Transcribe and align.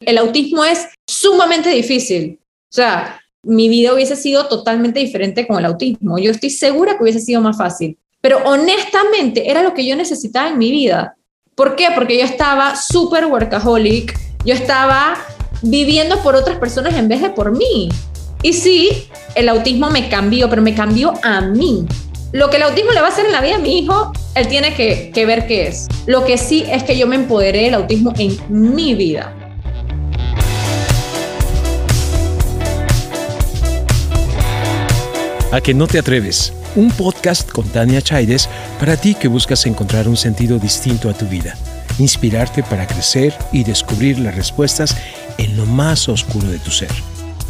El 0.00 0.16
autismo 0.16 0.64
es 0.64 0.88
sumamente 1.06 1.68
difícil. 1.68 2.40
O 2.42 2.72
sea, 2.72 3.20
mi 3.42 3.68
vida 3.68 3.92
hubiese 3.92 4.16
sido 4.16 4.46
totalmente 4.46 4.98
diferente 4.98 5.46
con 5.46 5.58
el 5.58 5.66
autismo. 5.66 6.18
Yo 6.18 6.30
estoy 6.30 6.48
segura 6.48 6.96
que 6.96 7.02
hubiese 7.02 7.20
sido 7.20 7.42
más 7.42 7.58
fácil. 7.58 7.98
Pero 8.22 8.38
honestamente 8.44 9.50
era 9.50 9.62
lo 9.62 9.74
que 9.74 9.86
yo 9.86 9.96
necesitaba 9.96 10.48
en 10.48 10.58
mi 10.58 10.70
vida. 10.70 11.16
¿Por 11.54 11.76
qué? 11.76 11.88
Porque 11.94 12.16
yo 12.16 12.24
estaba 12.24 12.76
súper 12.76 13.26
workaholic. 13.26 14.18
Yo 14.44 14.54
estaba 14.54 15.18
viviendo 15.60 16.22
por 16.22 16.34
otras 16.34 16.58
personas 16.58 16.94
en 16.94 17.08
vez 17.08 17.20
de 17.20 17.30
por 17.30 17.54
mí. 17.54 17.90
Y 18.42 18.54
sí, 18.54 19.06
el 19.34 19.50
autismo 19.50 19.90
me 19.90 20.08
cambió, 20.08 20.48
pero 20.48 20.62
me 20.62 20.74
cambió 20.74 21.12
a 21.22 21.42
mí. 21.42 21.84
Lo 22.32 22.48
que 22.48 22.56
el 22.56 22.62
autismo 22.62 22.92
le 22.92 23.02
va 23.02 23.08
a 23.08 23.10
hacer 23.10 23.26
en 23.26 23.32
la 23.32 23.42
vida 23.42 23.56
a 23.56 23.58
mi 23.58 23.80
hijo, 23.80 24.12
él 24.34 24.48
tiene 24.48 24.72
que, 24.72 25.10
que 25.12 25.26
ver 25.26 25.46
qué 25.46 25.66
es. 25.66 25.88
Lo 26.06 26.24
que 26.24 26.38
sí 26.38 26.64
es 26.70 26.84
que 26.84 26.96
yo 26.96 27.06
me 27.06 27.16
empoderé 27.16 27.64
del 27.64 27.74
autismo 27.74 28.14
en 28.16 28.38
mi 28.48 28.94
vida. 28.94 29.34
A 35.52 35.60
que 35.60 35.74
no 35.74 35.88
te 35.88 35.98
atreves. 35.98 36.52
Un 36.76 36.92
podcast 36.92 37.50
con 37.50 37.66
Tania 37.66 38.00
Chaides 38.00 38.48
para 38.78 38.96
ti 38.96 39.16
que 39.16 39.26
buscas 39.26 39.66
encontrar 39.66 40.06
un 40.06 40.16
sentido 40.16 40.60
distinto 40.60 41.10
a 41.10 41.12
tu 41.12 41.26
vida, 41.26 41.56
inspirarte 41.98 42.62
para 42.62 42.86
crecer 42.86 43.34
y 43.50 43.64
descubrir 43.64 44.20
las 44.20 44.36
respuestas 44.36 44.96
en 45.38 45.56
lo 45.56 45.66
más 45.66 46.08
oscuro 46.08 46.46
de 46.46 46.60
tu 46.60 46.70
ser. 46.70 46.90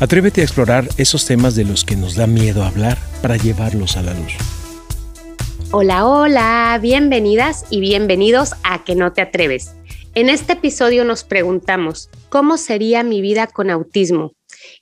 Atrévete 0.00 0.40
a 0.40 0.44
explorar 0.44 0.88
esos 0.96 1.26
temas 1.26 1.54
de 1.54 1.64
los 1.64 1.84
que 1.84 1.94
nos 1.94 2.14
da 2.14 2.26
miedo 2.26 2.64
hablar 2.64 2.96
para 3.20 3.36
llevarlos 3.36 3.98
a 3.98 4.02
la 4.02 4.14
luz. 4.14 4.32
Hola, 5.70 6.06
hola, 6.06 6.78
bienvenidas 6.80 7.66
y 7.68 7.80
bienvenidos 7.80 8.54
a 8.62 8.82
Que 8.82 8.94
no 8.94 9.12
te 9.12 9.20
atreves. 9.20 9.74
En 10.14 10.30
este 10.30 10.54
episodio 10.54 11.04
nos 11.04 11.22
preguntamos, 11.22 12.08
¿cómo 12.30 12.56
sería 12.56 13.02
mi 13.02 13.20
vida 13.20 13.46
con 13.46 13.68
autismo? 13.68 14.32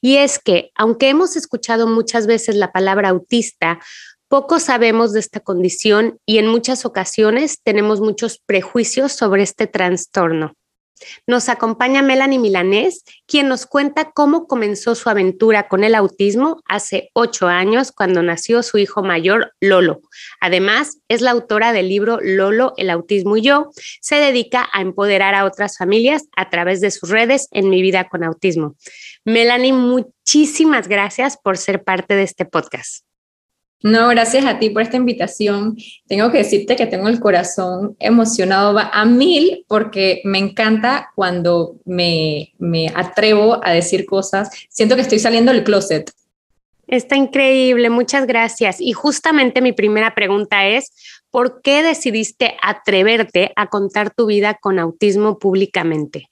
Y 0.00 0.16
es 0.16 0.38
que, 0.38 0.70
aunque 0.74 1.08
hemos 1.08 1.36
escuchado 1.36 1.86
muchas 1.86 2.26
veces 2.26 2.56
la 2.56 2.72
palabra 2.72 3.08
autista, 3.08 3.80
poco 4.28 4.60
sabemos 4.60 5.12
de 5.12 5.20
esta 5.20 5.40
condición 5.40 6.18
y 6.26 6.38
en 6.38 6.46
muchas 6.46 6.84
ocasiones 6.84 7.60
tenemos 7.62 8.00
muchos 8.00 8.38
prejuicios 8.44 9.12
sobre 9.12 9.42
este 9.42 9.66
trastorno. 9.66 10.54
Nos 11.26 11.48
acompaña 11.48 12.02
Melanie 12.02 12.38
Milanés, 12.38 13.04
quien 13.26 13.48
nos 13.48 13.66
cuenta 13.66 14.12
cómo 14.12 14.46
comenzó 14.46 14.94
su 14.94 15.08
aventura 15.08 15.68
con 15.68 15.84
el 15.84 15.94
autismo 15.94 16.62
hace 16.66 17.10
ocho 17.12 17.48
años 17.48 17.92
cuando 17.92 18.22
nació 18.22 18.62
su 18.62 18.78
hijo 18.78 19.02
mayor, 19.02 19.52
Lolo. 19.60 20.00
Además, 20.40 20.98
es 21.08 21.20
la 21.20 21.30
autora 21.30 21.72
del 21.72 21.88
libro 21.88 22.18
Lolo, 22.22 22.74
el 22.76 22.90
autismo 22.90 23.36
y 23.36 23.42
yo. 23.42 23.70
Se 24.00 24.16
dedica 24.16 24.68
a 24.72 24.80
empoderar 24.80 25.34
a 25.34 25.44
otras 25.44 25.76
familias 25.76 26.28
a 26.36 26.50
través 26.50 26.80
de 26.80 26.90
sus 26.90 27.08
redes 27.10 27.48
en 27.50 27.70
Mi 27.70 27.82
vida 27.82 28.08
con 28.08 28.24
autismo. 28.24 28.76
Melanie, 29.24 29.72
muchísimas 29.72 30.88
gracias 30.88 31.36
por 31.36 31.56
ser 31.58 31.84
parte 31.84 32.14
de 32.14 32.22
este 32.22 32.44
podcast. 32.44 33.07
No, 33.82 34.08
gracias 34.08 34.44
a 34.44 34.58
ti 34.58 34.70
por 34.70 34.82
esta 34.82 34.96
invitación. 34.96 35.76
Tengo 36.08 36.32
que 36.32 36.38
decirte 36.38 36.74
que 36.74 36.86
tengo 36.86 37.08
el 37.08 37.20
corazón 37.20 37.96
emocionado 38.00 38.76
a 38.78 39.04
mil 39.04 39.64
porque 39.68 40.20
me 40.24 40.38
encanta 40.38 41.10
cuando 41.14 41.76
me, 41.84 42.54
me 42.58 42.88
atrevo 42.88 43.60
a 43.64 43.72
decir 43.72 44.04
cosas. 44.04 44.50
Siento 44.68 44.96
que 44.96 45.02
estoy 45.02 45.20
saliendo 45.20 45.52
del 45.52 45.62
closet. 45.62 46.10
Está 46.88 47.16
increíble, 47.16 47.90
muchas 47.90 48.26
gracias. 48.26 48.80
Y 48.80 48.94
justamente 48.94 49.60
mi 49.60 49.72
primera 49.72 50.14
pregunta 50.14 50.66
es, 50.66 50.90
¿por 51.30 51.60
qué 51.60 51.82
decidiste 51.82 52.56
atreverte 52.62 53.52
a 53.56 53.68
contar 53.68 54.12
tu 54.12 54.26
vida 54.26 54.54
con 54.60 54.78
autismo 54.78 55.38
públicamente? 55.38 56.30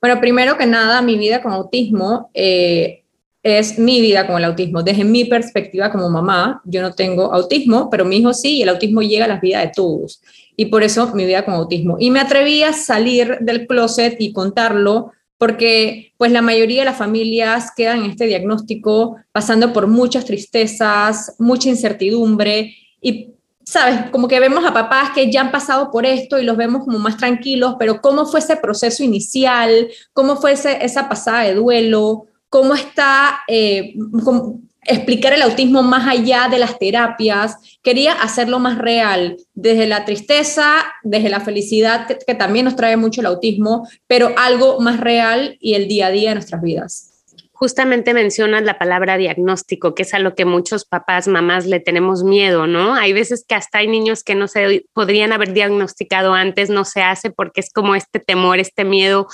Bueno, 0.00 0.20
primero 0.20 0.58
que 0.58 0.66
nada, 0.66 1.02
mi 1.02 1.16
vida 1.16 1.40
con 1.40 1.52
autismo 1.52 2.30
eh, 2.34 3.04
es 3.42 3.78
mi 3.78 4.00
vida 4.00 4.26
con 4.26 4.36
el 4.36 4.44
autismo. 4.44 4.82
Desde 4.82 5.04
mi 5.04 5.24
perspectiva 5.24 5.90
como 5.90 6.10
mamá, 6.10 6.60
yo 6.64 6.82
no 6.82 6.92
tengo 6.92 7.32
autismo, 7.32 7.88
pero 7.90 8.04
mi 8.04 8.18
hijo 8.18 8.34
sí, 8.34 8.58
y 8.58 8.62
el 8.62 8.68
autismo 8.68 9.02
llega 9.02 9.24
a 9.24 9.28
las 9.28 9.40
vidas 9.40 9.62
de 9.62 9.72
todos. 9.74 10.22
Y 10.56 10.66
por 10.66 10.82
eso 10.82 11.14
mi 11.14 11.24
vida 11.24 11.44
con 11.44 11.54
autismo. 11.54 11.96
Y 11.98 12.10
me 12.10 12.20
atreví 12.20 12.62
a 12.62 12.72
salir 12.72 13.38
del 13.40 13.66
closet 13.66 14.16
y 14.18 14.32
contarlo 14.32 15.12
porque 15.38 16.12
pues 16.18 16.32
la 16.32 16.42
mayoría 16.42 16.82
de 16.82 16.84
las 16.84 16.98
familias 16.98 17.70
quedan 17.74 18.04
en 18.04 18.10
este 18.10 18.26
diagnóstico 18.26 19.16
pasando 19.32 19.72
por 19.72 19.86
muchas 19.86 20.26
tristezas, 20.26 21.34
mucha 21.38 21.70
incertidumbre 21.70 22.74
y 23.00 23.30
sabes, 23.64 24.10
como 24.10 24.28
que 24.28 24.38
vemos 24.38 24.64
a 24.66 24.74
papás 24.74 25.12
que 25.14 25.32
ya 25.32 25.40
han 25.40 25.50
pasado 25.50 25.90
por 25.90 26.04
esto 26.04 26.38
y 26.38 26.44
los 26.44 26.58
vemos 26.58 26.84
como 26.84 26.98
más 26.98 27.16
tranquilos, 27.16 27.76
pero 27.78 28.02
cómo 28.02 28.26
fue 28.26 28.40
ese 28.40 28.56
proceso 28.56 29.02
inicial, 29.02 29.88
cómo 30.12 30.36
fue 30.36 30.52
esa 30.52 31.08
pasada 31.08 31.44
de 31.44 31.54
duelo, 31.54 32.26
cómo 32.50 32.74
está, 32.74 33.40
eh, 33.48 33.94
explicar 34.82 35.32
el 35.32 35.42
autismo 35.42 35.82
más 35.82 36.06
allá 36.06 36.48
de 36.50 36.58
las 36.58 36.78
terapias. 36.78 37.56
Quería 37.82 38.12
hacerlo 38.12 38.58
más 38.58 38.76
real, 38.76 39.38
desde 39.54 39.86
la 39.86 40.04
tristeza, 40.04 40.84
desde 41.02 41.30
la 41.30 41.40
felicidad, 41.40 42.06
que, 42.06 42.18
que 42.18 42.34
también 42.34 42.66
nos 42.66 42.76
trae 42.76 42.98
mucho 42.98 43.22
el 43.22 43.26
autismo, 43.28 43.88
pero 44.06 44.34
algo 44.36 44.80
más 44.80 45.00
real 45.00 45.56
y 45.60 45.74
el 45.74 45.88
día 45.88 46.08
a 46.08 46.10
día 46.10 46.28
de 46.30 46.34
nuestras 46.34 46.60
vidas 46.60 47.09
justamente 47.60 48.14
mencionas 48.14 48.62
la 48.62 48.78
palabra 48.78 49.18
diagnóstico, 49.18 49.94
que 49.94 50.04
es 50.04 50.14
a 50.14 50.18
lo 50.18 50.34
que 50.34 50.46
muchos 50.46 50.86
papás, 50.86 51.28
mamás 51.28 51.66
le 51.66 51.78
tenemos 51.78 52.24
miedo, 52.24 52.66
¿no? 52.66 52.94
Hay 52.94 53.12
veces 53.12 53.44
que 53.46 53.54
hasta 53.54 53.78
hay 53.78 53.86
niños 53.86 54.24
que 54.24 54.34
no 54.34 54.48
se 54.48 54.86
podrían 54.94 55.30
haber 55.30 55.52
diagnosticado 55.52 56.32
antes, 56.32 56.70
no 56.70 56.86
se 56.86 57.02
hace 57.02 57.30
porque 57.30 57.60
es 57.60 57.70
como 57.70 57.94
este 57.94 58.18
temor, 58.18 58.60
este 58.60 58.84
miedo. 58.84 59.26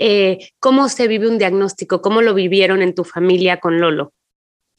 Eh, 0.00 0.38
¿Cómo 0.58 0.88
se 0.88 1.06
vive 1.06 1.28
un 1.28 1.38
diagnóstico? 1.38 2.02
¿Cómo 2.02 2.20
lo 2.20 2.34
vivieron 2.34 2.82
en 2.82 2.96
tu 2.96 3.04
familia 3.04 3.60
con 3.60 3.80
Lolo? 3.80 4.12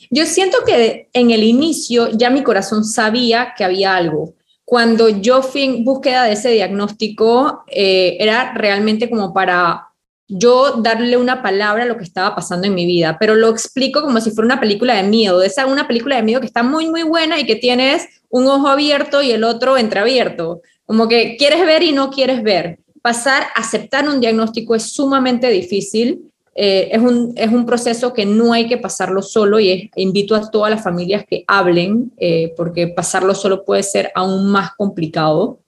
Yo 0.10 0.26
siento 0.26 0.58
que 0.66 1.08
en 1.14 1.32
el 1.32 1.44
inicio 1.44 2.10
ya 2.12 2.30
mi 2.30 2.44
corazón 2.44 2.84
sabía 2.84 3.54
que 3.56 3.64
había 3.64 3.96
algo. 3.96 4.34
Cuando 4.66 5.08
yo 5.08 5.42
fui 5.42 5.64
en 5.64 5.86
búsqueda 5.86 6.26
de 6.26 6.34
ese 6.34 6.52
diagnóstico, 6.52 7.64
eh, 7.68 8.18
era 8.20 8.54
realmente 8.56 9.10
como 9.10 9.34
para 9.34 9.89
yo 10.30 10.74
darle 10.78 11.18
una 11.18 11.42
palabra 11.42 11.84
a 11.84 11.86
lo 11.88 11.98
que 11.98 12.04
estaba 12.04 12.36
pasando 12.36 12.68
en 12.68 12.76
mi 12.76 12.86
vida, 12.86 13.18
pero 13.20 13.36
lo 13.36 13.50
explico 13.50 14.02
como 14.02 14.22
si 14.22 14.30
fuera 14.30 14.46
una 14.46 14.60
película 14.60 14.96
de 14.96 15.04
miedo, 15.04 15.42
esa 15.42 15.66
una 15.66 15.88
película 15.88 16.16
de 16.16 16.24
miedo 16.24 16.40
que 16.40 16.46
está 16.46 16.62
muy, 16.62 16.88
muy 16.88 17.02
buena 17.02 17.40
y 17.40 17.48
que 17.48 17.56
tienes 17.56 18.08
un 18.30 18.46
ojo 18.48 18.68
abierto 18.68 19.24
y 19.24 19.32
el 19.32 19.44
otro 19.44 19.76
entreabierto, 19.76 20.62
como 20.86 21.08
que 21.08 21.36
quieres 21.38 21.66
ver 21.66 21.82
y 21.82 21.92
no 21.92 22.12
quieres 22.12 22.44
ver. 22.44 22.80
Pasar 23.02 23.48
aceptar 23.56 24.08
un 24.08 24.22
diagnóstico 24.22 24.76
es 24.76 24.94
sumamente 24.94 25.50
difícil, 25.50 26.30
eh, 26.54 26.90
es, 26.92 27.02
un, 27.02 27.34
es 27.36 27.50
un 27.50 27.66
proceso 27.66 28.14
que 28.14 28.26
no 28.26 28.54
hay 28.54 28.68
que 28.68 28.78
pasarlo 28.78 29.24
solo 29.24 29.60
y 29.60 29.90
invito 29.96 30.36
a 30.36 30.52
todas 30.52 30.70
las 30.70 30.84
familias 30.84 31.24
que 31.28 31.44
hablen, 31.48 32.12
eh, 32.18 32.54
porque 32.56 32.88
pasarlo 32.88 33.34
solo 33.34 33.66
puede 33.66 33.82
ser 33.82 34.12
aún 34.14 34.52
más 34.52 34.76
complicado. 34.76 35.60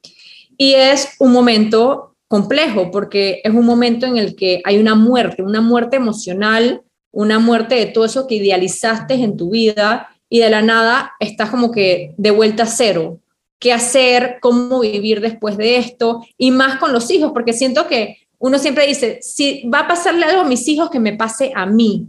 Y 0.55 0.73
es 0.73 1.15
un 1.17 1.31
momento 1.31 2.10
complejo 2.31 2.91
porque 2.91 3.41
es 3.43 3.53
un 3.53 3.65
momento 3.65 4.05
en 4.05 4.15
el 4.15 4.37
que 4.37 4.61
hay 4.63 4.77
una 4.77 4.95
muerte, 4.95 5.43
una 5.43 5.59
muerte 5.59 5.97
emocional, 5.97 6.81
una 7.11 7.39
muerte 7.39 7.75
de 7.75 7.87
todo 7.87 8.05
eso 8.05 8.25
que 8.25 8.35
idealizaste 8.35 9.15
en 9.15 9.35
tu 9.35 9.49
vida 9.49 10.07
y 10.29 10.39
de 10.39 10.49
la 10.49 10.61
nada 10.61 11.11
estás 11.19 11.49
como 11.49 11.71
que 11.71 12.13
de 12.15 12.31
vuelta 12.31 12.63
a 12.63 12.67
cero. 12.67 13.19
¿Qué 13.59 13.73
hacer? 13.73 14.37
¿Cómo 14.41 14.79
vivir 14.79 15.19
después 15.19 15.57
de 15.57 15.75
esto? 15.75 16.25
Y 16.37 16.51
más 16.51 16.79
con 16.79 16.93
los 16.93 17.11
hijos, 17.11 17.33
porque 17.33 17.51
siento 17.51 17.85
que 17.85 18.19
uno 18.39 18.57
siempre 18.59 18.87
dice, 18.87 19.19
si 19.21 19.67
va 19.67 19.79
a 19.79 19.87
pasarle 19.89 20.23
algo 20.23 20.43
a 20.43 20.47
mis 20.47 20.65
hijos, 20.69 20.89
que 20.89 21.01
me 21.01 21.17
pase 21.17 21.51
a 21.53 21.65
mí. 21.65 22.07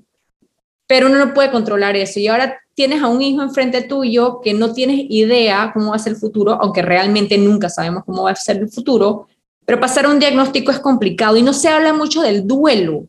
Pero 0.87 1.09
uno 1.09 1.19
no 1.19 1.35
puede 1.35 1.51
controlar 1.51 1.97
eso. 1.97 2.21
Y 2.21 2.29
ahora 2.29 2.61
tienes 2.75 3.03
a 3.03 3.09
un 3.09 3.23
hijo 3.23 3.43
enfrente 3.43 3.83
tuyo 3.83 4.41
que 4.41 4.55
no 4.55 4.73
tienes 4.73 5.01
idea 5.09 5.73
cómo 5.75 5.91
va 5.91 5.97
a 5.97 5.99
ser 5.99 6.13
el 6.13 6.21
futuro, 6.21 6.53
aunque 6.63 6.81
realmente 6.81 7.37
nunca 7.39 7.69
sabemos 7.69 8.05
cómo 8.07 8.23
va 8.23 8.31
a 8.31 8.37
ser 8.37 8.59
el 8.59 8.71
futuro, 8.71 9.27
pero 9.73 9.81
pasar 9.81 10.07
un 10.07 10.19
diagnóstico 10.19 10.71
es 10.71 10.81
complicado 10.81 11.39
y 11.39 11.43
no 11.43 11.55
se 11.55 11.71
habla 11.71 11.95
mucho 11.95 12.21
del 12.21 12.47
duelo, 12.47 13.07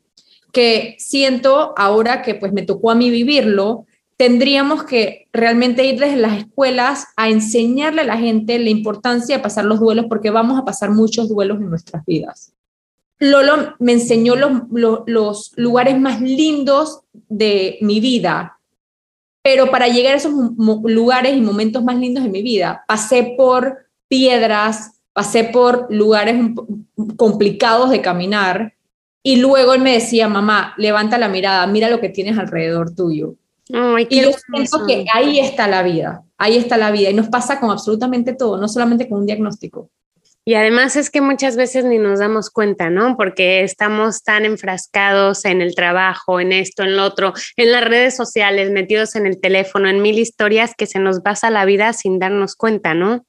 que 0.54 0.96
siento 0.98 1.74
ahora 1.76 2.22
que 2.22 2.36
pues 2.36 2.54
me 2.54 2.62
tocó 2.62 2.90
a 2.90 2.96
mí 2.96 3.10
vivirlo, 3.10 3.86
tendríamos 4.16 4.86
que 4.86 5.28
realmente 5.34 5.84
ir 5.84 6.00
desde 6.00 6.16
las 6.16 6.38
escuelas 6.38 7.08
a 7.18 7.28
enseñarle 7.28 8.00
a 8.00 8.06
la 8.06 8.16
gente 8.16 8.58
la 8.60 8.70
importancia 8.70 9.36
de 9.36 9.44
pasar 9.44 9.66
los 9.66 9.82
duelos 9.82 10.06
porque 10.08 10.30
vamos 10.30 10.58
a 10.58 10.64
pasar 10.64 10.92
muchos 10.92 11.28
duelos 11.28 11.60
en 11.60 11.70
nuestras 11.70 12.06
vidas. 12.06 12.54
Lolo 13.20 13.76
me 13.80 13.92
enseñó 13.92 14.36
los, 14.38 15.52
lugares 15.58 16.00
más 16.00 16.22
lindos 16.22 17.02
de 17.12 17.78
mi 17.82 18.00
vida, 18.00 18.58
pero 19.42 19.70
para 19.70 19.90
llegar 19.90 20.14
a 20.14 20.18
esos 20.18 20.32
lugares 20.86 21.36
y 21.36 21.42
momentos 21.42 21.84
más 21.84 21.98
lindos 21.98 22.24
de 22.24 22.30
mi 22.30 22.42
vida, 22.42 22.86
pasé 22.88 23.34
por 23.36 23.80
piedras, 24.08 24.94
pasé 25.14 25.46
por 25.46 25.88
lugares 25.90 26.36
complicados 27.16 27.90
de 27.92 28.02
caminar 28.02 28.74
y 29.24 29.38
luego 29.38 29.74
él 29.74 29.82
me 29.82 29.94
decía, 29.94 30.28
mamá, 30.28 30.74
levanta 30.78 31.18
la 31.18 31.30
mirada, 31.30 31.66
mira 31.68 31.90
lo 31.90 32.02
que 32.02 32.10
tienes 32.10 32.38
alrededor 32.38 32.94
tuyo. 32.94 33.36
y 34.10 34.22
yo 34.22 34.32
siento 34.34 34.86
que 34.86 35.06
ahí 35.14 35.40
está 35.40 35.68
la 35.68 35.82
vida, 35.82 36.24
ahí 36.38 36.58
está 36.58 36.78
la 36.78 36.92
vida 36.92 37.10
y 37.10 37.14
nos 37.14 37.30
pasa 37.30 37.60
con 37.60 37.72
absolutamente 37.72 38.34
todo, 38.34 38.58
no 38.58 38.68
solamente 38.68 39.08
con 39.08 39.20
un 39.20 39.26
diagnóstico. 39.26 39.90
Y 40.46 40.56
además 40.56 40.98
es 40.98 41.10
que 41.10 41.22
muchas 41.22 41.56
veces 41.56 41.86
ni 41.86 41.98
nos 42.00 42.20
damos 42.20 42.50
cuenta, 42.50 42.90
¿no? 42.90 43.16
Porque 43.16 43.64
estamos 43.64 44.24
tan 44.24 44.44
enfrascados 44.44 45.46
en 45.46 45.62
el 45.62 45.74
trabajo, 45.74 46.42
en 46.42 46.52
esto, 46.52 46.84
en 46.84 46.98
lo 46.98 47.06
otro, 47.06 47.34
en 47.56 47.72
las 47.72 47.86
redes 47.86 48.18
sociales, 48.18 48.70
metidos 48.70 49.16
en 49.16 49.26
el 49.26 49.40
teléfono, 49.40 49.88
en 49.88 50.02
mil 50.02 50.20
historias 50.20 50.74
que 50.76 50.86
se 50.86 51.00
nos 51.00 51.22
pasa 51.22 51.50
la 51.50 51.64
vida 51.64 51.94
sin 51.94 52.20
darnos 52.20 52.58
cuenta, 52.58 52.94
¿no? 52.94 53.26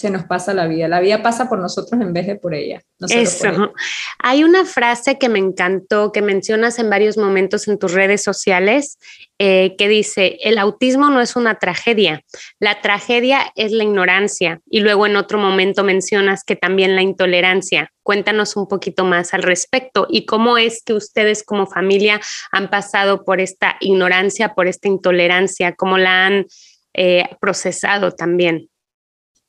Se 0.00 0.08
nos 0.08 0.24
pasa 0.24 0.54
la 0.54 0.66
vida. 0.66 0.88
La 0.88 1.00
vida 1.00 1.22
pasa 1.22 1.46
por 1.46 1.58
nosotros 1.58 2.00
en 2.00 2.14
vez 2.14 2.26
de 2.26 2.36
por 2.36 2.54
ella. 2.54 2.80
Eso. 3.10 3.74
Hay 4.18 4.44
una 4.44 4.64
frase 4.64 5.18
que 5.18 5.28
me 5.28 5.38
encantó, 5.38 6.10
que 6.10 6.22
mencionas 6.22 6.78
en 6.78 6.88
varios 6.88 7.18
momentos 7.18 7.68
en 7.68 7.78
tus 7.78 7.92
redes 7.92 8.22
sociales, 8.22 8.98
eh, 9.38 9.74
que 9.76 9.88
dice, 9.88 10.38
el 10.40 10.56
autismo 10.56 11.10
no 11.10 11.20
es 11.20 11.36
una 11.36 11.58
tragedia, 11.58 12.22
la 12.58 12.80
tragedia 12.80 13.52
es 13.56 13.72
la 13.72 13.84
ignorancia. 13.84 14.62
Y 14.70 14.80
luego 14.80 15.04
en 15.04 15.16
otro 15.16 15.38
momento 15.38 15.84
mencionas 15.84 16.44
que 16.44 16.56
también 16.56 16.96
la 16.96 17.02
intolerancia. 17.02 17.92
Cuéntanos 18.02 18.56
un 18.56 18.68
poquito 18.68 19.04
más 19.04 19.34
al 19.34 19.42
respecto 19.42 20.06
y 20.08 20.24
cómo 20.24 20.56
es 20.56 20.82
que 20.82 20.94
ustedes 20.94 21.42
como 21.42 21.66
familia 21.66 22.22
han 22.52 22.70
pasado 22.70 23.22
por 23.26 23.38
esta 23.38 23.76
ignorancia, 23.80 24.54
por 24.54 24.66
esta 24.66 24.88
intolerancia, 24.88 25.74
cómo 25.74 25.98
la 25.98 26.24
han 26.24 26.46
eh, 26.94 27.24
procesado 27.38 28.12
también. 28.12 28.70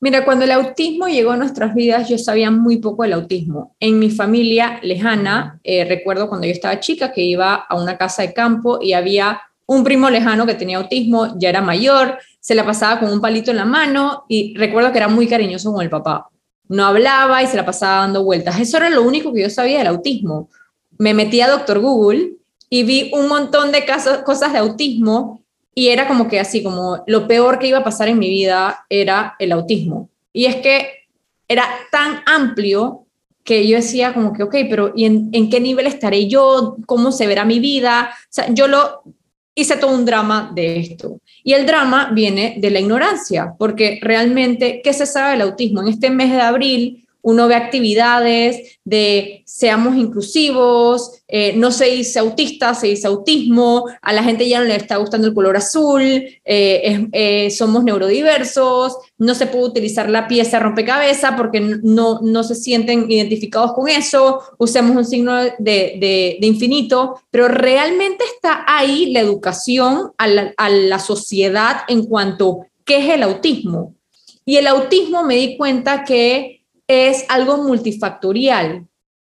Mira, 0.03 0.25
cuando 0.25 0.45
el 0.45 0.51
autismo 0.51 1.07
llegó 1.07 1.29
a 1.29 1.37
nuestras 1.37 1.75
vidas, 1.75 2.09
yo 2.09 2.17
sabía 2.17 2.49
muy 2.49 2.77
poco 2.77 3.03
del 3.03 3.13
autismo. 3.13 3.75
En 3.79 3.99
mi 3.99 4.09
familia 4.09 4.79
lejana, 4.81 5.59
eh, 5.63 5.85
recuerdo 5.85 6.27
cuando 6.27 6.47
yo 6.47 6.53
estaba 6.53 6.79
chica 6.79 7.13
que 7.13 7.21
iba 7.21 7.53
a 7.53 7.79
una 7.79 7.99
casa 7.99 8.23
de 8.23 8.33
campo 8.33 8.79
y 8.81 8.93
había 8.93 9.41
un 9.67 9.83
primo 9.83 10.09
lejano 10.09 10.47
que 10.47 10.55
tenía 10.55 10.79
autismo, 10.79 11.37
ya 11.37 11.49
era 11.49 11.61
mayor, 11.61 12.17
se 12.39 12.55
la 12.55 12.65
pasaba 12.65 12.99
con 12.99 13.13
un 13.13 13.21
palito 13.21 13.51
en 13.51 13.57
la 13.57 13.65
mano 13.65 14.25
y 14.27 14.57
recuerdo 14.57 14.91
que 14.91 14.97
era 14.97 15.07
muy 15.07 15.27
cariñoso 15.27 15.71
con 15.71 15.83
el 15.83 15.91
papá. 15.91 16.29
No 16.67 16.83
hablaba 16.83 17.43
y 17.43 17.47
se 17.47 17.55
la 17.55 17.65
pasaba 17.65 18.01
dando 18.01 18.23
vueltas. 18.23 18.59
Eso 18.59 18.77
era 18.77 18.89
lo 18.89 19.03
único 19.03 19.31
que 19.31 19.43
yo 19.43 19.51
sabía 19.51 19.77
del 19.77 19.87
autismo. 19.87 20.49
Me 20.97 21.13
metí 21.13 21.41
a 21.41 21.47
Doctor 21.47 21.77
Google 21.77 22.37
y 22.71 22.81
vi 22.83 23.11
un 23.13 23.27
montón 23.27 23.71
de 23.71 23.85
casos, 23.85 24.23
cosas 24.23 24.51
de 24.51 24.59
autismo 24.59 25.40
y 25.73 25.89
era 25.89 26.07
como 26.07 26.27
que 26.27 26.39
así, 26.39 26.63
como 26.63 27.03
lo 27.07 27.27
peor 27.27 27.59
que 27.59 27.67
iba 27.67 27.79
a 27.79 27.83
pasar 27.83 28.09
en 28.09 28.19
mi 28.19 28.29
vida 28.29 28.85
era 28.89 29.35
el 29.39 29.51
autismo. 29.51 30.09
Y 30.33 30.45
es 30.45 30.57
que 30.57 30.89
era 31.47 31.65
tan 31.91 32.21
amplio 32.25 33.05
que 33.43 33.67
yo 33.67 33.77
decía 33.77 34.13
como 34.13 34.33
que, 34.33 34.43
ok, 34.43 34.55
pero 34.69 34.93
¿y 34.95 35.05
en, 35.05 35.49
qué 35.49 35.59
nivel 35.59 35.87
estaré 35.87 36.27
yo? 36.27 36.77
¿Cómo 36.85 37.11
se 37.11 37.27
verá 37.27 37.45
mi 37.45 37.59
vida? 37.59 38.11
O 38.13 38.27
sea, 38.29 38.53
yo 38.53 38.67
lo 38.67 39.03
hice 39.55 39.77
todo 39.77 39.95
un 39.95 40.05
drama 40.05 40.51
de 40.53 40.79
esto. 40.79 41.19
Y 41.43 41.53
el 41.53 41.65
drama 41.65 42.11
viene 42.13 42.55
de 42.59 42.69
la 42.69 42.79
ignorancia, 42.79 43.53
porque 43.57 43.99
realmente, 44.01 44.81
¿qué 44.83 44.93
se 44.93 45.05
sabe 45.05 45.31
del 45.31 45.41
autismo? 45.41 45.81
En 45.81 45.87
este 45.87 46.09
mes 46.09 46.31
de 46.31 46.41
abril 46.41 47.07
uno 47.21 47.47
ve 47.47 47.55
actividades 47.55 48.79
de 48.83 49.43
seamos 49.45 49.95
inclusivos, 49.95 51.21
eh, 51.27 51.53
no 51.55 51.71
se 51.71 51.85
dice 51.85 52.19
autista, 52.19 52.73
se 52.73 52.87
dice 52.87 53.07
autismo, 53.07 53.85
a 54.01 54.13
la 54.13 54.23
gente 54.23 54.47
ya 54.47 54.59
no 54.59 54.65
le 54.65 54.75
está 54.75 54.97
gustando 54.97 55.27
el 55.27 55.33
color 55.33 55.57
azul, 55.57 56.01
eh, 56.01 57.07
eh, 57.11 57.51
somos 57.51 57.83
neurodiversos, 57.83 58.97
no 59.17 59.35
se 59.35 59.47
puede 59.47 59.65
utilizar 59.65 60.09
la 60.09 60.27
pieza 60.27 60.59
rompecabezas 60.59 61.35
porque 61.35 61.59
no, 61.59 62.19
no 62.21 62.43
se 62.43 62.55
sienten 62.55 63.09
identificados 63.09 63.73
con 63.73 63.87
eso, 63.87 64.41
usemos 64.57 64.95
un 64.95 65.05
signo 65.05 65.35
de, 65.35 65.51
de, 65.59 66.37
infinito, 66.41 67.21
pero 67.29 67.47
realmente 67.47 68.23
está 68.33 68.65
ahí 68.67 69.11
la 69.11 69.19
educación 69.19 70.11
a 70.17 70.27
la, 70.27 70.53
a 70.57 70.69
la 70.69 70.99
sociedad 70.99 71.81
en 71.87 72.05
cuanto 72.05 72.65
qué 72.83 72.97
es 72.97 73.09
el 73.13 73.23
autismo. 73.23 73.95
Y 74.45 74.57
el 74.57 74.67
autismo 74.67 75.23
me 75.23 75.35
di 75.35 75.55
cuenta 75.55 76.03
que 76.03 76.60
es 76.91 77.25
algo 77.29 77.57
multifactorial 77.57 78.85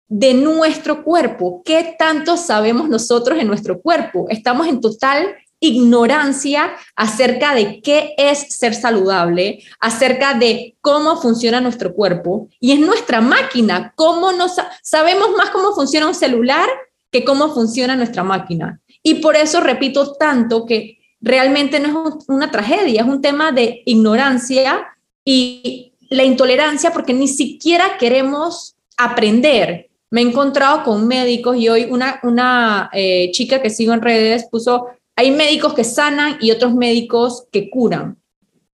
de 0.09 0.35
nuestro 0.35 1.03
cuerpo. 1.03 1.63
¿Qué 1.65 1.97
tanto 1.99 2.37
sabemos 2.37 2.89
nosotros 2.89 3.39
en 3.39 3.47
nuestro 3.47 3.81
cuerpo? 3.81 4.27
Estamos 4.29 4.67
en 4.67 4.81
total 4.81 5.35
ignorancia 5.61 6.75
acerca 6.95 7.55
de 7.55 7.81
qué 7.81 8.15
es 8.19 8.59
ser 8.59 8.75
saludable, 8.75 9.63
acerca 9.81 10.35
de 10.35 10.77
cómo 10.83 11.17
funciona 11.21 11.61
nuestro 11.61 11.95
cuerpo 11.95 12.49
y 12.61 12.73
es 12.73 12.81
nuestra 12.81 13.21
máquina, 13.21 13.93
cómo 13.97 14.33
nos 14.33 14.57
sabemos 14.83 15.31
más 15.37 15.51
cómo 15.51 15.73
funciona 15.75 16.07
un 16.07 16.15
celular 16.15 16.69
que 17.11 17.25
cómo 17.25 17.55
funciona 17.55 17.97
nuestra 17.97 18.23
máquina. 18.23 18.81
Y 19.03 19.15
por 19.17 19.37
eso 19.37 19.61
repito 19.61 20.13
tanto 20.15 20.67
que 20.67 20.99
realmente 21.21 21.81
no 21.81 22.09
es 22.09 22.29
una 22.29 22.51
tragedia, 22.51 23.01
es 23.01 23.09
un 23.09 23.23
tema 23.23 23.53
de 23.53 23.83
ignorancia 23.87 24.87
y 25.25 25.94
la 26.11 26.25
intolerancia 26.25 26.93
porque 26.93 27.13
ni 27.13 27.29
siquiera 27.29 27.97
queremos 27.99 28.77
aprender. 28.97 29.91
Me 30.11 30.21
he 30.21 30.25
encontrado 30.25 30.85
con 30.85 31.07
médicos 31.07 31.57
y 31.57 31.69
hoy 31.69 31.85
una, 31.91 32.21
una 32.23 32.91
eh, 32.93 33.31
chica 33.33 33.61
que 33.61 33.71
sigo 33.71 33.93
en 33.93 34.03
redes 34.03 34.47
puso, 34.51 34.87
hay 35.17 35.31
médicos 35.31 35.75
que 35.75 35.85
sanan 35.85 36.39
y 36.41 36.51
otros 36.51 36.75
médicos 36.75 37.47
que 37.51 37.71
curan. 37.71 38.19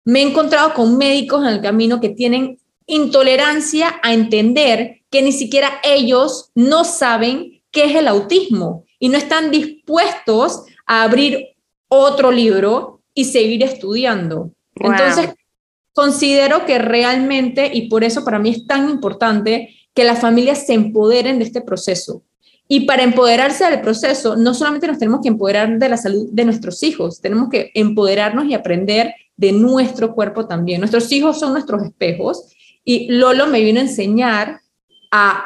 Me 0.06 0.22
he 0.22 0.24
encontrado 0.24 0.74
con 0.74 0.98
médicos 0.98 1.42
en 1.42 1.50
el 1.50 1.62
camino 1.62 2.00
que 2.00 2.10
tienen 2.10 2.60
intolerancia 2.86 4.00
a 4.02 4.14
entender 4.14 5.02
que 5.10 5.22
ni 5.22 5.32
siquiera 5.32 5.80
ellos 5.84 6.52
no 6.56 6.84
saben 6.84 7.62
qué 7.72 7.86
es 7.86 7.96
el 7.96 8.08
autismo 8.08 8.86
y 9.00 9.10
no 9.10 9.18
están 9.18 9.52
dispuestos 9.52 10.64
a 10.86 11.04
abrir 11.04 11.58
otro 11.90 12.32
libro 12.32 13.02
y 13.14 13.26
seguir 13.26 13.64
estudiando. 13.64 14.52
Entonces, 14.76 15.34
considero 15.98 16.64
que 16.68 16.78
realmente, 16.78 17.72
y 17.74 17.90
por 17.90 18.04
eso 18.04 18.24
para 18.24 18.38
mí 18.38 18.52
es 18.52 18.68
tan 18.68 18.88
importante, 18.88 19.74
que 19.96 20.04
las 20.04 20.20
familias 20.20 20.68
se 20.68 20.76
empoderen 20.76 21.40
de 21.40 21.46
este 21.46 21.62
proceso. 21.62 22.22
Y 22.68 22.82
para 22.82 23.02
empoderarse 23.02 23.66
del 23.66 23.82
proceso, 23.82 24.36
no 24.36 24.54
solamente 24.54 24.86
nos 24.86 25.00
tenemos 25.00 25.22
que 25.24 25.30
empoderar 25.30 25.80
de 25.80 25.90
la 25.90 25.98
salud 25.98 26.28
de 26.32 26.46
nuestros 26.46 26.84
hijos, 26.84 27.20
tenemos 27.20 27.50
que 27.50 27.72
empoderarnos 27.74 28.46
y 28.46 28.54
aprender 28.54 29.16
de 29.38 29.52
nuestro 29.54 30.14
cuerpo 30.14 30.46
también. 30.46 30.82
Nuestros 30.82 31.12
hijos 31.12 31.40
son 31.40 31.54
nuestros 31.54 31.82
espejos 31.82 32.56
y 32.84 33.12
Lolo 33.12 33.48
me 33.48 33.62
vino 33.62 33.80
a 33.80 33.84
enseñar 33.84 34.62
a 35.10 35.46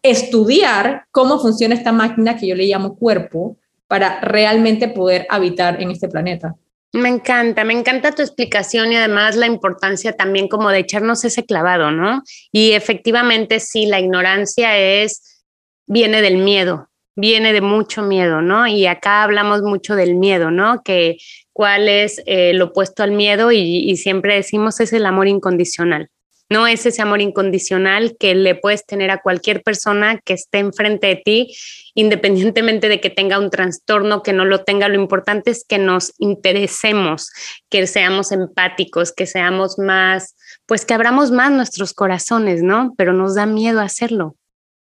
estudiar 0.00 1.06
cómo 1.10 1.40
funciona 1.40 1.74
esta 1.74 1.90
máquina 1.90 2.36
que 2.36 2.46
yo 2.46 2.54
le 2.54 2.66
llamo 2.66 2.94
cuerpo 2.94 3.56
para 3.88 4.20
realmente 4.20 4.86
poder 4.86 5.26
habitar 5.28 5.82
en 5.82 5.90
este 5.90 6.08
planeta. 6.08 6.54
Me 6.94 7.08
encanta, 7.08 7.64
me 7.64 7.72
encanta 7.72 8.12
tu 8.12 8.22
explicación 8.22 8.92
y 8.92 8.96
además 8.96 9.34
la 9.34 9.46
importancia 9.46 10.12
también 10.12 10.46
como 10.46 10.70
de 10.70 10.78
echarnos 10.78 11.24
ese 11.24 11.44
clavado, 11.44 11.90
¿no? 11.90 12.22
Y 12.52 12.70
efectivamente 12.70 13.58
sí, 13.58 13.86
la 13.86 13.98
ignorancia 13.98 14.78
es, 14.78 15.44
viene 15.88 16.22
del 16.22 16.36
miedo, 16.36 16.88
viene 17.16 17.52
de 17.52 17.60
mucho 17.60 18.02
miedo, 18.02 18.42
¿no? 18.42 18.68
Y 18.68 18.86
acá 18.86 19.24
hablamos 19.24 19.62
mucho 19.62 19.96
del 19.96 20.14
miedo, 20.14 20.52
¿no? 20.52 20.84
Que 20.84 21.16
cuál 21.52 21.88
es 21.88 22.22
eh, 22.26 22.52
lo 22.54 22.66
opuesto 22.66 23.02
al 23.02 23.10
miedo 23.10 23.50
y, 23.50 23.58
y 23.58 23.96
siempre 23.96 24.36
decimos 24.36 24.78
es 24.78 24.92
el 24.92 25.04
amor 25.04 25.26
incondicional. 25.26 26.10
No 26.50 26.66
es 26.66 26.84
ese 26.84 27.00
amor 27.00 27.20
incondicional 27.20 28.16
que 28.18 28.34
le 28.34 28.54
puedes 28.54 28.84
tener 28.84 29.10
a 29.10 29.22
cualquier 29.22 29.62
persona 29.62 30.20
que 30.24 30.34
esté 30.34 30.58
enfrente 30.58 31.06
de 31.06 31.16
ti, 31.16 31.56
independientemente 31.94 32.88
de 32.88 33.00
que 33.00 33.10
tenga 33.10 33.38
un 33.38 33.50
trastorno, 33.50 34.22
que 34.22 34.34
no 34.34 34.44
lo 34.44 34.62
tenga. 34.62 34.88
Lo 34.88 35.00
importante 35.00 35.50
es 35.50 35.64
que 35.66 35.78
nos 35.78 36.12
interesemos, 36.18 37.30
que 37.70 37.86
seamos 37.86 38.30
empáticos, 38.30 39.12
que 39.12 39.26
seamos 39.26 39.78
más, 39.78 40.36
pues 40.66 40.84
que 40.84 40.94
abramos 40.94 41.30
más 41.30 41.50
nuestros 41.50 41.94
corazones, 41.94 42.62
¿no? 42.62 42.94
Pero 42.98 43.14
nos 43.14 43.34
da 43.34 43.46
miedo 43.46 43.80
hacerlo. 43.80 44.36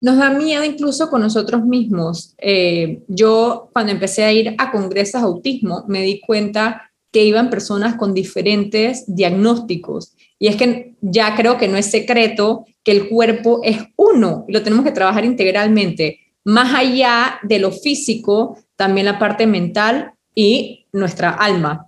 Nos 0.02 0.18
da 0.18 0.30
miedo 0.30 0.64
incluso 0.64 1.10
con 1.10 1.22
nosotros 1.22 1.66
mismos. 1.66 2.36
Eh, 2.38 3.02
yo 3.08 3.70
cuando 3.74 3.92
empecé 3.92 4.24
a 4.24 4.32
ir 4.32 4.56
a 4.58 4.72
congresos 4.72 5.22
autismo 5.22 5.84
me 5.88 6.04
di 6.04 6.22
cuenta 6.22 6.89
que 7.12 7.24
iban 7.24 7.50
personas 7.50 7.96
con 7.96 8.14
diferentes 8.14 9.04
diagnósticos 9.08 10.14
y 10.40 10.48
es 10.48 10.56
que 10.56 10.96
ya 11.02 11.36
creo 11.36 11.58
que 11.58 11.68
no 11.68 11.78
es 11.78 11.92
secreto 11.92 12.66
que 12.84 12.92
el 12.92 13.10
cuerpo 13.10 13.60
es 13.64 13.78
uno 13.98 14.46
y 14.48 14.54
lo 14.54 14.64
tenemos 14.64 14.86
que 14.86 14.92
trabajar 14.92 15.26
integralmente. 15.26 16.20
Más 16.46 16.74
allá 16.74 17.40
de 17.44 17.60
lo 17.60 17.72
físico, 17.72 18.58
también 18.78 19.06
la 19.06 19.20
parte 19.20 19.46
mental 19.46 20.14
y 20.34 20.88
nuestra 20.94 21.32
alma, 21.32 21.88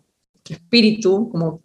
espíritu, 0.50 1.30
como, 1.32 1.62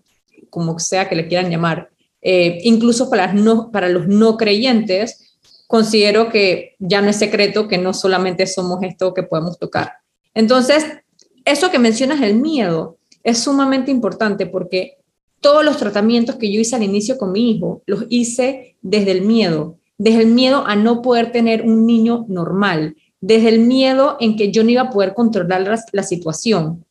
como 0.49 0.79
sea 0.79 1.09
que 1.09 1.17
le 1.17 1.27
quieran 1.27 1.51
llamar. 1.51 1.91
Eh, 2.23 2.61
incluso 2.63 3.11
para, 3.11 3.89
los 3.89 4.07
no 4.07 4.37
creyentes, 4.37 5.39
considero 5.67 6.31
que 6.31 6.77
ya 6.79 7.03
no 7.03 7.11
es 7.11 7.17
secreto 7.17 7.67
que 7.67 7.79
no 7.79 7.93
solamente 7.93 8.47
somos 8.47 8.83
esto 8.83 9.13
que 9.13 9.25
podemos 9.25 9.59
tocar. 9.59 9.95
Entonces, 10.35 10.87
eso 11.45 11.71
que 11.71 11.79
mencionas, 11.79 12.21
el 12.23 12.37
miedo, 12.37 12.99
es 13.27 13.39
sumamente 13.39 13.91
importante 13.91 14.47
porque 14.47 14.99
todos 15.41 15.65
los 15.65 15.79
tratamientos 15.79 16.37
que 16.37 16.51
yo 16.51 16.61
hice 16.61 16.77
al 16.77 16.85
inicio 16.85 17.19
con 17.19 17.33
mi 17.33 17.51
hijo, 17.51 17.83
los 17.85 18.05
hice 18.09 18.77
desde 18.83 19.11
el 19.11 19.23
miedo, 19.23 19.79
desde 19.99 20.23
el 20.23 20.29
miedo 20.29 20.65
a 20.65 20.77
no 20.77 21.03
poder 21.03 21.33
tener 21.33 21.63
un 21.63 21.87
niño 21.87 22.25
normal, 22.29 22.95
desde 23.21 23.49
el 23.49 23.59
miedo 23.59 24.17
en 24.21 24.37
que 24.37 24.53
yo 24.53 24.63
no 24.63 24.71
iba 24.71 24.83
a 24.83 24.91
poder 24.91 25.13
controlar 25.13 25.81
la, 25.93 26.03
situación. 26.05 26.85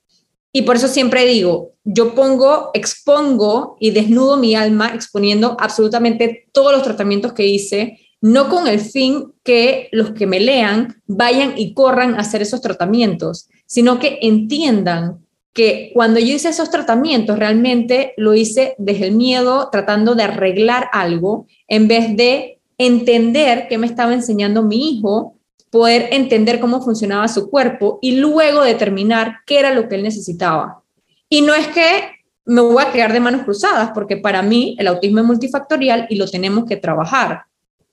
Y 0.52 0.64
por 0.64 0.76
eso 0.76 0.90
siempre 0.90 1.26
digo, 1.26 1.72
yo 1.86 2.14
pongo, 2.16 2.70
expongo 2.74 3.78
y 3.80 3.92
desnudo 3.92 4.36
mi 4.36 4.56
alma 4.56 4.90
exponiendo 4.94 5.56
absolutamente 5.58 6.50
todos 6.52 6.74
los 6.74 6.84
tratamientos 6.84 7.32
que 7.32 7.48
hice, 7.48 7.98
no 8.20 8.50
con 8.50 8.68
el 8.68 8.82
fin 8.82 9.32
que 9.42 9.88
los 9.94 10.12
que 10.12 10.28
me 10.28 10.42
lean 10.42 11.02
vayan 11.08 11.54
y 11.58 11.74
corran 11.74 12.16
a 12.16 12.20
hacer 12.20 12.42
esos 12.42 12.60
tratamientos, 12.60 13.48
sino 13.66 14.00
que 14.00 14.20
entiendan 14.22 15.25
que 15.56 15.92
cuando 15.94 16.20
yo 16.20 16.36
hice 16.36 16.50
esos 16.50 16.70
tratamientos 16.70 17.40
realmente 17.40 18.14
lo 18.18 18.36
hice 18.36 18.76
desde 18.78 19.08
el 19.08 19.16
miedo, 19.16 19.70
tratando 19.72 20.14
de 20.14 20.24
arreglar 20.24 20.90
algo, 20.92 21.48
en 21.70 21.88
vez 21.88 22.16
de 22.18 22.60
entender 22.78 23.68
qué 23.70 23.78
me 23.78 23.88
estaba 23.88 24.14
enseñando 24.14 24.64
mi 24.64 24.90
hijo 24.90 25.38
poder 25.72 26.10
entender 26.12 26.60
cómo 26.60 26.82
funcionaba 26.82 27.30
su 27.30 27.50
cuerpo 27.50 28.00
y 28.02 28.18
luego 28.18 28.64
determinar 28.64 29.38
qué 29.46 29.60
era 29.60 29.74
lo 29.74 29.88
que 29.88 29.96
él 29.96 30.04
necesitaba. 30.04 30.84
Y 31.30 31.42
no 31.42 31.56
es 31.56 31.68
que 31.70 32.12
me 32.44 32.60
voy 32.60 32.84
a 32.84 32.92
quedar 32.92 33.14
de 33.14 33.22
manos 33.22 33.44
cruzadas, 33.44 33.92
porque 33.94 34.18
para 34.18 34.42
mí 34.42 34.76
el 34.78 34.88
autismo 34.88 35.20
es 35.20 35.26
multifactorial 35.26 36.06
y 36.10 36.18
lo 36.18 36.28
tenemos 36.28 36.66
que 36.66 36.76
trabajar, 36.76 37.44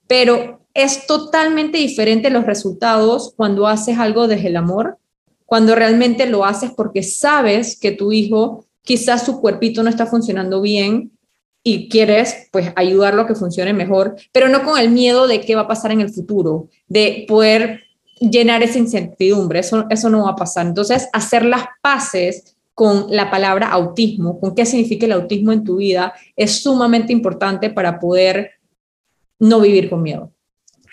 pero 0.05 0.59
es 0.73 1.07
totalmente 1.07 1.77
diferente 1.77 2.29
los 2.29 2.45
resultados 2.45 3.33
cuando 3.37 3.67
haces 3.67 3.97
algo 3.97 4.27
desde 4.27 4.49
el 4.49 4.57
amor, 4.57 4.97
cuando 5.53 5.75
realmente 5.75 6.25
lo 6.25 6.45
haces 6.45 6.71
porque 6.75 7.03
sabes 7.03 7.79
que 7.79 7.91
tu 7.91 8.11
hijo 8.11 8.65
quizás 8.81 9.23
su 9.23 9.39
cuerpito 9.39 9.83
no 9.83 9.89
está 9.91 10.07
funcionando 10.07 10.61
bien 10.61 11.11
y 11.61 11.89
quieres 11.89 12.47
pues 12.51 12.73
ayudarlo 12.75 13.21
a 13.21 13.27
que 13.27 13.35
funcione 13.35 13.71
mejor, 13.71 14.15
pero 14.31 14.49
no 14.49 14.63
con 14.63 14.79
el 14.79 14.89
miedo 14.89 15.27
de 15.27 15.41
qué 15.41 15.53
va 15.53 15.61
a 15.61 15.67
pasar 15.67 15.91
en 15.91 16.01
el 16.01 16.11
futuro, 16.11 16.69
de 16.87 17.25
poder 17.27 17.81
llenar 18.19 18.63
esa 18.63 18.79
incertidumbre, 18.79 19.59
eso, 19.59 19.85
eso 19.91 20.09
no 20.09 20.23
va 20.23 20.31
a 20.31 20.35
pasar. 20.35 20.65
Entonces, 20.65 21.07
hacer 21.13 21.45
las 21.45 21.65
paces 21.83 22.57
con 22.73 23.05
la 23.11 23.29
palabra 23.29 23.67
autismo, 23.67 24.39
con 24.39 24.55
qué 24.55 24.65
significa 24.65 25.05
el 25.05 25.11
autismo 25.11 25.51
en 25.51 25.63
tu 25.63 25.75
vida, 25.75 26.15
es 26.35 26.63
sumamente 26.63 27.13
importante 27.13 27.69
para 27.69 27.99
poder 27.99 28.53
no 29.37 29.59
vivir 29.59 29.87
con 29.87 30.01
miedo. 30.01 30.31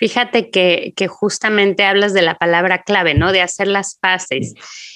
Fíjate 0.00 0.48
que, 0.48 0.94
justamente 1.08 1.84
hablas 1.84 2.14
de 2.14 2.22
la 2.22 2.38
palabra 2.38 2.84
clave, 2.84 3.12
¿no? 3.12 3.32
De 3.32 3.42
hacer 3.42 3.68
las 3.68 3.96
paces. 3.96 4.54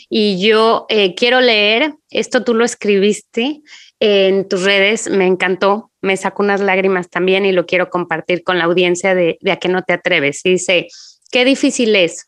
Y 0.09 0.41
yo 0.41 0.87
eh, 0.89 1.15
quiero 1.15 1.43
leer, 1.43 1.93
esto 2.09 2.43
tú 2.43 2.55
lo 2.55 2.65
escribiste, 2.65 3.61
en 4.01 4.49
tus 4.49 4.63
redes, 4.63 5.11
me 5.11 5.27
encantó, 5.27 5.91
me 6.01 6.17
sacó 6.17 6.43
unas 6.43 6.63
lágrimas 6.63 7.11
también 7.11 7.45
y 7.45 7.53
lo 7.53 7.67
quiero 7.67 7.91
compartir 7.91 8.43
con 8.45 8.57
la 8.57 8.65
audiencia 8.65 9.15
de, 9.15 9.37
de 9.43 9.53
a 9.53 9.59
que 9.59 9.69
no 9.69 9.83
te 9.83 9.93
atreves. 9.93 10.41
dice, 10.43 10.89
qué 11.31 11.45
difícil 11.45 11.95
es, 11.97 12.27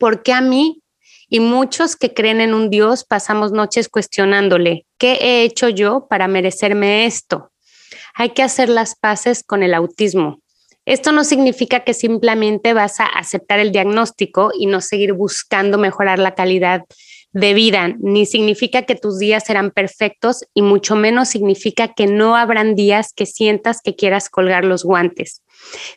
porque 0.00 0.32
a 0.32 0.40
mí 0.40 0.82
y 1.28 1.38
muchos 1.38 1.94
que 1.94 2.12
creen 2.12 2.40
en 2.40 2.52
un 2.52 2.68
Dios 2.68 3.04
pasamos 3.04 3.52
noches 3.52 3.88
cuestionándole, 3.88 4.86
¿qué 4.98 5.12
he 5.20 5.44
hecho 5.44 5.68
yo 5.68 6.08
para 6.10 6.26
merecerme 6.26 7.06
esto? 7.06 7.52
Hay 8.14 8.30
que 8.30 8.42
hacer 8.42 8.68
las 8.68 8.96
paces 8.96 9.44
con 9.44 9.62
el 9.62 9.72
autismo. 9.72 10.41
Esto 10.84 11.12
no 11.12 11.22
significa 11.24 11.84
que 11.84 11.94
simplemente 11.94 12.74
vas 12.74 12.98
a 12.98 13.06
aceptar 13.06 13.60
el 13.60 13.70
diagnóstico 13.70 14.50
y 14.58 14.66
no 14.66 14.80
seguir 14.80 15.12
buscando 15.12 15.78
mejorar 15.78 16.18
la 16.18 16.34
calidad 16.34 16.82
de 17.32 17.54
vida, 17.54 17.94
ni 17.98 18.26
significa 18.26 18.82
que 18.82 18.94
tus 18.94 19.18
días 19.18 19.44
serán 19.46 19.70
perfectos 19.70 20.44
y 20.54 20.60
mucho 20.60 20.96
menos 20.96 21.28
significa 21.28 21.94
que 21.94 22.06
no 22.06 22.36
habrán 22.36 22.74
días 22.74 23.12
que 23.14 23.26
sientas 23.26 23.80
que 23.82 23.96
quieras 23.96 24.28
colgar 24.28 24.64
los 24.64 24.84
guantes. 24.84 25.42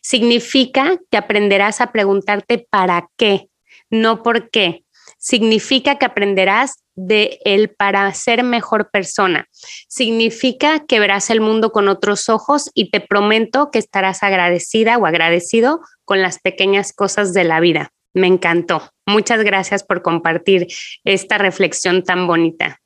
Significa 0.01 0.97
que 1.11 1.17
aprenderás 1.17 1.81
a 1.81 1.91
preguntarte 1.91 2.65
para 2.69 3.09
qué, 3.17 3.49
no 3.89 4.23
por 4.23 4.49
qué. 4.49 4.84
Significa 5.25 5.97
que 5.97 6.05
aprenderás 6.05 6.83
de 6.93 7.39
él 7.45 7.71
para 7.71 8.13
ser 8.13 8.43
mejor 8.43 8.91
persona. 8.91 9.47
Significa 9.87 10.85
que 10.85 10.99
verás 10.99 11.31
el 11.31 11.41
mundo 11.41 11.71
con 11.71 11.87
otros 11.87 12.29
ojos 12.29 12.69
y 12.75 12.91
te 12.91 13.01
prometo 13.01 13.71
que 13.71 13.79
estarás 13.79 14.21
agradecida 14.21 14.99
o 14.99 15.07
agradecido 15.07 15.81
con 16.03 16.21
las 16.21 16.37
pequeñas 16.37 16.93
cosas 16.93 17.33
de 17.33 17.43
la 17.43 17.59
vida. 17.59 17.89
Me 18.13 18.27
encantó. 18.27 18.91
Muchas 19.07 19.43
gracias 19.43 19.83
por 19.83 20.03
compartir 20.03 20.67
esta 21.03 21.39
reflexión 21.39 22.03
tan 22.03 22.27
bonita. 22.27 22.79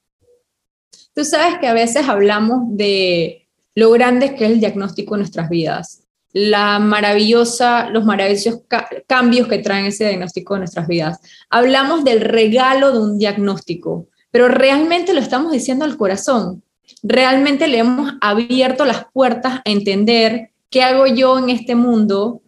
Tú 1.14 1.26
sabes 1.26 1.60
que 1.60 1.68
a 1.68 1.74
veces 1.74 2.08
hablamos 2.08 2.62
de 2.70 3.50
lo 3.76 3.92
grande 3.92 4.36
que 4.36 4.46
es 4.46 4.52
el 4.52 4.62
diagnóstico 4.62 5.16
en 5.16 5.20
nuestras 5.20 5.50
vidas, 5.50 6.08
la 6.34 6.80
maravillosa, 6.80 7.90
los 7.90 8.06
maravillosos 8.06 8.62
cambios 9.08 9.48
que 9.48 9.60
traen 9.60 9.86
ese 9.86 10.08
diagnóstico 10.08 10.56
en 10.56 10.62
nuestras 10.62 10.88
vidas. 10.88 11.20
Hablamos 11.50 12.04
del 12.04 12.22
regalo 12.22 12.92
de 12.92 13.00
un 13.00 13.18
diagnóstico, 13.18 14.08
pero 14.32 14.48
realmente 14.48 15.14
lo 15.14 15.20
estamos 15.20 15.52
diciendo 15.52 15.86
al 15.86 15.98
corazón. 15.98 16.64
Realmente 17.02 17.68
le 17.68 17.80
hemos 17.80 18.14
abierto 18.22 18.86
las 18.86 19.06
puertas 19.12 19.60
a 19.60 19.62
entender 19.66 20.52
qué 20.70 20.84
hago 20.84 21.08
yo 21.08 21.40
en 21.40 21.50
este 21.50 21.76
mundo 21.76 22.42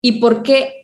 y 0.00 0.12
por 0.12 0.42
qué 0.42 0.80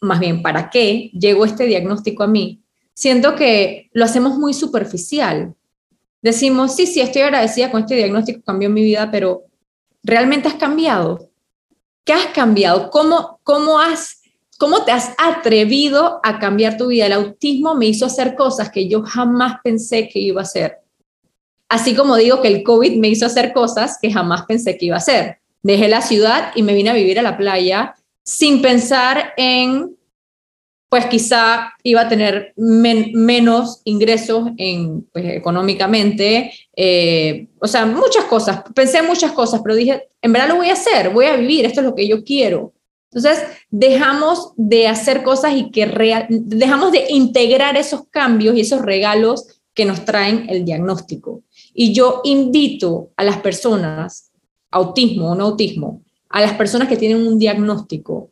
más 0.00 0.20
bien, 0.20 0.42
¿para 0.42 0.70
qué 0.70 1.10
llegó 1.12 1.44
este 1.44 1.66
diagnóstico 1.66 2.22
a 2.22 2.26
mí? 2.26 2.62
Siento 2.94 3.34
que 3.34 3.90
lo 3.92 4.04
hacemos 4.04 4.38
muy 4.38 4.54
superficial. 4.54 5.54
Decimos, 6.22 6.74
sí, 6.74 6.86
sí, 6.86 7.00
estoy 7.00 7.22
agradecida 7.22 7.70
con 7.70 7.82
este 7.82 7.96
diagnóstico, 7.96 8.42
cambió 8.42 8.70
mi 8.70 8.82
vida, 8.82 9.10
pero 9.10 9.44
¿realmente 10.02 10.48
has 10.48 10.54
cambiado? 10.54 11.30
¿Qué 12.06 12.12
has 12.12 12.26
cambiado? 12.26 12.88
¿Cómo, 12.90 13.40
cómo, 13.42 13.80
has, 13.80 14.22
¿Cómo 14.58 14.84
te 14.84 14.92
has 14.92 15.10
atrevido 15.18 16.20
a 16.22 16.38
cambiar 16.38 16.76
tu 16.76 16.86
vida? 16.86 17.06
El 17.06 17.12
autismo 17.12 17.74
me 17.74 17.86
hizo 17.86 18.06
hacer 18.06 18.36
cosas 18.36 18.70
que 18.70 18.88
yo 18.88 19.02
jamás 19.02 19.56
pensé 19.64 20.08
que 20.08 20.20
iba 20.20 20.40
a 20.40 20.44
hacer. 20.44 20.78
Así 21.68 21.96
como 21.96 22.14
digo 22.14 22.40
que 22.40 22.46
el 22.46 22.62
COVID 22.62 22.96
me 23.00 23.08
hizo 23.08 23.26
hacer 23.26 23.52
cosas 23.52 23.98
que 24.00 24.12
jamás 24.12 24.44
pensé 24.46 24.78
que 24.78 24.86
iba 24.86 24.94
a 24.94 24.98
hacer. 24.98 25.38
Dejé 25.64 25.88
la 25.88 26.00
ciudad 26.00 26.52
y 26.54 26.62
me 26.62 26.74
vine 26.74 26.90
a 26.90 26.94
vivir 26.94 27.18
a 27.18 27.22
la 27.22 27.36
playa 27.36 27.96
sin 28.22 28.62
pensar 28.62 29.32
en, 29.36 29.95
pues 30.88 31.06
quizá 31.06 31.74
iba 31.82 32.02
a 32.02 32.08
tener 32.08 32.52
menos 32.56 33.80
ingresos 33.84 34.50
en, 34.56 35.02
pues, 35.12 35.24
económicamente, 35.26 36.52
eh, 36.76 37.48
o 37.60 37.66
sea, 37.66 37.86
muchas 37.86 38.24
cosas, 38.24 38.62
pensé 38.74 38.98
en 38.98 39.06
muchas 39.06 39.32
cosas, 39.32 39.60
pero 39.62 39.74
dije, 39.74 40.08
en 40.22 40.32
verdad 40.32 40.48
lo 40.48 40.56
voy 40.56 40.70
a 40.70 40.74
hacer, 40.74 41.10
voy 41.10 41.26
a 41.26 41.36
vivir, 41.36 41.64
esto 41.64 41.80
es 41.80 41.86
lo 41.86 41.94
que 41.94 42.06
yo 42.06 42.22
quiero. 42.24 42.72
Entonces, 43.10 43.44
dejamos 43.70 44.52
de 44.56 44.88
hacer 44.88 45.22
cosas 45.22 45.54
y 45.56 45.70
que 45.70 45.86
dejamos 46.28 46.92
de 46.92 47.06
integrar 47.08 47.76
esos 47.76 48.08
cambios 48.10 48.56
y 48.56 48.60
esos 48.60 48.82
regalos 48.82 49.60
que 49.74 49.84
nos 49.84 50.04
traen 50.04 50.46
el 50.48 50.64
diagnóstico. 50.64 51.42
Y 51.74 51.92
yo 51.92 52.20
invito 52.24 53.10
a 53.16 53.24
las 53.24 53.38
personas, 53.38 54.30
autismo 54.70 55.32
o 55.32 55.34
no 55.34 55.44
autismo, 55.44 56.02
a 56.28 56.40
las 56.40 56.54
personas 56.54 56.88
que 56.88 56.96
tienen 56.96 57.26
un 57.26 57.38
diagnóstico 57.38 58.30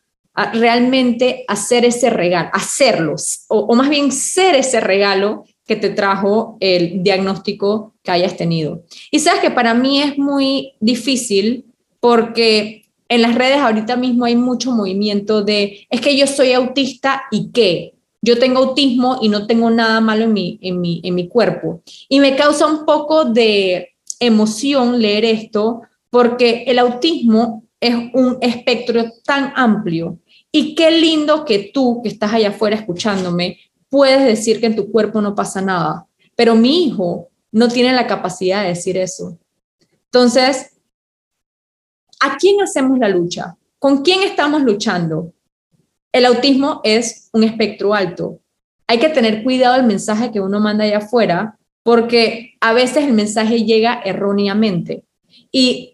realmente 0.53 1.45
hacer 1.49 1.85
ese 1.85 2.11
regalo, 2.11 2.50
hacerlos, 2.53 3.45
o, 3.49 3.61
o 3.61 3.75
más 3.75 3.88
bien 3.88 4.11
ser 4.11 4.55
ese 4.57 4.81
regalo 4.81 5.45
que 5.67 5.76
te 5.76 5.91
trajo 5.91 6.57
el 6.61 7.03
diagnóstico 7.03 7.95
que 8.03 8.11
hayas 8.11 8.37
tenido. 8.37 8.83
Y 9.11 9.21
sabes 9.21 9.41
que 9.41 9.50
para 9.50 9.75
mí 9.75 10.03
es 10.03 10.19
muy 10.19 10.75
difícil 10.81 11.67
porque 12.00 12.85
en 13.09 13.23
las 13.23 13.35
redes 13.35 13.59
ahorita 13.59 13.97
mismo 13.97 14.25
hay 14.25 14.37
mucho 14.37 14.73
movimiento 14.73 15.43
de, 15.43 15.87
es 15.88 16.00
que 16.00 16.17
yo 16.17 16.26
soy 16.26 16.53
autista 16.53 17.23
y 17.31 17.50
qué, 17.53 17.95
yo 18.21 18.38
tengo 18.38 18.61
autismo 18.61 19.19
y 19.21 19.29
no 19.29 19.47
tengo 19.47 19.71
nada 19.71 20.00
malo 20.00 20.25
en 20.25 20.33
mi, 20.33 20.59
en 20.62 20.81
mi, 20.81 21.00
en 21.05 21.14
mi 21.14 21.29
cuerpo. 21.29 21.83
Y 22.09 22.21
me 22.21 22.37
causa 22.37 22.67
un 22.67 22.85
poco 22.87 23.25
de 23.25 23.91
emoción 24.19 25.00
leer 25.00 25.25
esto 25.25 25.83
porque 26.11 26.64
el 26.67 26.79
autismo 26.79 27.64
es 27.81 27.95
un 28.14 28.38
espectro 28.41 29.05
tan 29.25 29.53
amplio. 29.55 30.19
Y 30.57 30.77
qué 30.77 30.93
lindo 30.93 31.45
que 31.45 31.73
tú, 31.75 32.01
que 32.01 32.09
estás 32.09 32.33
allá 32.33 32.51
afuera 32.51 32.77
escuchándome, 32.77 33.59
puedes 33.89 34.25
decir 34.25 34.61
que 34.61 34.67
en 34.67 34.77
tu 34.77 34.89
cuerpo 34.93 35.21
no 35.21 35.35
pasa 35.35 35.61
nada. 35.61 36.07
Pero 36.37 36.55
mi 36.55 36.85
hijo 36.85 37.29
no 37.51 37.67
tiene 37.67 37.93
la 37.93 38.07
capacidad 38.07 38.63
de 38.63 38.69
decir 38.69 38.97
eso. 38.97 39.37
Entonces, 40.05 40.77
¿a 42.21 42.37
quién 42.37 42.63
hacemos 42.63 43.01
la 43.01 43.09
lucha? 43.09 43.57
¿Con 43.81 44.03
quién 44.03 44.23
estamos 44.23 44.63
luchando? 44.63 45.33
El 46.13 46.25
autismo 46.25 46.81
es 46.85 47.31
un 47.33 47.43
espectro 47.43 47.93
alto. 47.93 48.39
Hay 48.87 49.01
que 49.01 49.09
tener 49.09 49.43
cuidado 49.43 49.75
el 49.75 49.87
mensaje 49.87 50.31
que 50.31 50.41
uno 50.41 50.61
manda 50.61 50.85
allá 50.85 50.99
afuera, 50.99 51.59
porque 51.83 52.55
a 52.61 52.73
veces 52.73 53.03
el 53.03 53.13
mensaje 53.15 53.65
llega 53.65 54.03
erróneamente. 54.05 55.03
Y 55.51 55.94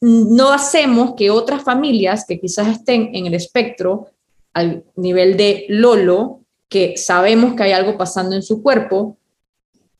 no 0.00 0.52
hacemos 0.52 1.14
que 1.14 1.30
otras 1.30 1.62
familias 1.62 2.24
que 2.26 2.38
quizás 2.38 2.68
estén 2.68 3.10
en 3.14 3.26
el 3.26 3.34
espectro 3.34 4.08
al 4.52 4.84
nivel 4.96 5.36
de 5.36 5.66
Lolo, 5.68 6.40
que 6.68 6.96
sabemos 6.96 7.54
que 7.54 7.64
hay 7.64 7.72
algo 7.72 7.96
pasando 7.96 8.34
en 8.36 8.42
su 8.42 8.62
cuerpo, 8.62 9.16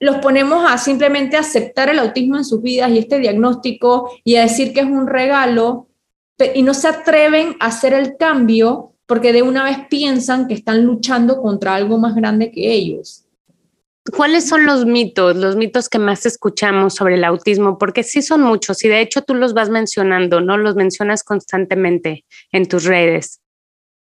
los 0.00 0.16
ponemos 0.16 0.64
a 0.70 0.76
simplemente 0.76 1.36
aceptar 1.36 1.88
el 1.88 1.98
autismo 1.98 2.36
en 2.36 2.44
sus 2.44 2.60
vidas 2.60 2.90
y 2.90 2.98
este 2.98 3.18
diagnóstico 3.18 4.10
y 4.24 4.36
a 4.36 4.42
decir 4.42 4.72
que 4.72 4.80
es 4.80 4.86
un 4.86 5.06
regalo 5.06 5.88
y 6.54 6.62
no 6.62 6.74
se 6.74 6.88
atreven 6.88 7.56
a 7.60 7.66
hacer 7.66 7.94
el 7.94 8.16
cambio 8.16 8.92
porque 9.06 9.32
de 9.32 9.42
una 9.42 9.64
vez 9.64 9.78
piensan 9.88 10.48
que 10.48 10.54
están 10.54 10.84
luchando 10.84 11.40
contra 11.40 11.74
algo 11.74 11.98
más 11.98 12.14
grande 12.14 12.50
que 12.50 12.72
ellos. 12.72 13.23
¿Cuáles 14.12 14.48
son 14.48 14.66
los 14.66 14.84
mitos, 14.84 15.36
los 15.36 15.56
mitos 15.56 15.88
que 15.88 15.98
más 15.98 16.26
escuchamos 16.26 16.94
sobre 16.94 17.14
el 17.14 17.24
autismo? 17.24 17.78
Porque 17.78 18.02
sí 18.02 18.22
son 18.22 18.42
muchos 18.42 18.84
y 18.84 18.88
de 18.88 19.00
hecho 19.00 19.22
tú 19.22 19.34
los 19.34 19.54
vas 19.54 19.70
mencionando, 19.70 20.40
¿no? 20.40 20.56
Los 20.56 20.76
mencionas 20.76 21.22
constantemente 21.22 22.24
en 22.52 22.66
tus 22.66 22.84
redes. 22.84 23.40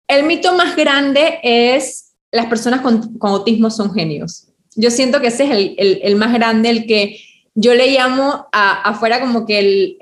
El 0.08 0.26
mito 0.26 0.54
más 0.56 0.76
grande 0.76 1.40
es 1.44 2.14
las 2.32 2.46
personas 2.48 2.82
con, 2.82 3.18
autismo 3.22 3.70
son 3.70 3.94
genios. 3.94 4.48
Yo 4.76 4.92
siento 4.92 5.20
que 5.20 5.28
ese 5.28 5.46
es 5.46 5.52
el, 5.52 6.00
el 6.04 6.16
más 6.16 6.34
grande, 6.34 6.70
el 6.70 6.86
que 6.86 7.20
yo 7.60 7.74
le 7.74 7.90
llamo 7.90 8.46
afuera 8.52 9.20
como 9.20 9.44
que 9.44 9.98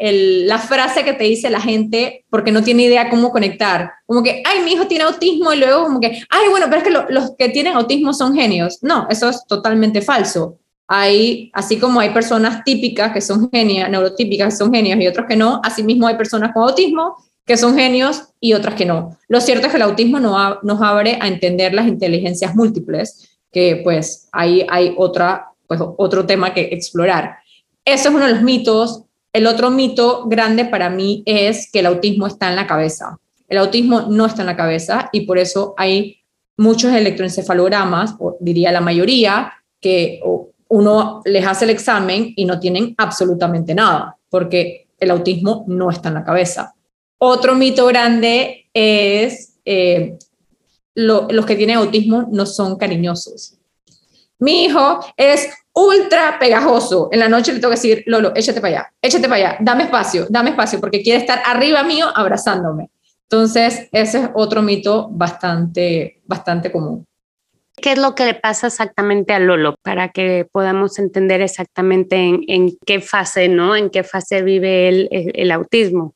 la 0.46 0.60
frase 0.60 1.06
que 1.06 1.14
te 1.14 1.24
dice 1.24 1.50
la 1.50 1.62
gente 1.62 2.26
porque 2.30 2.52
no 2.52 2.62
tiene 2.62 2.84
idea 2.84 3.10
cómo 3.10 3.32
conectar. 3.32 3.94
Como 4.06 4.22
que, 4.22 4.44
ay, 4.46 4.62
mi 4.66 4.74
hijo 4.74 4.88
tiene 4.88 5.06
autismo 5.06 5.54
y 5.54 5.60
luego 5.60 5.84
como 5.84 6.02
que, 6.02 6.22
ay, 6.30 6.50
bueno, 6.50 6.66
pero 6.70 6.80
es 6.80 6.84
que 6.84 7.14
los 7.14 7.32
que 7.38 7.48
tienen 7.48 7.78
autismo 7.78 8.12
son 8.14 8.36
genios. 8.36 8.80
No, 8.82 9.08
eso 9.10 9.30
es 9.30 9.46
totalmente 9.48 10.02
falso. 10.02 10.58
Hay, 10.86 11.50
así 11.54 11.78
como 11.78 12.02
hay 12.02 12.10
personas 12.10 12.62
típicas 12.66 13.14
que 13.14 13.22
son 13.22 13.50
genias, 13.50 13.90
neurotípicas 13.90 14.54
que 14.54 14.58
son 14.58 14.74
genios 14.74 15.00
y 15.00 15.08
otros 15.08 15.26
que 15.26 15.38
no, 15.38 15.62
asimismo 15.64 16.08
hay 16.08 16.18
personas 16.18 16.52
con 16.52 16.64
autismo 16.64 17.16
que 17.46 17.56
son 17.56 17.74
genios 17.78 18.34
y 18.42 18.52
otras 18.52 18.76
que 18.76 18.86
no. 18.86 19.18
Lo 19.30 19.40
cierto 19.40 19.68
es 19.68 19.72
que 19.72 19.78
el 19.78 19.84
autismo 19.84 20.20
no 20.20 20.60
nos 20.62 20.82
abre 20.82 21.18
a 21.22 21.30
entender 21.30 21.74
las 21.74 21.88
inteligencias 21.88 22.54
múltiples, 22.54 23.40
que 23.50 23.80
pues 23.82 24.28
ahí 24.34 24.66
hay 24.70 24.94
otra, 24.98 25.52
pues, 25.68 25.80
otro 25.82 26.26
tema 26.26 26.54
que 26.54 26.64
explorar. 26.74 27.45
Eso 27.86 28.10
es 28.10 28.16
uno 28.16 28.26
de 28.26 28.34
los 28.34 28.42
mitos. 28.42 29.04
El 29.32 29.48
otro 29.48 29.70
mito 29.70 30.26
grande 30.26 30.66
para 30.66 30.90
mí 30.90 31.24
es 31.26 31.70
que 31.72 31.80
el 31.80 31.86
autismo 31.86 32.28
está 32.28 32.50
en 32.50 32.56
la 32.56 32.68
cabeza. 32.68 33.20
El 33.48 33.60
autismo 33.60 34.02
no 34.02 34.26
está 34.26 34.42
en 34.42 34.48
la 34.48 34.56
cabeza 34.56 35.10
y 35.12 35.22
por 35.22 35.38
eso 35.38 35.76
hay 35.78 36.18
muchos 36.58 36.92
electroencefalogramas, 36.94 38.16
diría 38.40 38.72
la 38.72 38.82
mayoría, 38.82 39.54
que 39.80 40.20
uno 40.68 41.22
les 41.26 41.46
hace 41.46 41.66
el 41.66 41.72
examen 41.72 42.34
y 42.36 42.46
no 42.46 42.60
tienen 42.60 42.96
absolutamente 42.98 43.76
nada, 43.76 44.18
porque 44.30 44.88
el 45.00 45.12
autismo 45.12 45.64
no 45.68 45.92
está 45.92 46.10
en 46.10 46.16
la 46.16 46.24
cabeza. 46.24 46.74
Otro 47.18 47.56
mito 47.56 47.86
grande 47.86 48.68
es 48.74 49.58
eh, 49.64 50.18
los 50.96 51.46
que 51.46 51.56
tienen 51.56 51.78
autismo 51.78 52.28
no 52.32 52.46
son 52.46 52.78
cariñosos. 52.78 53.58
Mi 54.40 54.66
hijo 54.66 55.00
es 55.18 55.50
ultra 55.76 56.40
pegajoso. 56.40 57.10
En 57.12 57.20
la 57.20 57.30
noche 57.30 57.54
le 57.54 57.60
tengo 57.60 57.72
que 57.72 57.78
decir, 57.78 58.04
Lolo, 58.08 58.32
échate 58.36 58.62
para 58.62 58.80
allá, 58.80 58.94
échate 59.02 59.28
para 59.28 59.36
allá, 59.36 59.58
dame 59.60 59.84
espacio, 59.84 60.26
dame 60.30 60.52
espacio, 60.52 60.80
porque 60.80 61.04
quiere 61.04 61.20
estar 61.20 61.42
arriba 61.46 61.84
mío 61.84 62.08
abrazándome. 62.16 62.90
Entonces, 63.24 63.88
ese 63.92 64.24
es 64.24 64.30
otro 64.34 64.62
mito 64.62 65.10
bastante, 65.12 66.22
bastante 66.26 66.72
común. 66.72 67.06
¿Qué 67.76 67.92
es 67.92 67.98
lo 67.98 68.16
que 68.16 68.26
le 68.26 68.36
pasa 68.36 68.68
exactamente 68.68 69.34
a 69.34 69.40
Lolo 69.40 69.76
para 69.82 70.10
que 70.10 70.48
podamos 70.50 70.98
entender 70.98 71.42
exactamente 71.42 72.16
en, 72.16 72.78
qué 72.86 73.02
fase, 73.02 73.50
¿no? 73.50 73.76
En 73.76 73.90
qué 73.90 74.04
fase 74.04 74.42
vive 74.44 75.10
el 75.10 75.52
autismo. 75.52 76.16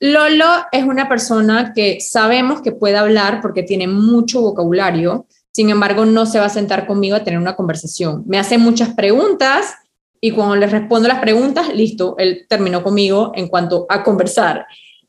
Lolo 0.00 0.46
es 0.70 0.84
una 0.84 1.08
persona 1.08 1.72
que 1.74 2.00
sabemos 2.00 2.62
que 2.62 2.72
puede 2.72 2.96
hablar 2.96 3.40
porque 3.40 3.64
tiene 3.64 3.88
mucho 3.88 4.40
vocabulario, 4.40 5.26
sin 5.58 5.70
embargo, 5.70 6.04
no 6.04 6.24
se 6.24 6.38
va 6.38 6.44
a 6.44 6.50
sentar 6.50 6.86
conmigo 6.86 7.16
a 7.16 7.24
tener 7.24 7.40
una 7.40 7.56
conversación. 7.56 8.22
Me 8.28 8.38
hace 8.38 8.58
muchas 8.58 8.94
preguntas 8.94 9.74
y 10.20 10.30
cuando 10.30 10.54
le 10.54 10.68
respondo 10.68 11.08
las 11.08 11.18
preguntas, 11.18 11.74
listo, 11.74 12.14
él 12.16 12.46
terminó 12.48 12.84
conmigo 12.84 13.32
en 13.34 13.48
cuanto 13.48 13.84
a 13.88 14.04
conversar. 14.04 14.66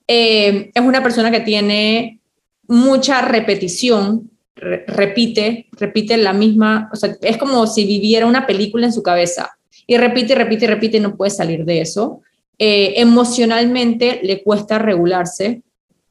Eh, 0.07 0.71
es 0.73 0.81
una 0.81 1.03
persona 1.03 1.29
que 1.29 1.41
tiene 1.41 2.19
mucha 2.67 3.21
repetición, 3.21 4.31
repite, 4.55 5.67
repite 5.73 6.17
la 6.17 6.33
misma, 6.33 6.89
o 6.91 6.95
sea, 6.95 7.15
es 7.21 7.37
como 7.37 7.67
si 7.67 7.85
viviera 7.85 8.25
una 8.25 8.47
película 8.47 8.87
en 8.87 8.93
su 8.93 9.03
cabeza 9.03 9.51
y 9.85 9.97
repite, 9.97 10.33
repite, 10.33 10.65
repite 10.65 10.97
y 10.97 11.01
no 11.01 11.15
puede 11.15 11.29
salir 11.29 11.63
de 11.63 11.81
eso. 11.81 12.21
Eh, 12.57 12.95
emocionalmente 12.95 14.19
le 14.23 14.41
cuesta 14.41 14.79
regularse, 14.79 15.61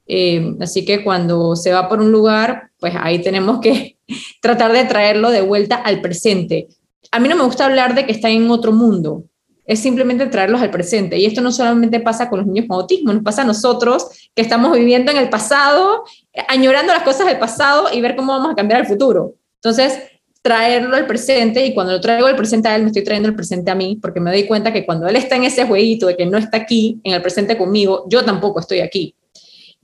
eh, 0.07 0.54
así 0.61 0.85
que 0.85 1.02
cuando 1.02 1.57
se 1.57 1.73
va 1.73 1.88
por 1.88 1.99
un 1.99 2.12
lugar, 2.12 2.71
pues 2.78 2.95
ahí 2.97 3.21
tenemos 3.21 3.59
que 3.59 3.98
tratar 4.41 4.73
de 4.73 4.85
traerlo 4.85 5.31
de 5.31 5.41
vuelta 5.41 5.77
al 5.77 6.00
presente. 6.00 6.69
A 7.11 7.21
mí 7.21 7.29
no 7.29 7.37
me 7.37 7.45
gusta 7.45 7.67
hablar 7.67 7.94
de 7.94 8.07
que 8.07 8.12
está 8.12 8.29
en 8.29 8.51
otro 8.51 8.73
mundo, 8.73 9.25
es 9.68 9.81
simplemente 9.81 10.27
traerlos 10.27 10.62
al 10.62 10.71
presente. 10.71 11.18
Y 11.18 11.27
esto 11.27 11.42
no 11.42 11.53
solamente 11.53 12.01
pasa 12.01 12.29
con 12.29 12.40
los 12.40 12.49
niños 12.49 12.64
con 12.66 12.81
autismo, 12.81 13.12
nos 13.12 13.23
pasa 13.23 13.42
a 13.42 13.44
nosotros 13.44 14.09
que 14.35 14.42
estamos 14.42 14.73
viviendo 14.73 15.12
en 15.12 15.18
el 15.18 15.29
pasado, 15.29 16.05
añorando 16.49 16.92
las 16.92 17.03
cosas 17.03 17.27
del 17.27 17.38
pasado 17.38 17.88
y 17.92 18.01
ver 18.01 18.16
cómo 18.16 18.33
vamos 18.33 18.53
a 18.53 18.55
cambiar 18.55 18.81
el 18.81 18.87
futuro. 18.87 19.35
Entonces, 19.57 20.01
traerlo 20.40 20.97
al 20.97 21.07
presente 21.07 21.66
y 21.66 21.75
cuando 21.75 21.92
lo 21.92 22.01
traigo 22.01 22.27
al 22.27 22.37
presente 22.37 22.68
a 22.68 22.77
él, 22.77 22.83
me 22.83 22.88
estoy 22.88 23.05
trayendo 23.05 23.29
el 23.29 23.35
presente 23.35 23.71
a 23.71 23.75
mí, 23.75 23.99
porque 24.01 24.21
me 24.21 24.31
doy 24.31 24.47
cuenta 24.47 24.73
que 24.73 24.87
cuando 24.87 25.07
él 25.07 25.16
está 25.16 25.37
en 25.37 25.44
ese 25.44 25.66
jueguito 25.66 26.07
de 26.07 26.16
que 26.16 26.25
no 26.25 26.38
está 26.38 26.57
aquí, 26.57 26.99
en 27.05 27.12
el 27.12 27.21
presente 27.21 27.59
conmigo, 27.59 28.07
yo 28.09 28.25
tampoco 28.25 28.61
estoy 28.61 28.81
aquí. 28.81 29.14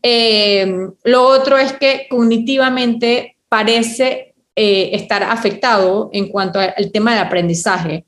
Eh, 0.02 0.66
lo 1.02 1.24
otro 1.24 1.58
es 1.58 1.74
que 1.74 2.06
cognitivamente 2.08 3.33
parece 3.54 4.34
eh, 4.56 4.90
estar 4.94 5.22
afectado 5.22 6.10
en 6.12 6.26
cuanto 6.26 6.58
al 6.58 6.90
tema 6.90 7.12
del 7.12 7.22
aprendizaje. 7.22 8.04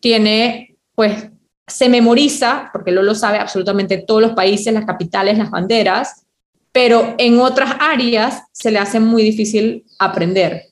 Tiene, 0.00 0.74
pues, 0.96 1.28
se 1.68 1.88
memoriza, 1.88 2.68
porque 2.72 2.90
lo 2.90 3.14
sabe 3.14 3.38
absolutamente 3.38 3.98
todos 3.98 4.20
los 4.20 4.32
países, 4.32 4.74
las 4.74 4.84
capitales, 4.84 5.38
las 5.38 5.52
banderas, 5.52 6.24
pero 6.72 7.14
en 7.16 7.38
otras 7.38 7.76
áreas 7.78 8.42
se 8.50 8.72
le 8.72 8.80
hace 8.80 8.98
muy 8.98 9.22
difícil 9.22 9.84
aprender. 10.00 10.64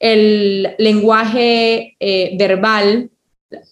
El 0.00 0.74
lenguaje 0.78 1.94
eh, 2.00 2.34
verbal, 2.36 3.10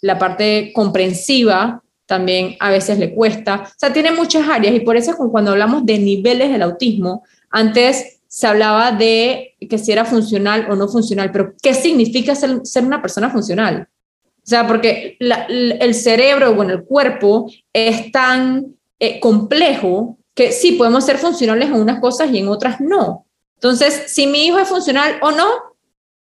la 0.03 0.21
parte 0.21 0.71
comprensiva, 0.73 1.83
también 2.07 2.55
a 2.61 2.71
veces 2.71 2.97
le 2.97 3.13
cuesta. 3.13 3.65
O 3.67 3.75
sea, 3.77 3.93
tiene 3.93 4.13
muchas 4.13 4.49
áreas 4.49 4.73
y 4.73 4.81
por 4.81 4.97
eso 4.97 5.17
cuando 5.33 5.51
hablamos 5.51 5.85
de 5.85 5.99
niveles 5.99 6.53
del 6.53 6.63
autismo, 6.63 7.25
antes 7.51 8.20
se 8.33 8.47
hablaba 8.47 8.93
de 8.93 9.57
que 9.69 9.77
si 9.77 9.91
era 9.91 10.05
funcional 10.05 10.69
o 10.71 10.77
no 10.77 10.87
funcional, 10.87 11.33
pero 11.33 11.53
¿qué 11.61 11.75
significa 11.75 12.37
ser, 12.37 12.85
una 12.85 13.03
persona 13.03 13.29
funcional? 13.29 13.89
O 14.37 14.47
sea, 14.47 14.69
porque 14.69 15.17
el 15.19 15.95
cerebro, 15.97 16.55
bueno, 16.55 16.73
el 16.73 16.85
cuerpo 16.85 17.51
es 17.73 18.13
tan 18.13 18.77
eh, 19.01 19.19
complejo 19.19 20.17
que 20.33 20.53
sí, 20.53 20.73
podemos 20.73 21.05
ser 21.05 21.19
funcionales 21.19 21.71
en 21.71 21.75
unas 21.75 21.99
cosas 21.99 22.31
y 22.33 22.39
en 22.39 22.47
otras 22.47 22.81
no. 22.81 23.27
Entonces, 23.57 24.05
si 24.07 24.29
mi 24.29 24.47
hijo 24.47 24.61
es 24.61 24.69
funcional 24.69 25.17
o 25.23 25.33
no, 25.33 25.49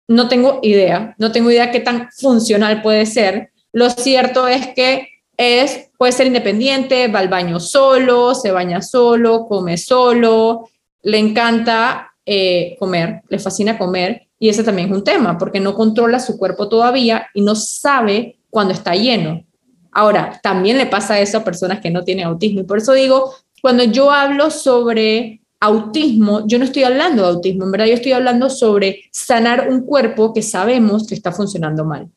no 0.08 0.28
tengo 0.28 0.60
idea, 0.62 1.16
no 1.18 1.32
tengo 1.32 1.50
idea 1.50 1.72
qué 1.72 1.80
tan 1.80 2.10
funcional 2.12 2.84
puede 2.84 3.08
ser. 3.08 3.50
Lo 3.72 3.90
cierto 3.90 4.48
es 4.48 4.68
que 4.76 5.10
es, 5.38 5.90
puede 5.98 6.12
ser 6.12 6.28
independiente, 6.28 7.08
va 7.08 7.18
al 7.18 7.30
baño 7.30 7.60
solo, 7.60 8.36
se 8.36 8.52
baña 8.52 8.84
solo, 8.84 9.48
come 9.48 9.76
solo, 9.80 10.70
le 11.06 11.20
encanta 11.20 12.16
eh, 12.26 12.76
comer, 12.80 13.22
le 13.30 13.38
fascina 13.38 13.78
comer, 13.78 14.28
y 14.40 14.50
ese 14.50 14.64
también 14.64 14.90
es 14.90 14.96
un 14.96 15.04
tema, 15.04 15.38
porque 15.38 15.60
no 15.60 15.76
controla 15.76 16.20
su 16.20 16.38
cuerpo 16.38 16.68
todavía 16.68 17.28
y 17.36 17.42
no 17.42 17.56
sabe 17.56 18.40
cuando 18.50 18.74
está 18.74 18.96
lleno. 18.96 19.46
Ahora, 19.92 20.40
también 20.42 20.78
le 20.78 20.88
pasa 20.88 21.20
eso 21.20 21.38
a 21.38 21.44
personas 21.44 21.80
que 21.80 21.92
no 21.92 22.04
tienen 22.04 22.26
autismo, 22.26 22.62
y 22.62 22.64
por 22.64 22.80
eso 22.80 22.94
digo, 22.94 23.36
cuando 23.62 23.84
yo 23.84 24.10
hablo 24.10 24.50
sobre 24.50 25.42
autismo, 25.60 26.48
yo 26.48 26.58
no 26.58 26.66
estoy 26.66 26.84
hablando 26.84 27.22
de 27.22 27.30
autismo, 27.30 27.66
en 27.66 27.72
verdad 27.72 27.86
yo 27.86 27.94
estoy 27.94 28.14
hablando 28.14 28.50
sobre 28.50 29.04
sanar 29.12 29.70
un 29.70 29.86
cuerpo 29.86 30.34
que 30.34 30.42
sabemos 30.42 31.06
que 31.08 31.14
está 31.14 31.32
funcionando 31.32 31.86
mal. 31.86 32.10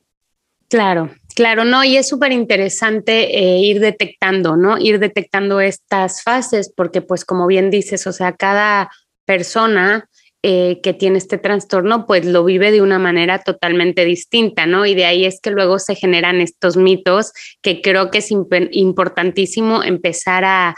Claro, 0.68 1.10
claro, 1.38 1.64
no, 1.64 1.84
y 1.84 1.96
es 1.96 2.08
súper 2.08 2.32
interesante 2.32 3.38
eh, 3.38 3.58
ir 3.60 3.78
detectando, 3.78 4.56
¿no? 4.56 4.76
Ir 4.76 4.98
detectando 4.98 5.60
estas 5.60 6.24
fases, 6.24 6.72
porque 6.76 7.00
pues 7.00 7.24
como 7.24 7.46
bien 7.46 7.70
dices, 7.70 8.08
o 8.08 8.12
sea, 8.12 8.32
cada 8.32 8.90
persona 9.24 10.08
eh, 10.42 10.80
que 10.82 10.94
tiene 10.94 11.16
este 11.18 11.38
trastorno, 11.38 12.08
pues 12.08 12.24
lo 12.24 12.44
vive 12.44 12.72
de 12.72 12.82
una 12.82 12.98
manera 12.98 13.38
totalmente 13.38 14.04
distinta, 14.04 14.66
¿no? 14.66 14.84
Y 14.84 14.96
de 14.96 15.04
ahí 15.04 15.26
es 15.26 15.40
que 15.40 15.52
luego 15.52 15.78
se 15.78 15.94
generan 15.94 16.40
estos 16.40 16.76
mitos 16.76 17.32
que 17.62 17.82
creo 17.82 18.10
que 18.10 18.18
es 18.18 18.32
importantísimo 18.32 19.84
empezar 19.84 20.44
a, 20.44 20.74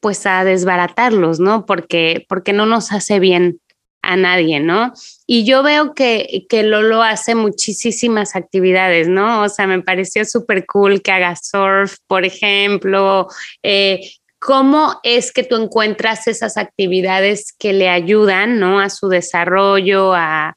pues 0.00 0.26
a 0.26 0.42
desbaratarlos, 0.42 1.38
¿no? 1.38 1.64
Porque, 1.64 2.26
porque 2.28 2.52
no 2.52 2.66
nos 2.66 2.90
hace 2.90 3.20
bien 3.20 3.60
a 4.02 4.16
nadie, 4.16 4.60
¿no? 4.60 4.92
Y 5.26 5.44
yo 5.44 5.62
veo 5.62 5.94
que, 5.94 6.44
que 6.48 6.62
Lolo 6.62 7.02
hace 7.02 7.34
muchísimas 7.34 8.36
actividades, 8.36 9.08
¿no? 9.08 9.42
O 9.42 9.48
sea, 9.48 9.66
me 9.66 9.80
pareció 9.80 10.24
súper 10.24 10.66
cool 10.66 11.02
que 11.02 11.12
haga 11.12 11.36
surf, 11.36 11.96
por 12.06 12.24
ejemplo. 12.24 13.28
Eh, 13.62 14.00
¿Cómo 14.40 14.98
es 15.04 15.30
que 15.30 15.44
tú 15.44 15.54
encuentras 15.54 16.26
esas 16.26 16.56
actividades 16.56 17.54
que 17.56 17.72
le 17.72 17.88
ayudan, 17.88 18.58
¿no? 18.58 18.80
A 18.80 18.90
su 18.90 19.08
desarrollo, 19.08 20.12
a, 20.14 20.56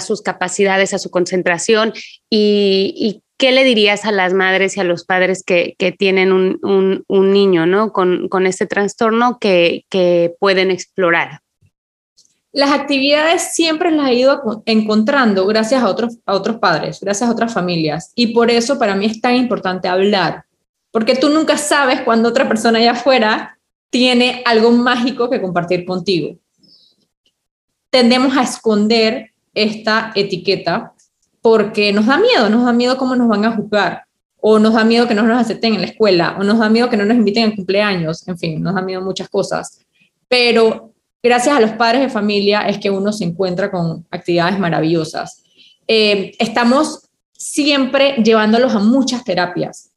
sus 0.00 0.22
capacidades, 0.22 0.94
a 0.94 0.98
su 0.98 1.10
concentración 1.10 1.92
y, 2.30 3.22
¿qué 3.36 3.52
le 3.52 3.64
dirías 3.64 4.06
a 4.06 4.12
las 4.12 4.32
madres 4.32 4.78
y 4.78 4.80
a 4.80 4.84
los 4.84 5.04
padres 5.04 5.44
que, 5.44 5.76
tienen 5.98 6.32
un, 6.32 7.04
niño 7.10 7.66
¿no? 7.66 7.92
con, 7.92 8.30
con 8.30 8.46
este 8.46 8.66
trastorno 8.66 9.36
que, 9.38 9.84
que 9.90 10.32
pueden 10.40 10.70
explorar? 10.70 11.42
Las 12.56 12.72
actividades 12.72 13.52
siempre 13.52 13.90
las 13.90 14.08
he 14.08 14.14
ido 14.14 14.62
encontrando 14.64 15.44
gracias 15.46 15.82
a 15.82 15.90
otros, 15.90 16.56
padres, 16.58 16.98
gracias 17.02 17.28
a 17.28 17.30
otras 17.30 17.52
familias. 17.52 18.12
Y 18.14 18.28
por 18.28 18.50
eso 18.50 18.78
para 18.78 18.96
mí 18.96 19.04
es 19.04 19.20
tan 19.20 19.34
importante 19.36 19.88
hablar, 19.88 20.46
porque 20.90 21.16
tú 21.16 21.28
nunca 21.28 21.58
sabes 21.58 22.00
cuando 22.00 22.30
otra 22.30 22.48
persona 22.48 22.78
allá 22.78 22.92
afuera 22.92 23.58
tiene 23.90 24.42
algo 24.46 24.70
mágico 24.70 25.28
que 25.28 25.42
compartir 25.42 25.84
contigo. 25.84 26.38
Tendemos 27.90 28.34
a 28.34 28.44
esconder 28.44 29.32
esta 29.52 30.12
etiqueta 30.14 30.94
porque 31.42 31.92
nos 31.92 32.06
da 32.06 32.16
miedo, 32.16 32.48
nos 32.48 32.64
da 32.64 32.72
miedo 32.72 32.96
cómo 32.96 33.16
nos 33.16 33.28
van 33.28 33.44
a 33.44 33.54
juzgar, 33.54 34.04
o 34.40 34.58
nos 34.58 34.72
da 34.72 34.82
miedo 34.82 35.06
que 35.06 35.14
no 35.14 35.24
nos 35.24 35.42
acepten 35.42 35.74
en 35.74 35.82
la 35.82 35.88
escuela, 35.88 36.34
o 36.40 36.42
nos 36.42 36.58
da 36.58 36.70
miedo 36.70 36.88
que 36.88 36.96
no 36.96 37.04
nos 37.04 37.18
inviten 37.18 37.52
a 37.52 37.54
cumpleaños, 37.54 38.26
en 38.26 38.38
fin, 38.38 38.62
nos 38.62 38.74
da 38.74 38.80
miedo 38.80 39.02
muchas 39.02 39.28
cosas. 39.28 39.84
Pero 40.26 40.94
gracias 41.26 41.56
a 41.56 41.60
los 41.60 41.72
padres 41.72 42.02
de 42.02 42.08
familia 42.08 42.62
es 42.62 42.78
que 42.78 42.90
uno 42.90 43.12
se 43.12 43.24
encuentra 43.24 43.70
con 43.70 44.06
actividades 44.10 44.58
maravillosas. 44.58 45.42
Eh, 45.88 46.32
estamos 46.38 47.08
siempre 47.32 48.14
llevándolos 48.22 48.74
a 48.74 48.78
muchas 48.78 49.24
terapias 49.24 49.90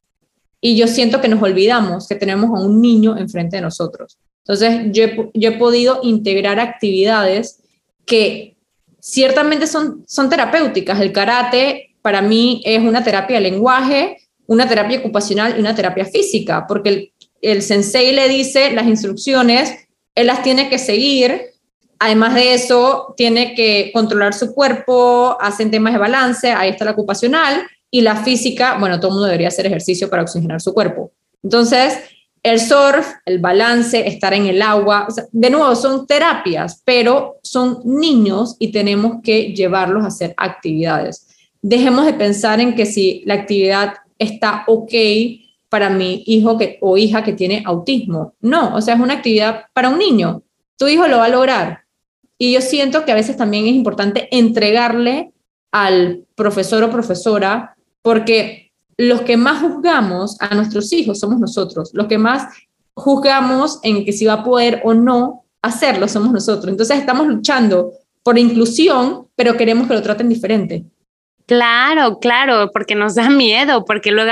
y 0.60 0.76
yo 0.76 0.88
siento 0.88 1.22
que 1.22 1.28
nos 1.28 1.42
olvidamos 1.42 2.08
que 2.08 2.16
tenemos 2.16 2.50
a 2.50 2.64
un 2.64 2.82
niño 2.82 3.18
enfrente 3.18 3.58
de 3.58 3.62
nosotros. 3.62 4.18
Entonces, 4.40 4.92
yo 4.92 5.04
he, 5.50 5.52
podido 5.52 6.00
integrar 6.02 6.60
actividades 6.60 7.60
que 8.06 8.56
ciertamente 9.00 9.68
son, 9.68 10.04
son 10.08 10.30
terapéuticas. 10.30 11.00
El 11.00 11.12
karate 11.12 11.96
para 12.02 12.24
mí 12.24 12.62
es 12.66 12.82
una 12.82 13.04
terapia 13.04 13.36
de 13.36 13.44
lenguaje, 13.44 14.18
una 14.48 14.68
terapia 14.68 15.00
ocupacional 15.00 15.56
y 15.56 15.60
una 15.60 15.76
terapia 15.76 16.06
física, 16.06 16.66
porque 16.68 16.90
el, 16.90 17.14
el 17.42 17.62
sensei 17.62 18.12
le 18.12 18.28
dice 18.28 18.72
las 18.72 18.88
instrucciones 18.88 19.89
él 20.20 20.28
las 20.28 20.44
tiene 20.44 20.70
que 20.70 20.78
seguir. 20.78 21.52
Además 22.00 22.36
de 22.36 22.54
eso, 22.54 23.14
tiene 23.18 23.56
que 23.56 23.92
controlar 23.94 24.34
su 24.34 24.54
cuerpo, 24.54 25.38
hacen 25.40 25.72
temas 25.72 25.94
de 25.94 26.00
balance, 26.00 26.52
ahí 26.52 26.70
está 26.70 26.86
la 26.86 26.92
ocupacional, 26.92 27.68
y 27.92 28.02
la 28.02 28.16
física, 28.18 28.78
bueno, 28.80 29.00
todo 29.00 29.10
el 29.10 29.14
mundo 29.16 29.28
debería 29.28 29.48
hacer 29.50 29.66
ejercicio 29.66 30.10
para 30.10 30.22
oxigenar 30.22 30.62
su 30.62 30.74
cuerpo. 30.74 31.12
Entonces, 31.44 31.98
el 32.44 32.60
surf, 32.60 33.06
el 33.26 33.40
balance, 33.40 34.08
estar 34.08 34.34
en 34.34 34.46
el 34.46 34.62
agua, 34.62 35.08
de 35.32 35.50
nuevo, 35.50 35.76
son 35.76 36.08
terapias, 36.08 36.82
pero 36.86 37.40
son 37.44 37.82
niños 37.84 38.56
y 38.60 38.72
tenemos 38.72 39.18
que 39.22 39.54
llevarlos 39.54 40.04
a 40.04 40.08
hacer 40.08 40.34
actividades. 40.38 41.28
Dejemos 41.62 42.06
de 42.06 42.14
pensar 42.14 42.62
en 42.62 42.76
que 42.76 42.86
si 42.86 43.24
la 43.26 43.34
actividad 43.34 43.96
está 44.18 44.64
ok, 44.68 44.94
para 45.70 45.90
mi 45.90 46.24
hijo 46.26 46.58
que, 46.58 46.78
o 46.82 46.98
hija 46.98 47.24
que 47.24 47.34
tiene 47.34 47.64
autismo. 47.66 48.34
No, 48.42 48.76
o 48.76 48.82
sea, 48.82 48.96
es 48.96 49.00
una 49.00 49.16
actividad 49.16 49.66
para 49.74 49.90
un 49.90 50.00
niño. 50.00 50.44
Tu 50.78 50.88
hijo 50.88 51.08
lo 51.08 51.18
va 51.18 51.26
a 51.26 51.30
lograr. 51.30 51.86
Y 52.38 52.54
yo 52.54 52.62
siento 52.62 53.06
que 53.06 53.12
a 53.12 53.16
veces 53.16 53.38
también 53.38 53.68
es 53.68 53.74
importante 53.74 54.28
entregarle 54.32 55.34
al 55.72 56.26
profesor 56.36 56.84
o 56.84 56.90
profesora, 56.90 57.76
porque 58.02 58.72
los 58.98 59.22
que 59.22 59.38
más 59.38 59.62
juzgamos 59.62 60.38
a 60.40 60.56
nuestros 60.56 60.92
hijos 60.92 61.20
somos 61.20 61.40
nosotros, 61.40 61.92
los 61.94 62.08
que 62.08 62.18
más 62.18 62.48
juzgamos 62.94 63.80
en 63.84 64.04
que 64.04 64.12
si 64.12 64.26
va 64.26 64.34
a 64.34 64.44
poder 64.44 64.82
o 64.84 64.94
no 64.94 65.46
hacerlo 65.62 66.08
somos 66.08 66.32
nosotros. 66.32 66.72
Entonces 66.72 66.98
estamos 66.98 67.28
luchando 67.28 67.92
por 68.24 68.38
inclusión, 68.38 69.28
pero 69.36 69.58
queremos 69.58 69.88
que 69.88 69.94
lo 69.94 70.02
traten 70.02 70.30
diferente. 70.30 70.86
Claro, 71.50 72.20
claro, 72.20 72.70
porque 72.72 72.94
nos 72.94 73.16
da 73.16 73.28
miedo, 73.28 73.84
porque 73.84 74.12
luego, 74.12 74.32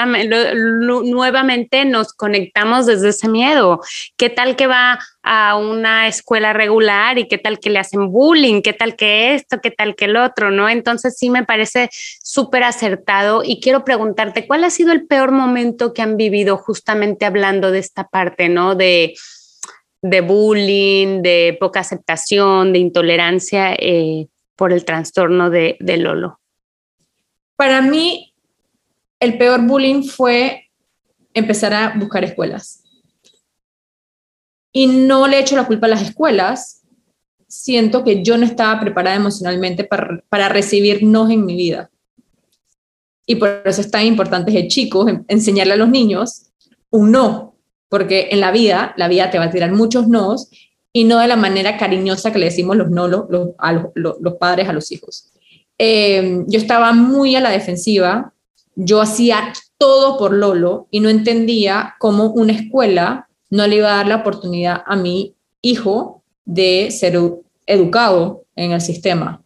nuevamente 1.03 1.83
nos 1.83 2.13
conectamos 2.13 2.85
desde 2.85 3.09
ese 3.09 3.27
miedo. 3.27 3.81
¿Qué 4.17 4.29
tal 4.29 4.55
que 4.55 4.67
va 4.67 4.99
a 5.23 5.57
una 5.57 6.07
escuela 6.07 6.53
regular 6.53 7.17
y 7.17 7.27
qué 7.27 7.39
tal 7.39 7.57
que 7.57 7.71
le 7.71 7.79
hacen 7.79 8.11
bullying? 8.11 8.61
¿Qué 8.61 8.73
tal 8.73 8.95
que 8.95 9.33
esto? 9.33 9.57
¿Qué 9.63 9.71
tal 9.71 9.95
que 9.95 10.05
el 10.05 10.15
otro? 10.15 10.51
¿No? 10.51 10.69
Entonces 10.69 11.17
sí 11.17 11.31
me 11.31 11.43
parece 11.43 11.89
súper 11.91 12.63
acertado 12.63 13.41
y 13.43 13.61
quiero 13.61 13.83
preguntarte, 13.83 14.45
¿cuál 14.45 14.63
ha 14.63 14.69
sido 14.69 14.91
el 14.91 15.07
peor 15.07 15.31
momento 15.31 15.95
que 15.95 16.03
han 16.03 16.17
vivido 16.17 16.55
justamente 16.57 17.25
hablando 17.25 17.71
de 17.71 17.79
esta 17.79 18.07
parte, 18.07 18.47
¿no? 18.47 18.75
De, 18.75 19.15
bullying, 20.03 21.23
de 21.23 21.57
poca 21.59 21.79
aceptación, 21.79 22.73
de 22.73 22.77
intolerancia 22.77 23.73
eh, 23.73 24.27
por 24.55 24.71
el 24.71 24.85
trastorno 24.85 25.49
de 25.49 25.77
Lolo. 25.79 26.39
Para 27.57 27.81
mí, 27.81 28.33
el 29.19 29.37
peor 29.37 29.67
bullying 29.67 30.03
fue 30.03 30.69
empezar 31.33 31.73
a 31.73 31.95
buscar 31.97 32.23
escuelas. 32.23 32.83
Y 34.71 34.87
no 34.87 35.27
le 35.27 35.39
echo 35.39 35.55
la 35.55 35.65
culpa 35.65 35.87
a 35.87 35.89
las 35.89 36.03
escuelas. 36.03 36.83
Siento 37.47 38.03
que 38.03 38.23
yo 38.23 38.37
no 38.37 38.45
estaba 38.45 38.79
preparada 38.79 39.15
emocionalmente 39.15 39.83
para, 39.83 40.23
para 40.29 40.49
recibir 40.49 41.03
no 41.03 41.29
en 41.29 41.45
mi 41.45 41.55
vida. 41.55 41.89
Y 43.25 43.35
por 43.35 43.63
eso 43.65 43.81
es 43.81 43.89
tan 43.89 44.05
importante 44.05 44.51
de 44.51 44.67
chicos 44.67 45.11
enseñarle 45.27 45.73
a 45.73 45.77
los 45.77 45.89
niños 45.89 46.51
un 46.91 47.11
no, 47.11 47.55
porque 47.89 48.29
en 48.31 48.39
la 48.39 48.51
vida, 48.51 48.93
la 48.97 49.07
vida 49.07 49.31
te 49.31 49.39
va 49.39 49.45
a 49.45 49.49
tirar 49.49 49.71
muchos 49.71 50.07
nos 50.07 50.49
y 50.93 51.03
no 51.03 51.19
de 51.19 51.27
la 51.27 51.35
manera 51.35 51.77
cariñosa 51.77 52.31
que 52.31 52.39
le 52.39 52.45
decimos 52.45 52.77
los 52.77 52.89
no 52.89 53.05
a 53.57 53.73
los 53.73 54.33
padres 54.39 54.69
a 54.69 54.73
los 54.73 54.91
hijos. 54.91 55.31
Eh, 55.77 56.43
yo 56.47 56.59
estaba 56.59 56.93
muy 56.93 57.35
a 57.35 57.41
la 57.41 57.51
defensiva, 57.51 58.33
yo 58.75 59.01
hacía 59.01 59.53
todo 59.77 60.17
por 60.17 60.33
Lolo 60.33 60.87
y 60.91 60.99
no 60.99 61.09
entendía 61.09 61.95
cómo 61.99 62.31
una 62.31 62.53
escuela 62.53 63.27
no 63.49 63.65
le 63.67 63.77
iba 63.77 63.93
a 63.93 63.97
dar 63.97 64.07
la 64.07 64.17
oportunidad 64.17 64.83
a 64.85 64.95
mi 64.95 65.35
hijo 65.61 66.23
de 66.45 66.89
ser 66.91 67.19
educado 67.65 68.45
en 68.55 68.71
el 68.71 68.81
sistema. 68.81 69.43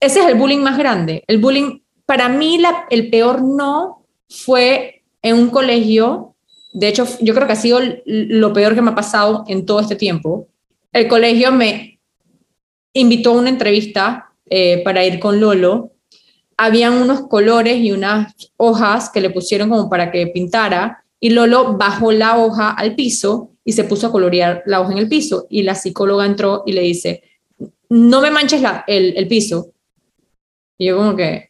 Ese 0.00 0.20
es 0.20 0.26
el 0.26 0.34
bullying 0.34 0.58
más 0.58 0.78
grande. 0.78 1.24
El 1.26 1.38
bullying, 1.38 1.80
para 2.06 2.28
mí, 2.28 2.60
el 2.90 3.10
peor 3.10 3.42
no 3.42 4.04
fue 4.28 5.02
en 5.22 5.36
un 5.36 5.50
colegio. 5.50 6.34
De 6.72 6.88
hecho, 6.88 7.06
yo 7.20 7.34
creo 7.34 7.46
que 7.46 7.52
ha 7.52 7.56
sido 7.56 7.80
lo 8.04 8.52
peor 8.52 8.74
que 8.74 8.82
me 8.82 8.90
ha 8.90 8.94
pasado 8.94 9.44
en 9.46 9.64
todo 9.64 9.80
este 9.80 9.96
tiempo. 9.96 10.48
El 10.92 11.08
colegio 11.08 11.52
me 11.52 12.00
invitó 12.92 13.30
a 13.30 13.38
una 13.38 13.48
entrevista 13.48 14.31
eh, 14.54 14.82
para 14.84 15.02
ir 15.02 15.18
con 15.18 15.40
Lolo, 15.40 15.92
habían 16.58 16.92
unos 16.92 17.26
colores 17.26 17.78
y 17.78 17.90
unas 17.90 18.34
hojas 18.58 19.08
que 19.08 19.22
le 19.22 19.30
pusieron 19.30 19.70
como 19.70 19.88
para 19.88 20.10
que 20.10 20.26
pintara 20.26 21.06
y 21.18 21.30
Lolo 21.30 21.78
bajó 21.78 22.12
la 22.12 22.36
hoja 22.36 22.68
al 22.68 22.94
piso 22.94 23.52
y 23.64 23.72
se 23.72 23.84
puso 23.84 24.08
a 24.08 24.12
colorear 24.12 24.62
la 24.66 24.82
hoja 24.82 24.92
en 24.92 24.98
el 24.98 25.08
piso 25.08 25.46
y 25.48 25.62
la 25.62 25.74
psicóloga 25.74 26.26
entró 26.26 26.64
y 26.66 26.72
le 26.72 26.82
dice, 26.82 27.22
no 27.88 28.20
me 28.20 28.30
manches 28.30 28.60
la, 28.60 28.84
el, 28.86 29.26
piso. 29.26 29.72
Y 30.76 30.88
yo 30.88 30.98
como 30.98 31.16
que, 31.16 31.48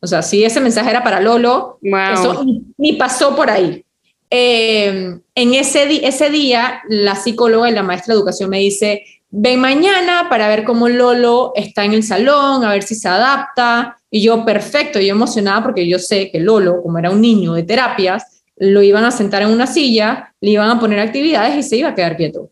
o 0.00 0.06
sea, 0.06 0.22
si 0.22 0.42
ese 0.42 0.62
mensaje 0.62 0.88
era 0.88 1.04
para 1.04 1.20
Lolo, 1.20 1.78
eso 1.82 2.42
ni, 2.78 2.94
pasó 2.94 3.36
por 3.36 3.50
ahí. 3.50 3.84
Eh, 4.30 5.18
en 5.34 5.54
ese, 5.54 6.06
ese 6.06 6.30
día, 6.30 6.80
la 6.88 7.16
psicóloga 7.16 7.68
y 7.68 7.74
la 7.74 7.82
maestra 7.82 8.14
de 8.14 8.20
educación 8.20 8.48
me 8.48 8.60
dice, 8.60 9.04
ven 9.30 9.60
mañana 9.60 10.26
para 10.28 10.48
ver 10.48 10.64
cómo 10.64 10.88
Lolo 10.88 11.52
está 11.54 11.84
en 11.84 11.92
el 11.92 12.02
salón, 12.02 12.64
a 12.64 12.70
ver 12.70 12.82
si 12.82 12.94
se 12.94 13.08
adapta. 13.08 13.98
Y 14.10 14.22
yo, 14.22 14.44
perfecto, 14.44 15.00
yo 15.00 15.12
emocionada 15.12 15.62
porque 15.62 15.88
yo 15.88 15.98
sé 15.98 16.30
que 16.30 16.40
Lolo, 16.40 16.82
como 16.82 16.98
era 16.98 17.10
un 17.10 17.20
niño 17.20 17.54
de 17.54 17.62
terapias, 17.62 18.42
lo 18.56 18.82
iban 18.82 19.04
a 19.04 19.10
sentar 19.10 19.42
en 19.42 19.48
una 19.50 19.66
silla, 19.66 20.34
le 20.40 20.50
iban 20.50 20.68
a 20.68 20.80
poner 20.80 20.98
actividades 20.98 21.56
y 21.56 21.62
se 21.62 21.76
iba 21.76 21.90
a 21.90 21.94
quedar 21.94 22.16
quieto. 22.16 22.50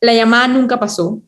La 0.00 0.14
llamada 0.14 0.48
nunca 0.48 0.78
pasó. 0.78 1.20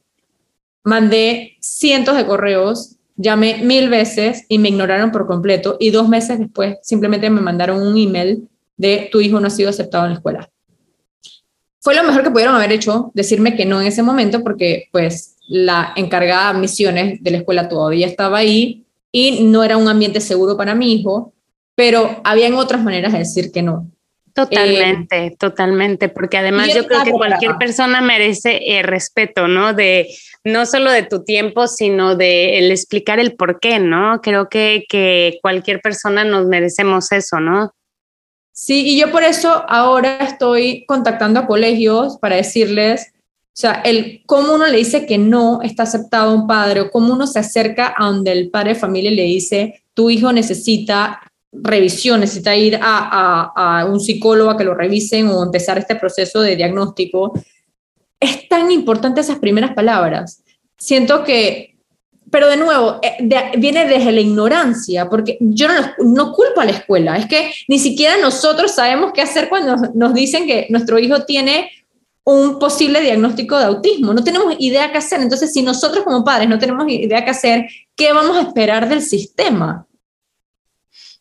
Mandé 0.85 1.57
cientos 1.61 2.17
de 2.17 2.25
correos, 2.25 2.97
llamé 3.17 3.59
mil 3.63 3.91
veces 3.91 4.47
y 4.49 4.59
me 4.59 4.69
ignoraron 4.69 5.11
por 5.11 5.27
completo. 5.27 5.77
Y 5.81 5.91
dos 5.91 6.09
meses 6.09 6.39
después 6.39 6.79
simplemente 6.83 7.29
me 7.29 7.41
mandaron 7.41 7.83
un 7.83 7.99
email 7.99 8.49
de 8.77 9.09
tu 9.13 9.21
hijo 9.21 9.39
no 9.41 9.49
ha 9.49 9.51
sido 9.51 9.69
aceptado 9.69 10.05
en 10.05 10.13
la 10.13 10.17
escuela 10.17 10.51
fue 11.81 11.95
lo 11.95 12.05
mejor 12.05 12.23
que 12.23 12.31
pudieron 12.31 12.55
haber 12.55 12.73
hecho, 12.73 13.11
decirme 13.15 13.57
que 13.57 13.65
no 13.65 13.81
en 13.81 13.87
ese 13.87 14.03
momento, 14.03 14.43
porque 14.43 14.89
pues 14.93 15.37
la 15.49 15.93
encargada 15.97 16.53
de 16.53 16.61
misiones 16.61 17.23
de 17.23 17.31
la 17.31 17.39
escuela 17.39 17.69
todavía 17.69 18.07
estaba 18.07 18.39
ahí 18.39 18.85
y 19.11 19.45
no 19.45 19.65
era 19.65 19.77
un 19.77 19.89
ambiente 19.89 20.21
seguro 20.21 20.57
para 20.57 20.75
mi 20.75 20.93
hijo, 20.93 21.33
pero 21.75 22.21
habían 22.25 22.55
otras 22.55 22.83
maneras 22.83 23.13
de 23.13 23.21
decir 23.21 23.51
que 23.51 23.63
no. 23.63 23.91
Totalmente, 24.35 25.27
eh, 25.27 25.37
totalmente, 25.37 26.09
porque 26.09 26.39
además 26.39 26.73
yo 26.73 26.87
creo 26.87 27.03
que 27.03 27.11
cualquier 27.11 27.57
persona 27.57 28.01
merece 28.01 28.79
el 28.79 28.85
respeto, 28.85 29.49
¿no? 29.49 29.75
De 29.75 30.09
no 30.45 30.67
solo 30.67 30.91
de 30.93 31.03
tu 31.03 31.25
tiempo, 31.25 31.67
sino 31.67 32.15
de 32.15 32.59
el 32.59 32.71
explicar 32.71 33.19
el 33.19 33.35
por 33.35 33.59
qué, 33.59 33.79
¿no? 33.81 34.21
Creo 34.23 34.49
que, 34.49 34.85
que 34.89 35.39
cualquier 35.43 35.81
persona 35.81 36.25
nos 36.25 36.47
merecemos 36.47 37.11
eso, 37.11 37.41
¿no? 37.41 37.75
Sí, 38.63 38.83
y 38.89 39.01
yo 39.01 39.11
por 39.11 39.23
eso 39.23 39.65
ahora 39.69 40.19
estoy 40.19 40.85
contactando 40.85 41.41
a 41.41 41.47
colegios 41.47 42.19
para 42.19 42.37
decirles, 42.37 43.15
o 43.15 43.55
sea, 43.55 43.81
el 43.87 44.23
cómo 44.27 44.53
uno 44.53 44.67
le 44.67 44.77
dice 44.77 45.07
que 45.07 45.17
no 45.17 45.63
está 45.63 45.85
aceptado 45.85 46.31
a 46.31 46.35
un 46.35 46.47
padre 46.47 46.83
o 46.83 46.91
cómo 46.91 47.15
uno 47.15 47.27
se 47.27 47.39
acerca 47.39 47.95
a 47.97 48.05
donde 48.05 48.33
el 48.33 48.51
padre 48.51 48.75
de 48.75 48.79
familia 48.79 49.11
le 49.13 49.23
dice, 49.23 49.83
tu 49.95 50.11
hijo 50.11 50.31
necesita 50.31 51.23
revisión, 51.51 52.21
necesita 52.21 52.55
ir 52.55 52.77
a, 52.77 52.81
a, 52.83 53.81
a 53.81 53.87
un 53.87 53.99
psicólogo 53.99 54.51
a 54.51 54.59
que 54.59 54.65
lo 54.65 54.75
revisen 54.75 55.29
o 55.29 55.43
empezar 55.43 55.79
este 55.79 55.97
proceso 55.97 56.43
de 56.43 56.55
diagnóstico. 56.55 57.33
Es 58.21 58.47
tan 58.47 58.71
importante 58.71 59.23
esas 59.23 59.39
primeras 59.39 59.73
palabras. 59.73 60.43
siento 60.77 61.25
que, 61.25 61.70
pero 62.31 62.49
de 62.49 62.57
nuevo, 62.57 63.01
eh, 63.03 63.53
viene 63.59 63.87
desde 63.87 64.13
la 64.13 64.21
ignorancia, 64.21 65.09
porque 65.09 65.37
yo 65.41 65.69
no, 65.69 65.75
no 65.99 66.33
culpo 66.33 66.61
a 66.61 66.65
la 66.65 66.73
escuela, 66.73 67.17
es 67.17 67.27
que 67.27 67.53
ni 67.69 67.79
siquiera 67.79 68.17
nosotros 68.19 68.73
sabemos 68.73 69.13
qué 69.13 69.23
hacer 69.23 69.49
cuando 69.49 69.77
nos 69.95 70.15
dicen 70.15 70.47
que 70.47 70.67
nuestro 70.71 70.99
hijo 70.99 71.25
tiene 71.25 71.71
un 72.25 72.59
posible 72.59 73.01
diagnóstico 73.01 73.59
de 73.59 73.65
autismo. 73.65 74.15
No 74.15 74.23
tenemos 74.23 74.55
idea 74.59 74.93
qué 74.93 74.99
hacer. 74.99 75.21
Entonces, 75.21 75.53
si 75.53 75.63
nosotros 75.63 76.05
como 76.05 76.25
padres 76.25 76.49
no 76.49 76.59
tenemos 76.59 76.89
idea 76.89 77.25
qué 77.25 77.31
hacer, 77.31 77.69
¿qué 77.97 78.13
vamos 78.13 78.37
a 78.37 78.43
esperar 78.43 78.89
del 78.89 79.03
sistema? 79.03 79.87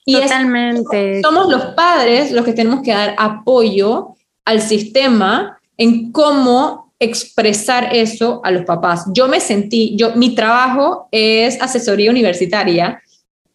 Y 0.06 0.20
Totalmente. 0.20 1.22
somos 1.22 1.50
los 1.50 1.66
padres 1.74 2.32
los 2.32 2.46
que 2.46 2.54
tenemos 2.54 2.82
que 2.82 2.92
dar 2.92 3.16
apoyo 3.18 4.16
al 4.46 4.62
sistema 4.62 5.60
en 5.78 6.12
cómo 6.12 6.89
expresar 7.00 7.96
eso 7.96 8.42
a 8.44 8.52
los 8.52 8.66
papás. 8.66 9.06
Yo 9.14 9.28
me 9.28 9.40
sentí, 9.40 9.96
yo, 9.96 10.16
mi 10.16 10.36
trabajo 10.36 11.08
es 11.12 11.62
asesoría 11.62 12.12
universitaria 12.12 13.02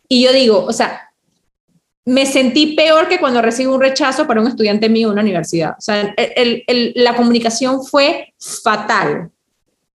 y 0.09 0.25
yo 0.25 0.33
digo, 0.33 0.65
o 0.65 0.73
sea, 0.73 1.11
me 2.07 2.27
sentí 2.27 2.75
peor 2.75 3.09
que 3.09 3.19
cuando 3.19 3.41
recibo 3.41 3.75
un 3.75 3.81
rechazo 3.81 4.27
para 4.27 4.41
un 4.41 4.49
estudiante 4.49 4.89
mío 4.89 5.09
en 5.09 5.13
una 5.13 5.23
universidad. 5.23 5.75
O 5.79 5.81
sea, 5.81 6.15
la 6.95 7.17
comunicación 7.17 7.85
fue 7.85 8.35
fatal. 8.39 9.31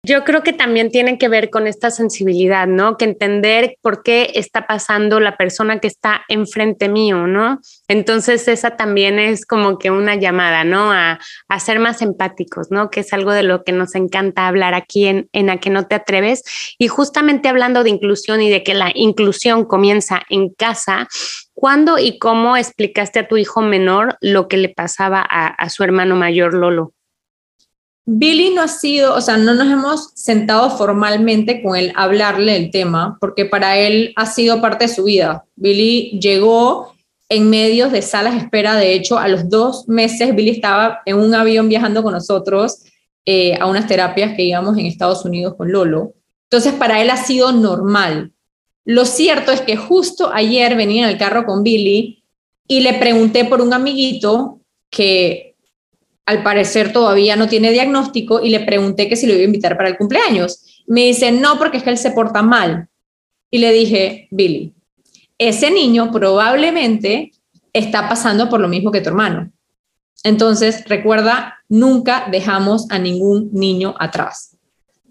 Yo 0.07 0.23
creo 0.23 0.41
que 0.41 0.53
también 0.53 0.89
tiene 0.89 1.17
que 1.17 1.27
ver 1.27 1.49
con 1.49 1.67
esta 1.67 1.91
sensibilidad, 1.91 2.65
¿no? 2.65 2.95
Que 2.95 3.03
entender 3.03 3.75
por 3.81 4.03
qué 4.03 4.31
está 4.35 4.65
pasando 4.65 5.19
la 5.19 5.35
persona 5.35 5.79
que 5.79 5.87
está 5.87 6.21
enfrente 6.29 6.87
mío, 6.87 7.27
¿no? 7.27 7.59
Entonces 7.89 8.47
esa 8.47 8.77
también 8.77 9.19
es 9.19 9.45
como 9.45 9.77
que 9.77 9.91
una 9.91 10.15
llamada, 10.15 10.63
¿no? 10.63 10.93
A, 10.93 11.19
ser 11.59 11.79
más 11.79 12.01
empáticos, 12.01 12.71
¿no? 12.71 12.89
Que 12.89 13.01
es 13.01 13.11
algo 13.11 13.33
de 13.33 13.43
lo 13.43 13.65
que 13.65 13.73
nos 13.73 13.95
encanta 13.95 14.47
hablar 14.47 14.75
aquí 14.75 15.07
en, 15.07 15.27
en 15.33 15.49
A 15.49 15.59
que 15.59 15.69
no 15.69 15.87
te 15.87 15.95
atreves. 15.95 16.41
Y 16.77 16.87
justamente 16.87 17.49
hablando 17.49 17.83
de 17.83 17.89
inclusión 17.89 18.41
y 18.41 18.49
de 18.49 18.63
que 18.63 18.75
la 18.75 18.93
inclusión 18.95 19.65
comienza 19.65 20.21
en 20.29 20.53
casa, 20.53 21.09
¿cuándo 21.53 21.99
y 21.99 22.17
cómo 22.17 22.55
explicaste 22.55 23.19
a 23.19 23.27
tu 23.27 23.35
hijo 23.35 23.61
menor 23.61 24.15
lo 24.21 24.47
que 24.47 24.55
le 24.55 24.69
pasaba 24.69 25.19
a, 25.29 25.47
a 25.47 25.69
su 25.69 25.83
hermano 25.83 26.15
mayor 26.15 26.53
Lolo? 26.53 26.93
Billy 28.09 28.51
no 28.51 28.61
ha 28.61 28.69
sido, 28.69 29.15
o 29.15 29.19
sea, 29.19 29.35
no 29.35 29.53
nos 29.53 29.67
hemos 29.67 30.11
sentado 30.15 30.69
formalmente 30.69 31.61
con 31.61 31.75
él 31.75 31.91
a 31.93 32.03
hablarle 32.03 32.53
del 32.53 32.71
tema, 32.71 33.17
porque 33.19 33.43
para 33.43 33.77
él 33.77 34.13
ha 34.15 34.25
sido 34.25 34.61
parte 34.61 34.87
de 34.87 34.93
su 34.93 35.03
vida. 35.03 35.43
Billy 35.57 36.17
llegó 36.17 36.95
en 37.27 37.49
medios 37.49 37.91
de 37.91 38.01
salas 38.01 38.35
de 38.35 38.39
espera, 38.39 38.77
de 38.77 38.93
hecho, 38.93 39.17
a 39.17 39.27
los 39.27 39.49
dos 39.49 39.89
meses 39.89 40.33
Billy 40.33 40.51
estaba 40.51 41.01
en 41.05 41.17
un 41.17 41.35
avión 41.35 41.67
viajando 41.67 42.01
con 42.01 42.13
nosotros 42.13 42.85
eh, 43.25 43.57
a 43.59 43.65
unas 43.65 43.87
terapias 43.87 44.37
que 44.37 44.43
íbamos 44.43 44.77
en 44.77 44.85
Estados 44.85 45.25
Unidos 45.25 45.55
con 45.57 45.69
Lolo. 45.69 46.13
Entonces, 46.43 46.75
para 46.75 47.01
él 47.01 47.09
ha 47.09 47.17
sido 47.17 47.51
normal. 47.51 48.31
Lo 48.85 49.03
cierto 49.03 49.51
es 49.51 49.59
que 49.59 49.75
justo 49.75 50.31
ayer 50.33 50.77
venía 50.77 51.03
en 51.03 51.09
el 51.09 51.17
carro 51.17 51.45
con 51.45 51.61
Billy 51.61 52.23
y 52.69 52.79
le 52.79 52.93
pregunté 52.93 53.43
por 53.43 53.61
un 53.61 53.73
amiguito 53.73 54.61
que 54.89 55.46
al 56.27 56.43
parecer 56.43 56.91
todavía 56.91 57.37
no 57.37 57.47
tiene 57.47 57.71
diagnóstico 57.71 58.41
y 58.43 58.49
le 58.49 58.59
pregunté 58.59 59.07
que 59.07 59.15
si 59.15 59.25
lo 59.25 59.33
iba 59.33 59.43
a 59.43 59.45
invitar 59.45 59.77
para 59.77 59.87
el 59.87 59.97
cumpleaños. 59.97 60.83
Me 60.85 61.05
dice, 61.05 61.31
no, 61.31 61.57
porque 61.57 61.77
es 61.77 61.83
que 61.83 61.89
él 61.89 61.97
se 61.97 62.11
porta 62.11 62.41
mal. 62.41 62.89
Y 63.49 63.59
le 63.59 63.71
dije, 63.71 64.27
Billy, 64.29 64.73
ese 65.37 65.71
niño 65.71 66.11
probablemente 66.11 67.31
está 67.71 68.09
pasando 68.09 68.49
por 68.49 68.59
lo 68.59 68.67
mismo 68.67 68.91
que 68.91 68.99
tu 68.99 69.07
hermano. 69.07 69.53
Entonces, 70.21 70.83
recuerda, 70.87 71.59
nunca 71.69 72.27
dejamos 72.29 72.91
a 72.91 72.99
ningún 72.99 73.49
niño 73.53 73.95
atrás. 73.97 74.57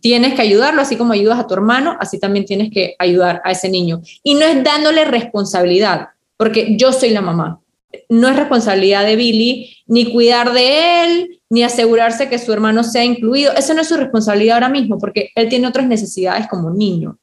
Tienes 0.02 0.34
que 0.34 0.42
ayudarlo, 0.42 0.82
así 0.82 0.96
como 0.96 1.14
ayudas 1.14 1.38
a 1.38 1.46
tu 1.46 1.54
hermano, 1.54 1.96
así 1.98 2.20
también 2.20 2.44
tienes 2.44 2.70
que 2.70 2.94
ayudar 2.98 3.40
a 3.42 3.52
ese 3.52 3.70
niño. 3.70 4.02
Y 4.22 4.34
no 4.34 4.44
es 4.44 4.62
dándole 4.62 5.06
responsabilidad, 5.06 6.08
porque 6.36 6.76
yo 6.76 6.92
soy 6.92 7.10
la 7.10 7.22
mamá 7.22 7.62
no 8.08 8.28
es 8.28 8.36
responsabilidad 8.36 9.04
de 9.04 9.16
Billy 9.16 9.76
ni 9.86 10.12
cuidar 10.12 10.52
de 10.52 11.04
él, 11.04 11.40
ni 11.48 11.62
asegurarse 11.62 12.28
que 12.28 12.38
su 12.38 12.52
hermano 12.52 12.84
sea 12.84 13.04
incluido. 13.04 13.52
Eso 13.54 13.74
no 13.74 13.82
es 13.82 13.88
su 13.88 13.96
responsabilidad 13.96 14.56
ahora 14.56 14.68
mismo, 14.68 14.98
porque 14.98 15.30
él 15.34 15.48
tiene 15.48 15.66
otras 15.66 15.86
necesidades 15.86 16.46
como 16.48 16.70
niño. 16.70 17.18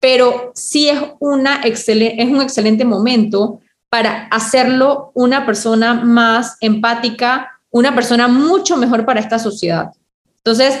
Pero 0.00 0.52
sí 0.54 0.88
es, 0.88 0.98
una 1.20 1.62
es 1.62 1.88
un 2.28 2.42
excelente 2.42 2.84
momento 2.84 3.60
para 3.88 4.26
hacerlo 4.26 5.12
una 5.14 5.46
persona 5.46 5.94
más 5.94 6.56
empática, 6.60 7.50
una 7.70 7.94
persona 7.94 8.28
mucho 8.28 8.76
mejor 8.76 9.04
para 9.04 9.20
esta 9.20 9.38
sociedad. 9.38 9.90
Entonces, 10.38 10.78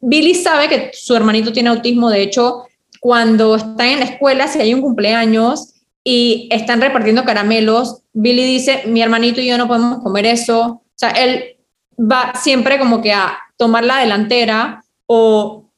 Billy 0.00 0.34
sabe 0.34 0.68
que 0.68 0.90
su 0.94 1.14
hermanito 1.14 1.52
tiene 1.52 1.70
autismo, 1.70 2.10
de 2.10 2.22
hecho, 2.22 2.64
cuando 3.00 3.56
está 3.56 3.86
en 3.88 4.00
la 4.00 4.06
escuela, 4.06 4.46
si 4.48 4.60
hay 4.60 4.74
un 4.74 4.80
cumpleaños, 4.80 5.71
y 6.04 6.48
están 6.50 6.80
repartiendo 6.80 7.24
caramelos, 7.24 8.02
Billy 8.12 8.44
dice, 8.44 8.82
mi 8.86 9.02
hermanito 9.02 9.40
y 9.40 9.46
yo 9.46 9.58
no 9.58 9.68
podemos 9.68 10.02
comer 10.02 10.26
eso. 10.26 10.60
O 10.62 10.82
sea, 10.94 11.10
él 11.10 11.56
va 11.98 12.34
siempre 12.34 12.78
como 12.78 13.00
que 13.00 13.12
a 13.12 13.38
tomar 13.56 13.84
la 13.84 13.98
delantera 13.98 14.84
o 15.06 15.70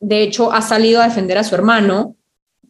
de 0.00 0.22
hecho 0.22 0.52
ha 0.52 0.62
salido 0.62 1.00
a 1.00 1.08
defender 1.08 1.38
a 1.38 1.44
su 1.44 1.54
hermano, 1.54 2.14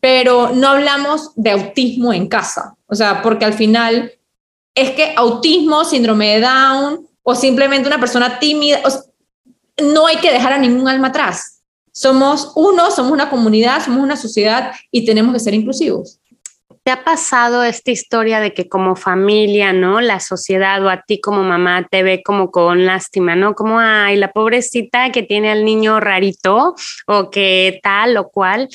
pero 0.00 0.52
no 0.54 0.68
hablamos 0.68 1.32
de 1.36 1.50
autismo 1.50 2.12
en 2.12 2.28
casa. 2.28 2.76
O 2.86 2.94
sea, 2.94 3.22
porque 3.22 3.44
al 3.44 3.52
final 3.52 4.12
es 4.74 4.90
que 4.92 5.14
autismo, 5.16 5.84
síndrome 5.84 6.34
de 6.34 6.40
Down 6.40 7.06
o 7.22 7.34
simplemente 7.34 7.88
una 7.88 8.00
persona 8.00 8.38
tímida, 8.38 8.80
no 9.82 10.06
hay 10.06 10.16
que 10.16 10.32
dejar 10.32 10.52
a 10.52 10.58
ningún 10.58 10.88
alma 10.88 11.08
atrás. 11.08 11.62
Somos 11.92 12.52
uno, 12.54 12.90
somos 12.90 13.12
una 13.12 13.30
comunidad, 13.30 13.82
somos 13.84 14.02
una 14.02 14.16
sociedad 14.16 14.72
y 14.90 15.04
tenemos 15.04 15.32
que 15.32 15.40
ser 15.40 15.54
inclusivos. 15.54 16.20
¿Te 16.86 16.92
ha 16.92 17.02
pasado 17.02 17.64
esta 17.64 17.90
historia 17.90 18.38
de 18.38 18.54
que 18.54 18.68
como 18.68 18.94
familia, 18.94 19.72
¿no? 19.72 20.00
La 20.00 20.20
sociedad 20.20 20.84
o 20.84 20.88
a 20.88 21.02
ti 21.02 21.20
como 21.20 21.42
mamá 21.42 21.88
te 21.90 22.04
ve 22.04 22.22
como 22.22 22.52
con 22.52 22.86
lástima, 22.86 23.34
¿no? 23.34 23.56
Como, 23.56 23.80
ay, 23.80 24.14
la 24.14 24.30
pobrecita 24.30 25.10
que 25.10 25.24
tiene 25.24 25.50
al 25.50 25.64
niño 25.64 25.98
rarito 25.98 26.76
o 27.08 27.30
que 27.30 27.80
tal 27.82 28.16
o 28.16 28.28
cual, 28.28 28.68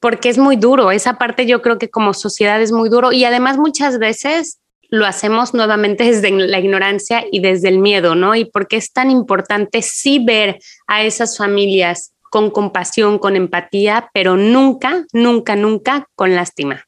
porque 0.00 0.28
es 0.28 0.36
muy 0.36 0.56
duro. 0.56 0.90
Esa 0.90 1.16
parte 1.16 1.46
yo 1.46 1.62
creo 1.62 1.78
que 1.78 1.88
como 1.88 2.12
sociedad 2.12 2.60
es 2.60 2.72
muy 2.72 2.90
duro 2.90 3.10
y 3.10 3.24
además 3.24 3.56
muchas 3.56 3.98
veces 3.98 4.58
lo 4.90 5.06
hacemos 5.06 5.54
nuevamente 5.54 6.04
desde 6.12 6.30
la 6.32 6.58
ignorancia 6.58 7.24
y 7.32 7.40
desde 7.40 7.70
el 7.70 7.78
miedo, 7.78 8.14
¿no? 8.14 8.34
Y 8.34 8.44
porque 8.44 8.76
es 8.76 8.92
tan 8.92 9.10
importante 9.10 9.80
sí 9.80 10.22
ver 10.22 10.58
a 10.88 11.04
esas 11.04 11.38
familias 11.38 12.12
con 12.30 12.50
compasión, 12.50 13.18
con 13.18 13.34
empatía, 13.34 14.10
pero 14.12 14.36
nunca, 14.36 15.06
nunca, 15.14 15.56
nunca 15.56 16.06
con 16.16 16.34
lástima 16.34 16.85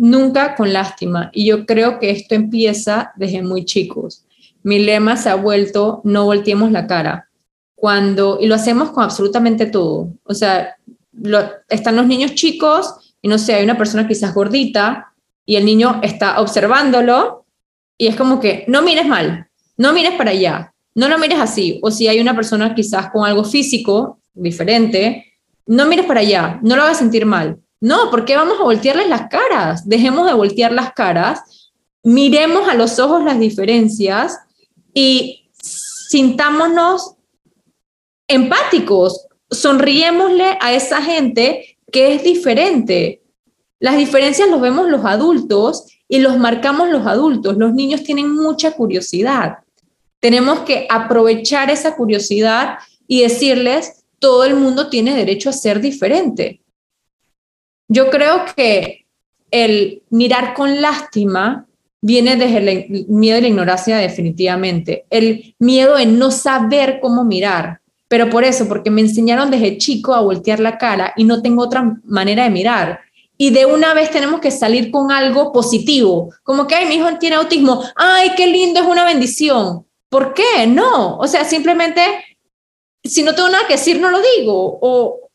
nunca 0.00 0.54
con 0.54 0.72
lástima. 0.72 1.30
Y 1.34 1.44
yo 1.44 1.66
creo 1.66 1.98
que 1.98 2.10
esto 2.10 2.34
empieza 2.34 3.12
desde 3.16 3.42
muy 3.42 3.66
chicos. 3.66 4.24
Mi 4.62 4.78
lema 4.78 5.18
se 5.18 5.28
ha 5.28 5.34
vuelto, 5.34 6.00
no 6.04 6.24
volteemos 6.24 6.72
la 6.72 6.86
cara. 6.86 7.28
Cuando, 7.74 8.38
y 8.40 8.46
lo 8.46 8.54
hacemos 8.54 8.90
con 8.90 9.04
absolutamente 9.04 9.66
todo. 9.66 10.08
O 10.24 10.32
sea, 10.32 10.74
están 11.68 11.96
los 11.96 12.06
niños 12.06 12.34
chicos 12.34 13.14
y 13.20 13.28
no 13.28 13.36
sé, 13.36 13.54
hay 13.54 13.64
una 13.64 13.76
persona 13.76 14.08
quizás 14.08 14.32
gordita 14.32 15.12
y 15.44 15.56
el 15.56 15.66
niño 15.66 16.00
está 16.02 16.40
observándolo 16.40 17.44
y 17.98 18.06
es 18.06 18.16
como 18.16 18.40
que 18.40 18.64
no 18.68 18.80
mires 18.80 19.06
mal, 19.06 19.48
no 19.76 19.92
mires 19.92 20.14
para 20.14 20.30
allá, 20.30 20.72
no 20.94 21.08
lo 21.08 21.18
mires 21.18 21.38
así. 21.38 21.78
O 21.82 21.90
si 21.90 22.08
hay 22.08 22.20
una 22.20 22.34
persona 22.34 22.74
quizás 22.74 23.10
con 23.10 23.26
algo 23.26 23.44
físico 23.44 24.18
diferente, 24.32 25.26
no 25.66 25.84
mires 25.84 26.06
para 26.06 26.20
allá, 26.20 26.58
no 26.62 26.74
lo 26.74 26.84
hagas 26.84 26.98
sentir 26.98 27.26
mal. 27.26 27.58
No, 27.80 28.10
¿por 28.10 28.24
qué 28.24 28.36
vamos 28.36 28.60
a 28.60 28.64
voltearles 28.64 29.08
las 29.08 29.28
caras? 29.28 29.88
Dejemos 29.88 30.26
de 30.26 30.34
voltear 30.34 30.70
las 30.72 30.92
caras, 30.92 31.72
miremos 32.02 32.68
a 32.68 32.74
los 32.74 32.98
ojos 32.98 33.24
las 33.24 33.40
diferencias 33.40 34.38
y 34.92 35.50
sintámonos 35.62 37.14
empáticos, 38.28 39.26
sonriémosle 39.50 40.58
a 40.60 40.74
esa 40.74 41.02
gente 41.02 41.78
que 41.90 42.14
es 42.14 42.22
diferente. 42.22 43.22
Las 43.78 43.96
diferencias 43.96 44.48
los 44.48 44.60
vemos 44.60 44.88
los 44.88 45.04
adultos 45.04 45.86
y 46.06 46.18
los 46.18 46.38
marcamos 46.38 46.90
los 46.90 47.06
adultos. 47.06 47.56
Los 47.56 47.72
niños 47.72 48.02
tienen 48.02 48.34
mucha 48.34 48.72
curiosidad. 48.72 49.58
Tenemos 50.20 50.60
que 50.60 50.86
aprovechar 50.90 51.70
esa 51.70 51.96
curiosidad 51.96 52.78
y 53.06 53.22
decirles, 53.22 54.04
todo 54.18 54.44
el 54.44 54.54
mundo 54.54 54.90
tiene 54.90 55.16
derecho 55.16 55.48
a 55.48 55.54
ser 55.54 55.80
diferente. 55.80 56.60
Yo 57.92 58.08
creo 58.08 58.44
que 58.54 59.04
el 59.50 60.04
mirar 60.10 60.54
con 60.54 60.80
lástima 60.80 61.66
viene 62.00 62.36
desde 62.36 62.58
el 62.58 63.06
miedo 63.08 63.38
y 63.38 63.40
la 63.40 63.48
ignorancia 63.48 63.96
definitivamente. 63.96 65.06
El 65.10 65.56
miedo 65.58 65.98
en 65.98 66.16
no 66.16 66.30
saber 66.30 67.00
cómo 67.02 67.24
mirar. 67.24 67.80
Pero 68.06 68.30
por 68.30 68.44
eso, 68.44 68.68
porque 68.68 68.92
me 68.92 69.00
enseñaron 69.00 69.50
desde 69.50 69.76
chico 69.76 70.14
a 70.14 70.20
voltear 70.20 70.60
la 70.60 70.78
cara 70.78 71.12
y 71.16 71.24
no 71.24 71.42
tengo 71.42 71.64
otra 71.64 71.96
manera 72.04 72.44
de 72.44 72.50
mirar. 72.50 73.00
Y 73.36 73.50
de 73.50 73.66
una 73.66 73.92
vez 73.92 74.12
tenemos 74.12 74.40
que 74.40 74.52
salir 74.52 74.92
con 74.92 75.10
algo 75.10 75.52
positivo. 75.52 76.32
Como 76.44 76.68
que, 76.68 76.76
ay, 76.76 76.86
mi 76.86 76.94
hijo 76.94 77.08
tiene 77.18 77.36
autismo. 77.36 77.82
Ay, 77.96 78.30
qué 78.36 78.46
lindo, 78.46 78.78
es 78.78 78.86
una 78.86 79.04
bendición. 79.04 79.84
¿Por 80.08 80.32
qué? 80.32 80.68
No. 80.68 81.18
O 81.18 81.26
sea, 81.26 81.44
simplemente 81.44 82.02
si 83.02 83.24
no 83.24 83.34
tengo 83.34 83.48
nada 83.48 83.66
que 83.66 83.74
decir, 83.74 84.00
no 84.00 84.10
lo 84.12 84.20
digo. 84.36 84.78
O 84.80 85.30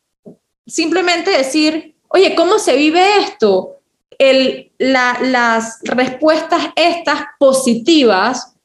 simplemente 0.66 1.32
decir, 1.32 1.95
oye, 2.16 2.34
¿cómo 2.34 2.60
se 2.60 2.78
vive 2.78 3.02
esto? 3.20 3.82
El, 4.18 4.72
las 4.80 5.80
respuestas 5.84 6.70
estas 6.78 7.26
positivas 7.38 8.56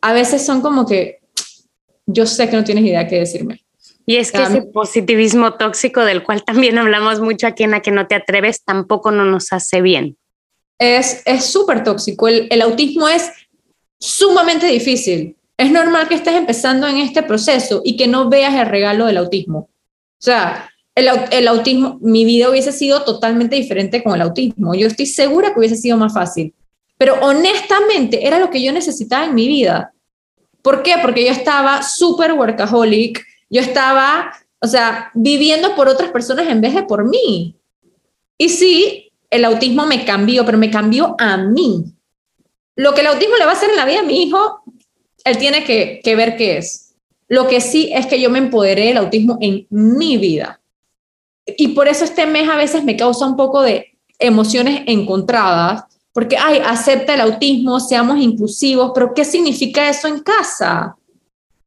a 0.00 0.12
veces 0.12 0.46
son 0.46 0.60
como 0.60 0.86
que 0.86 1.18
yo 2.06 2.24
sé 2.24 2.48
que 2.48 2.56
no 2.56 2.62
tienes 2.62 2.84
idea 2.84 3.08
qué 3.08 3.18
decirme. 3.18 3.64
Y 4.06 4.16
es 4.16 4.30
que 4.30 4.42
ese 4.42 4.62
positivismo 4.62 5.54
tóxico 5.54 6.04
del 6.04 6.22
cual 6.22 6.44
también 6.44 6.78
hablamos 6.78 7.20
mucho 7.20 7.48
aquí 7.48 7.64
en 7.64 7.72
la 7.72 7.80
que 7.80 7.90
no 7.90 8.06
te 8.06 8.14
atreves 8.14 8.62
tampoco 8.64 9.10
no 9.10 9.24
nos 9.24 9.52
hace 9.52 9.82
bien. 9.82 10.16
Es 10.78 11.22
súper 11.40 11.82
tóxico. 11.82 12.28
El, 12.28 12.46
el 12.50 12.62
autismo 12.62 13.08
es 13.08 13.30
sumamente 13.98 14.66
difícil. 14.66 15.36
Es 15.56 15.70
normal 15.70 16.08
que 16.08 16.14
estés 16.14 16.34
empezando 16.34 16.86
en 16.86 16.98
este 16.98 17.24
proceso 17.24 17.82
y 17.84 17.96
que 17.96 18.06
no 18.06 18.30
veas 18.30 18.54
el 18.54 18.66
regalo 18.66 19.06
del 19.06 19.18
autismo. 19.18 19.58
O 19.58 20.22
sea, 20.22 20.70
el, 21.00 21.48
autismo, 21.48 21.98
mi 22.00 22.24
vida 22.24 22.50
hubiese 22.50 22.72
sido 22.72 23.02
totalmente 23.04 23.56
diferente 23.56 24.02
con 24.02 24.14
el 24.14 24.22
autismo. 24.22 24.74
Yo 24.74 24.86
estoy 24.86 25.06
segura 25.06 25.52
que 25.52 25.58
hubiese 25.58 25.76
sido 25.76 25.96
más 25.96 26.14
fácil. 26.14 26.54
Pero 26.96 27.14
honestamente 27.22 28.26
era 28.26 28.38
lo 28.38 28.50
que 28.50 28.62
yo 28.62 28.72
necesitaba 28.72 29.24
en 29.24 29.34
mi 29.34 29.48
vida. 29.48 29.92
¿Por 30.62 30.82
qué? 30.82 30.94
Porque 31.00 31.24
yo 31.24 31.30
estaba 31.30 31.82
súper 31.82 32.34
workaholic, 32.34 33.24
yo 33.48 33.60
estaba, 33.60 34.32
o 34.60 34.66
sea, 34.66 35.10
viviendo 35.14 35.74
por 35.74 35.88
otras 35.88 36.10
personas 36.10 36.48
en 36.48 36.60
vez 36.60 36.74
de 36.74 36.82
por 36.82 37.08
mí. 37.08 37.56
Y 38.36 38.48
sí, 38.48 39.12
el 39.30 39.44
autismo 39.44 39.86
me 39.86 40.04
cambió, 40.04 40.44
pero 40.44 40.58
me 40.58 40.70
cambió 40.70 41.14
a 41.18 41.36
mí. 41.36 41.84
Lo 42.76 42.94
que 42.94 43.00
el 43.00 43.06
autismo 43.08 43.36
le 43.36 43.44
va 43.44 43.52
a 43.52 43.54
hacer 43.54 43.70
en 43.70 43.76
la 43.76 43.86
vida 43.86 44.00
a 44.00 44.04
mi 44.04 44.22
hijo, 44.22 44.62
él 45.24 45.38
tiene 45.38 45.64
que 45.64 46.16
ver 46.16 46.36
qué 46.36 46.58
es. 46.58 46.94
Lo 47.28 47.46
que 47.46 47.60
sí 47.60 47.90
es 47.94 48.06
que 48.06 48.20
yo 48.20 48.28
me 48.28 48.40
empoderé 48.40 48.86
del 48.86 48.96
autismo 48.96 49.38
en 49.40 49.66
mi 49.70 50.18
vida. 50.18 50.59
Y 51.56 51.68
por 51.68 51.88
eso 51.88 52.04
este 52.04 52.26
mes 52.26 52.48
a 52.48 52.56
veces 52.56 52.84
me 52.84 52.96
causa 52.96 53.26
un 53.26 53.36
poco 53.36 53.62
de 53.62 53.96
emociones 54.18 54.82
encontradas, 54.86 55.84
porque, 56.12 56.36
ay, 56.36 56.60
acepta 56.64 57.14
el 57.14 57.20
autismo, 57.20 57.80
seamos 57.80 58.18
inclusivos, 58.18 58.92
pero 58.94 59.14
¿qué 59.14 59.24
significa 59.24 59.88
eso 59.88 60.08
en 60.08 60.20
casa? 60.20 60.96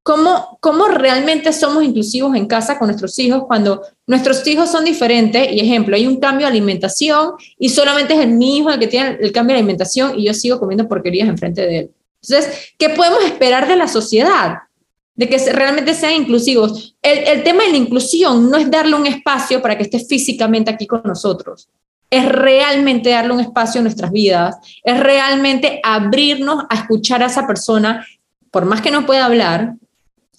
¿Cómo, 0.04 0.58
¿Cómo 0.60 0.88
realmente 0.90 1.54
somos 1.54 1.82
inclusivos 1.82 2.36
en 2.36 2.46
casa 2.46 2.78
con 2.78 2.88
nuestros 2.88 3.18
hijos 3.20 3.46
cuando 3.48 3.82
nuestros 4.06 4.46
hijos 4.46 4.70
son 4.70 4.84
diferentes? 4.84 5.50
Y 5.50 5.62
ejemplo, 5.62 5.96
hay 5.96 6.06
un 6.06 6.20
cambio 6.20 6.46
de 6.46 6.52
alimentación 6.52 7.32
y 7.58 7.70
solamente 7.70 8.14
es 8.14 8.20
el 8.20 8.32
mi 8.32 8.58
hijo 8.58 8.70
el 8.70 8.80
que 8.80 8.88
tiene 8.88 9.18
el 9.22 9.32
cambio 9.32 9.54
de 9.54 9.60
alimentación 9.60 10.20
y 10.20 10.26
yo 10.26 10.34
sigo 10.34 10.60
comiendo 10.60 10.90
porquerías 10.90 11.30
enfrente 11.30 11.62
de 11.62 11.80
él. 11.80 11.92
Entonces, 12.22 12.74
¿qué 12.78 12.90
podemos 12.90 13.24
esperar 13.24 13.66
de 13.66 13.78
la 13.78 13.88
sociedad? 13.88 14.58
De 15.16 15.30
que 15.30 15.38
realmente 15.52 15.94
sean 15.94 16.14
inclusivos. 16.14 16.96
El, 17.02 17.20
el 17.20 17.44
tema 17.44 17.64
de 17.64 17.72
la 17.72 17.78
inclusión 17.78 18.50
no 18.50 18.58
es 18.58 18.70
darle 18.70 18.96
un 18.96 19.06
espacio 19.06 19.62
para 19.62 19.78
que 19.78 19.84
esté 19.84 20.00
físicamente 20.00 20.72
aquí 20.72 20.88
con 20.88 21.02
nosotros 21.06 21.70
es 22.14 22.30
realmente 22.30 23.10
darle 23.10 23.34
un 23.34 23.40
espacio 23.40 23.80
en 23.80 23.86
nuestras 23.86 24.12
vidas, 24.12 24.56
es 24.84 25.00
realmente 25.00 25.80
abrirnos 25.82 26.64
a 26.70 26.76
escuchar 26.76 27.24
a 27.24 27.26
esa 27.26 27.48
persona, 27.48 28.06
por 28.52 28.66
más 28.66 28.82
que 28.82 28.92
no 28.92 29.08
pueda 29.08 29.26
hablar, 29.26 29.74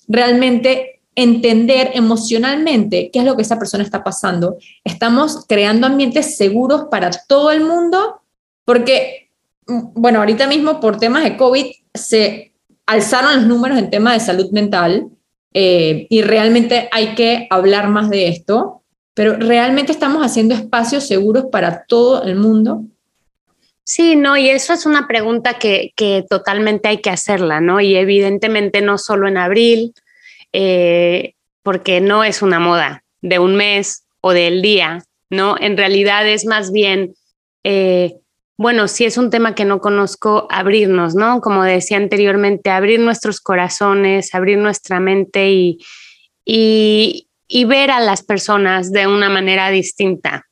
realmente 0.07 1.01
entender 1.17 1.91
emocionalmente 1.95 3.11
qué 3.13 3.19
es 3.19 3.25
lo 3.25 3.35
que 3.35 3.43
esa 3.43 3.59
persona 3.59 3.83
está 3.83 4.05
pasando. 4.05 4.57
Estamos 4.85 5.47
creando 5.49 5.89
ambientes 5.89 6.37
seguros 6.37 6.85
para 6.93 7.11
todo 7.11 7.51
el 7.51 7.65
mundo, 7.65 8.21
porque, 8.65 9.31
mm, 9.67 9.95
bueno, 9.95 10.21
ahorita 10.21 10.47
mismo 10.47 10.79
por 10.79 10.99
temas 10.99 11.25
de 11.25 11.37
COVID 11.37 11.67
se 11.93 12.53
alzaron 12.87 13.35
los 13.35 13.47
números 13.47 13.79
en 13.79 13.90
temas 13.90 14.14
de 14.14 14.20
salud 14.20 14.51
mental 14.51 15.09
eh, 15.53 16.07
y 16.11 16.23
realmente 16.23 16.88
hay 16.92 17.14
que 17.14 17.47
hablar 17.51 17.88
más 17.88 18.11
de 18.11 18.29
esto, 18.29 18.83
pero 19.14 19.37
realmente 19.37 19.92
estamos 19.92 20.25
haciendo 20.25 20.55
espacios 20.55 21.07
seguros 21.07 21.47
para 21.51 21.85
todo 21.87 22.25
el 22.25 22.37
mundo. 22.37 22.85
Sí, 23.85 24.16
no, 24.16 24.37
y 24.37 24.49
eso 24.49 24.73
es 24.73 24.87
una 24.87 25.07
pregunta 25.07 25.55
que, 25.55 25.92
que 25.94 26.25
totalmente 26.29 26.88
hay 26.88 26.99
que 26.99 27.11
hacerla, 27.11 27.61
¿no? 27.61 27.81
Y 27.81 27.97
evidentemente 27.97 28.81
no 28.81 28.97
solo 28.97 29.29
en 29.29 29.37
abril, 29.37 29.92
eh, 30.53 31.35
porque 31.62 32.01
no 32.01 32.25
es 32.25 32.42
una 32.42 32.59
moda 32.59 33.05
de 33.20 33.38
un 33.38 33.57
mes 33.57 34.05
o 34.20 34.33
del 34.33 34.62
día, 34.62 35.03
¿no? 35.29 35.57
En 35.59 35.77
realidad 35.77 36.27
es 36.29 36.47
más 36.47 36.73
bien, 36.73 37.14
eh, 37.64 38.16
bueno, 38.57 38.88
si 38.88 39.05
es 39.05 39.19
un 39.19 39.31
tema 39.31 39.55
que 39.55 39.64
no 39.64 39.81
conozco, 39.81 40.47
abrirnos, 40.51 41.14
¿no? 41.14 41.40
Como 41.40 41.64
decía 41.64 41.97
anteriormente, 41.97 42.71
abrir 42.71 43.01
nuestros 43.01 43.40
corazones, 43.40 44.35
abrir 44.35 44.59
nuestra 44.59 45.01
mente 45.01 45.51
y, 45.51 45.79
y, 46.45 47.29
y 47.49 47.64
ver 47.64 47.90
a 47.90 48.01
las 48.01 48.23
personas 48.23 48.93
de 48.93 49.07
una 49.07 49.29
manera 49.29 49.71
distinta 49.71 50.47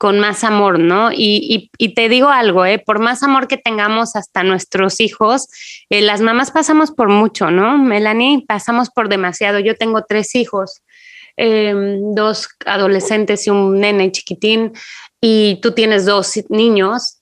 con 0.00 0.18
más 0.18 0.44
amor, 0.44 0.78
¿no? 0.78 1.10
Y, 1.12 1.70
te 1.94 2.08
digo 2.08 2.30
algo, 2.30 2.64
¿eh? 2.64 2.78
por 2.78 3.00
más 3.00 3.22
amor 3.22 3.48
que 3.48 3.58
tengamos 3.58 4.16
hasta 4.16 4.42
nuestros 4.42 4.98
hijos, 4.98 5.46
eh, 5.90 6.00
las 6.00 6.22
mamás 6.22 6.52
pasamos 6.52 6.90
por 6.90 7.10
mucho, 7.10 7.50
¿no? 7.50 7.76
Melanie, 7.76 8.42
pasamos 8.48 8.88
por 8.88 9.10
demasiado. 9.10 9.58
Yo 9.58 9.76
tengo 9.76 10.02
tres 10.08 10.34
hijos, 10.34 10.80
em, 11.36 12.14
dos 12.14 12.48
adolescentes 12.64 13.46
y 13.46 13.50
un 13.50 13.78
nene 13.78 14.10
chiquitín, 14.10 14.72
y 15.20 15.58
tú 15.60 15.72
tienes 15.72 16.06
dos 16.06 16.32
niños, 16.48 17.19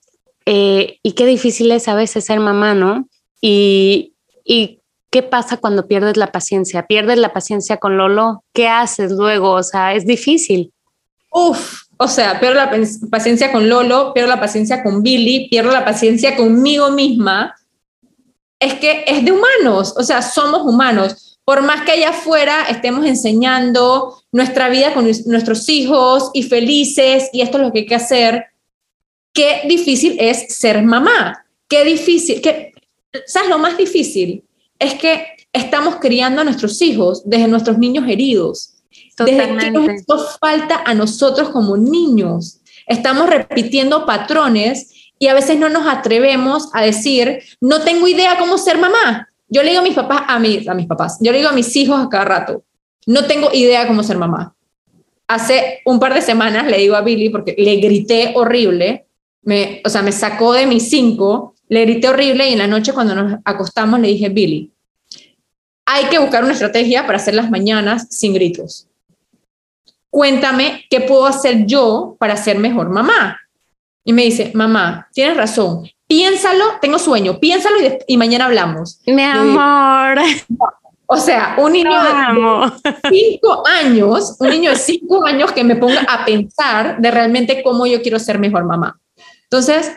eh, 0.51 0.97
y 1.03 1.11
qué 1.11 1.27
difícil 1.27 1.71
es 1.71 1.87
a 1.87 1.93
veces 1.93 2.25
ser 2.25 2.39
mamá, 2.39 2.73
¿no? 2.73 3.07
Y, 3.39 4.15
y 4.43 4.79
¿qué 5.11 5.21
pasa 5.21 5.57
cuando 5.57 5.87
pierdes 5.87 6.17
la 6.17 6.31
paciencia? 6.31 6.87
¿Pierdes 6.87 7.19
la 7.19 7.33
paciencia 7.33 7.77
con 7.77 7.97
Lolo? 7.97 8.43
¿Qué 8.51 8.67
haces 8.67 9.11
luego? 9.11 9.51
O 9.51 9.61
sea, 9.61 9.93
es 9.93 10.07
difícil. 10.07 10.73
Uf, 11.31 11.83
o 11.97 12.07
sea, 12.07 12.39
pierdo 12.39 12.55
la 12.55 12.71
paciencia 13.11 13.51
con 13.51 13.69
Lolo, 13.69 14.11
pierdo 14.11 14.27
la 14.27 14.39
paciencia 14.39 14.81
con 14.81 15.03
Billy, 15.03 15.49
pierdo 15.49 15.71
la 15.71 15.85
paciencia 15.85 16.35
conmigo 16.35 16.89
misma. 16.89 17.53
Es 18.59 18.73
que 18.73 19.03
es 19.05 19.23
de 19.23 19.31
humanos, 19.31 19.93
o 19.97 20.01
sea, 20.01 20.23
somos 20.23 20.63
humanos. 20.63 21.39
Por 21.45 21.61
más 21.61 21.83
que 21.83 21.91
allá 21.91 22.09
afuera 22.09 22.63
estemos 22.67 23.05
enseñando 23.05 24.23
nuestra 24.31 24.69
vida 24.69 24.95
con 24.95 25.05
nuestros 25.05 25.69
hijos 25.69 26.31
y 26.33 26.41
felices, 26.41 27.29
y 27.33 27.41
esto 27.41 27.59
es 27.59 27.63
lo 27.65 27.71
que 27.71 27.79
hay 27.81 27.85
que 27.85 27.93
hacer, 27.93 28.45
qué 29.33 29.61
difícil 29.67 30.17
es 30.19 30.55
ser 30.55 30.83
mamá. 30.83 31.45
Qué 31.67 31.83
difícil, 31.85 32.41
que, 32.41 32.73
¿sabes? 33.27 33.49
Lo 33.49 33.59
más 33.59 33.77
difícil 33.77 34.43
es 34.79 34.95
que 34.95 35.25
estamos 35.53 35.97
criando 35.97 36.41
a 36.41 36.43
nuestros 36.43 36.81
hijos 36.81 37.21
desde 37.25 37.47
nuestros 37.47 37.77
niños 37.77 38.07
heridos 38.07 38.79
Totalmente. 39.25 39.79
Desde 39.79 39.97
que 39.97 40.03
nos 40.07 40.37
falta 40.39 40.81
a 40.85 40.93
nosotros 40.93 41.49
como 41.49 41.75
niños. 41.75 42.61
Estamos 42.87 43.29
repitiendo 43.29 44.05
patrones 44.05 45.11
y 45.19 45.27
a 45.27 45.33
veces 45.33 45.59
no 45.59 45.67
nos 45.69 45.85
atrevemos 45.87 46.69
a 46.73 46.83
decir, 46.83 47.43
no 47.59 47.81
tengo 47.81 48.07
idea 48.07 48.37
cómo 48.39 48.57
ser 48.57 48.77
mamá. 48.77 49.27
Yo 49.49 49.61
le 49.61 49.69
digo 49.69 49.81
a 49.81 49.83
mis 49.83 49.93
papás, 49.93 50.21
a, 50.27 50.39
mis, 50.39 50.67
a 50.67 50.73
mis 50.73 50.87
papás, 50.87 51.17
yo 51.19 51.31
le 51.31 51.39
digo 51.39 51.49
a 51.49 51.53
mis 51.53 51.75
hijos 51.75 51.99
a 51.99 52.07
cada 52.07 52.23
rato, 52.23 52.63
no 53.07 53.25
tengo 53.25 53.49
idea 53.51 53.87
cómo 53.87 54.03
ser 54.03 54.17
mamá. 54.17 54.55
Hace 55.27 55.81
un 55.85 55.99
par 55.99 56.13
de 56.13 56.21
semanas 56.21 56.67
le 56.67 56.77
digo 56.77 56.95
a 56.95 57.01
Billy, 57.01 57.29
porque 57.29 57.55
le 57.57 57.75
grité 57.77 58.33
horrible, 58.35 59.05
me, 59.41 59.81
o 59.85 59.89
sea, 59.89 60.01
me 60.01 60.11
sacó 60.11 60.53
de 60.53 60.65
mis 60.65 60.89
cinco, 60.89 61.55
le 61.67 61.81
grité 61.81 62.09
horrible 62.09 62.49
y 62.49 62.53
en 62.53 62.59
la 62.59 62.67
noche 62.67 62.93
cuando 62.93 63.15
nos 63.15 63.39
acostamos 63.45 63.99
le 63.99 64.09
dije, 64.09 64.29
Billy, 64.29 64.71
hay 65.85 66.05
que 66.05 66.19
buscar 66.19 66.43
una 66.43 66.53
estrategia 66.53 67.05
para 67.05 67.17
hacer 67.17 67.33
las 67.33 67.49
mañanas 67.49 68.07
sin 68.09 68.33
gritos 68.33 68.89
cuéntame 70.09 70.85
qué 70.89 71.01
puedo 71.01 71.25
hacer 71.25 71.65
yo 71.65 72.15
para 72.19 72.35
ser 72.37 72.57
mejor 72.57 72.89
mamá. 72.89 73.39
Y 74.03 74.13
me 74.13 74.23
dice, 74.23 74.51
mamá, 74.55 75.07
tienes 75.13 75.37
razón, 75.37 75.87
piénsalo, 76.07 76.65
tengo 76.81 76.97
sueño, 76.97 77.39
piénsalo 77.39 77.77
y, 78.07 78.17
mañana 78.17 78.45
hablamos. 78.45 79.01
Mi 79.05 79.21
amor. 79.21 80.19
o 81.05 81.17
sea, 81.17 81.55
un 81.59 81.73
niño 81.73 81.91
de 81.91 82.99
cinco 83.09 83.63
años, 83.67 84.35
un 84.39 84.49
niño 84.49 84.71
de 84.71 84.77
cinco 84.77 85.25
años 85.25 85.51
que 85.51 85.63
me 85.63 85.75
ponga 85.75 86.01
a 86.09 86.25
pensar 86.25 86.99
de 86.99 87.11
realmente 87.11 87.61
cómo 87.61 87.85
yo 87.85 88.01
quiero 88.01 88.17
ser 88.19 88.39
mejor 88.39 88.65
mamá. 88.65 88.99
Entonces, 89.49 89.91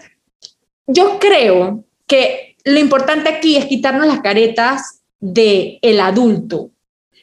yo 0.87 1.19
creo 1.19 1.85
que 2.07 2.57
lo 2.65 2.79
importante 2.79 3.29
aquí 3.29 3.57
es 3.57 3.67
quitarnos 3.67 4.07
las 4.07 4.21
caretas 4.21 5.03
del 5.21 5.79
el 5.83 6.01
adulto, 6.01 6.71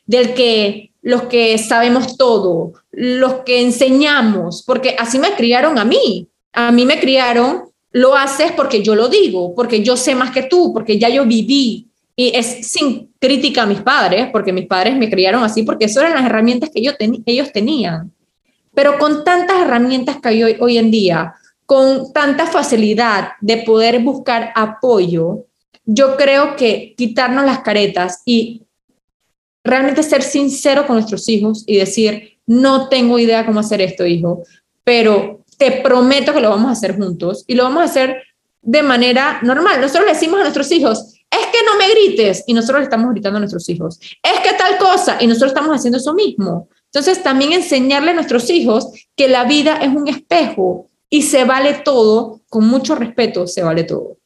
del 0.05 0.33
que 0.33 0.91
los 1.01 1.23
que 1.23 1.57
sabemos 1.57 2.17
todo, 2.17 2.73
los 2.91 3.41
que 3.45 3.61
enseñamos, 3.61 4.63
porque 4.63 4.95
así 4.99 5.17
me 5.17 5.33
criaron 5.33 5.79
a 5.79 5.85
mí. 5.85 6.27
A 6.53 6.71
mí 6.71 6.85
me 6.85 6.99
criaron, 6.99 7.63
lo 7.91 8.15
haces 8.15 8.51
porque 8.51 8.83
yo 8.83 8.95
lo 8.95 9.07
digo, 9.07 9.55
porque 9.55 9.81
yo 9.81 9.97
sé 9.97 10.13
más 10.13 10.31
que 10.31 10.43
tú, 10.43 10.73
porque 10.73 10.99
ya 10.99 11.09
yo 11.09 11.25
viví. 11.25 11.87
Y 12.15 12.35
es 12.35 12.67
sin 12.69 13.11
crítica 13.17 13.63
a 13.63 13.65
mis 13.65 13.81
padres, 13.81 14.27
porque 14.31 14.51
mis 14.51 14.67
padres 14.67 14.95
me 14.97 15.09
criaron 15.09 15.43
así, 15.43 15.63
porque 15.63 15.85
eso 15.85 16.01
eran 16.01 16.15
las 16.15 16.25
herramientas 16.25 16.69
que 16.69 16.81
yo 16.81 16.91
ellos 17.25 17.51
tenían. 17.53 18.11
Pero 18.73 18.99
con 18.99 19.23
tantas 19.23 19.61
herramientas 19.61 20.17
que 20.21 20.29
hay 20.29 20.43
hoy 20.43 20.77
en 20.77 20.91
día, 20.91 21.33
con 21.69 22.11
tanta 22.13 22.47
facilidad 22.47 23.33
de 23.41 23.57
poder 23.57 23.99
buscar 23.99 24.51
apoyo, 24.55 25.45
yo 25.85 26.17
creo 26.17 26.55
que 26.55 26.95
quitarnos 26.97 27.45
las 27.45 27.59
caretas 27.59 28.23
y 28.25 28.63
realmente 29.63 30.01
ser 30.01 30.23
sincero 30.23 30.87
con 30.87 30.95
nuestros 30.95 31.29
hijos 31.29 31.63
y 31.67 31.77
decir, 31.77 32.39
no 32.47 32.89
tengo 32.89 33.19
idea 33.19 33.45
cómo 33.45 33.59
hacer 33.59 33.81
esto, 33.81 34.03
hijo, 34.03 34.41
pero 34.83 35.45
te 35.59 35.73
prometo 35.83 36.33
que 36.33 36.41
lo 36.41 36.49
vamos 36.49 36.69
a 36.69 36.71
hacer 36.71 36.97
juntos 36.97 37.43
y 37.45 37.53
lo 37.53 37.65
vamos 37.65 37.81
a 37.81 37.85
hacer 37.85 38.23
de 38.63 38.81
manera 38.81 39.39
normal. 39.43 39.79
Nosotros 39.79 40.07
le 40.07 40.13
decimos 40.13 40.39
a 40.39 40.43
nuestros 40.45 40.71
hijos, 40.71 41.21
es 41.29 41.45
que 41.51 41.63
no 41.67 41.77
me 41.77 41.87
grites 41.87 42.45
y 42.47 42.55
nosotros 42.55 42.79
le 42.79 42.85
estamos 42.85 43.11
gritando 43.11 43.37
a 43.37 43.41
nuestros 43.41 43.69
hijos, 43.69 43.99
es 44.23 44.39
que 44.39 44.57
tal 44.57 44.79
cosa 44.79 45.17
y 45.21 45.27
nosotros 45.27 45.51
estamos 45.51 45.77
haciendo 45.77 45.99
eso 45.99 46.15
mismo. 46.15 46.67
Entonces 46.85 47.21
también 47.21 47.53
enseñarle 47.53 48.09
a 48.09 48.15
nuestros 48.15 48.49
hijos 48.49 48.91
que 49.15 49.27
la 49.27 49.43
vida 49.43 49.77
es 49.77 49.89
un 49.89 50.07
espejo 50.07 50.88
y 51.09 51.23
se 51.23 51.43
vale 51.43 51.81
todo, 51.83 52.41
con 52.49 52.67
mucho 52.67 52.95
respeto 52.95 53.47
se 53.47 53.63
vale 53.63 53.83
todo. 53.83 54.17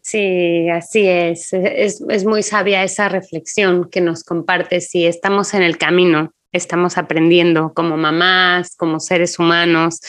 Sí, 0.00 0.68
así 0.70 1.06
es. 1.06 1.52
es. 1.52 2.02
Es, 2.08 2.24
muy 2.24 2.42
sabia 2.42 2.82
esa 2.82 3.10
reflexión 3.10 3.90
que 3.90 4.00
nos 4.00 4.24
compartes. 4.24 4.88
Si 4.88 5.04
estamos 5.04 5.52
en 5.52 5.62
el 5.62 5.76
camino, 5.76 6.32
estamos 6.50 6.96
aprendiendo 6.96 7.74
como 7.74 7.98
mamás, 7.98 8.74
como 8.74 9.00
seres 9.00 9.38
humanos. 9.38 10.00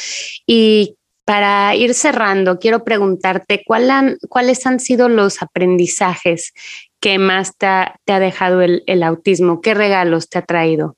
Y 0.48 0.96
para 1.26 1.76
ir 1.76 1.94
cerrando, 1.94 2.60
quiero 2.60 2.84
preguntarte 2.84 3.64
cuáles 3.66 4.66
han 4.66 4.80
sido 4.80 5.10
los 5.10 5.42
aprendizajes 5.42 6.54
que 7.00 7.20
más 7.20 7.58
te 7.58 7.68
ha, 7.68 8.20
dejado 8.20 8.62
el, 8.62 9.04
autismo. 9.04 9.62
¿Qué 9.62 9.74
regalos 9.74 10.30
te 10.30 10.40
ha 10.40 10.46
traído? 10.46 10.96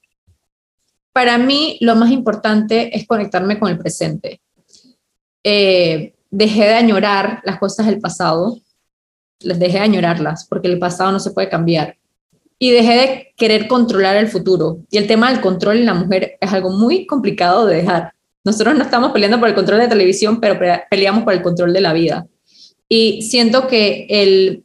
Para 1.11 1.37
mí, 1.37 1.77
lo 1.81 1.95
más 1.95 2.11
importante 2.11 2.95
es 2.95 3.05
conectarme 3.05 3.59
con 3.59 3.69
el 3.69 3.77
presente. 3.77 4.41
Eh, 5.43 6.13
dejé 6.29 6.63
de 6.63 6.73
añorar 6.73 7.41
las 7.43 7.59
cosas 7.59 7.87
del 7.87 7.99
pasado 7.99 8.57
les 9.43 9.59
dejé 9.59 9.77
de 9.77 9.83
añorarlas, 9.83 10.45
porque 10.47 10.67
el 10.67 10.79
pasado 10.79 11.11
no 11.11 11.19
se 11.19 11.31
puede 11.31 11.49
cambiar. 11.49 11.97
Y 12.59 12.71
dejé 12.71 12.93
de 12.93 13.33
querer 13.35 13.67
controlar 13.67 14.17
el 14.17 14.27
futuro. 14.27 14.79
Y 14.91 14.97
el 14.97 15.07
tema 15.07 15.31
del 15.31 15.41
control 15.41 15.77
en 15.77 15.87
la 15.87 15.93
mujer 15.93 16.37
es 16.39 16.53
algo 16.53 16.69
muy 16.69 17.07
complicado 17.07 17.65
de 17.65 17.77
dejar. 17.77 18.13
Nosotros 18.43 18.75
no 18.75 18.83
estamos 18.83 19.11
peleando 19.11 19.39
por 19.39 19.49
el 19.49 19.55
control 19.55 19.79
de 19.79 19.87
televisión, 19.87 20.39
pero 20.39 20.59
peleamos 20.89 21.23
por 21.23 21.33
el 21.33 21.41
control 21.41 21.73
de 21.73 21.81
la 21.81 21.93
vida. 21.93 22.27
Y 22.87 23.23
siento 23.23 23.67
que 23.67 24.05
el 24.09 24.63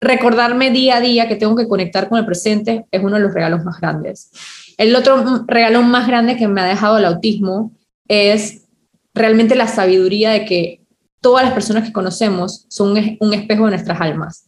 recordarme 0.00 0.70
día 0.70 0.96
a 0.96 1.00
día 1.00 1.28
que 1.28 1.36
tengo 1.36 1.56
que 1.56 1.68
conectar 1.68 2.08
con 2.08 2.18
el 2.18 2.26
presente 2.26 2.86
es 2.90 3.02
uno 3.02 3.16
de 3.16 3.22
los 3.22 3.34
regalos 3.34 3.64
más 3.64 3.80
grandes. 3.80 4.30
El 4.78 4.94
otro 4.94 5.44
regalo 5.46 5.82
más 5.82 6.06
grande 6.06 6.36
que 6.36 6.48
me 6.48 6.60
ha 6.60 6.64
dejado 6.64 6.98
el 6.98 7.04
autismo 7.04 7.72
es 8.08 8.68
realmente 9.14 9.54
la 9.54 9.68
sabiduría 9.68 10.30
de 10.30 10.44
que 10.44 10.80
todas 11.20 11.44
las 11.44 11.52
personas 11.52 11.84
que 11.84 11.92
conocemos 11.92 12.66
son 12.68 12.90
un 13.20 13.34
espejo 13.34 13.64
de 13.64 13.70
nuestras 13.70 14.00
almas. 14.00 14.46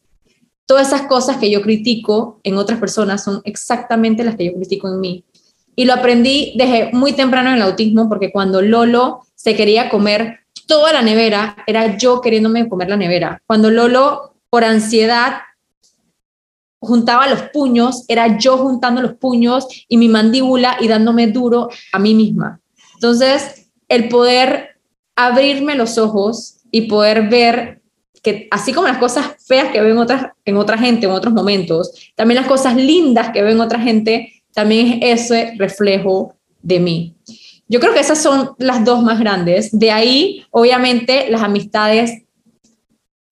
Todas 0.66 0.88
esas 0.88 1.02
cosas 1.02 1.36
que 1.36 1.50
yo 1.50 1.60
critico 1.60 2.40
en 2.44 2.56
otras 2.56 2.78
personas 2.78 3.24
son 3.24 3.42
exactamente 3.44 4.24
las 4.24 4.36
que 4.36 4.46
yo 4.46 4.54
critico 4.54 4.88
en 4.88 5.00
mí. 5.00 5.24
Y 5.74 5.84
lo 5.84 5.94
aprendí 5.94 6.54
desde 6.56 6.92
muy 6.92 7.12
temprano 7.12 7.50
en 7.50 7.56
el 7.56 7.62
autismo, 7.62 8.08
porque 8.08 8.30
cuando 8.30 8.62
Lolo 8.62 9.22
se 9.34 9.56
quería 9.56 9.88
comer 9.88 10.40
toda 10.66 10.92
la 10.92 11.02
nevera, 11.02 11.56
era 11.66 11.96
yo 11.96 12.20
queriéndome 12.20 12.68
comer 12.68 12.88
la 12.88 12.96
nevera. 12.96 13.42
Cuando 13.46 13.70
Lolo, 13.70 14.34
por 14.48 14.64
ansiedad, 14.64 15.40
juntaba 16.80 17.28
los 17.28 17.42
puños, 17.52 18.04
era 18.08 18.38
yo 18.38 18.58
juntando 18.58 19.02
los 19.02 19.14
puños 19.14 19.66
y 19.88 19.96
mi 19.96 20.08
mandíbula 20.08 20.76
y 20.80 20.88
dándome 20.88 21.28
duro 21.28 21.68
a 21.92 21.98
mí 21.98 22.14
misma. 22.14 22.60
Entonces, 22.94 23.61
el 23.92 24.08
poder 24.08 24.70
abrirme 25.14 25.74
los 25.74 25.98
ojos 25.98 26.60
y 26.70 26.82
poder 26.82 27.28
ver 27.28 27.82
que 28.22 28.48
así 28.50 28.72
como 28.72 28.86
las 28.86 28.96
cosas 28.96 29.36
feas 29.46 29.70
que 29.70 29.82
ven 29.82 29.98
otras, 29.98 30.28
en 30.46 30.56
otra 30.56 30.78
gente 30.78 31.06
en 31.06 31.12
otros 31.12 31.34
momentos, 31.34 31.92
también 32.14 32.40
las 32.40 32.48
cosas 32.48 32.74
lindas 32.74 33.30
que 33.32 33.42
ven 33.42 33.60
otra 33.60 33.80
gente, 33.80 34.42
también 34.54 35.02
es 35.02 35.20
ese 35.20 35.54
reflejo 35.58 36.34
de 36.62 36.80
mí. 36.80 37.16
Yo 37.68 37.80
creo 37.80 37.92
que 37.92 38.00
esas 38.00 38.22
son 38.22 38.52
las 38.58 38.82
dos 38.82 39.02
más 39.02 39.18
grandes. 39.18 39.76
De 39.78 39.90
ahí, 39.90 40.44
obviamente, 40.50 41.26
las 41.30 41.42
amistades, 41.42 42.22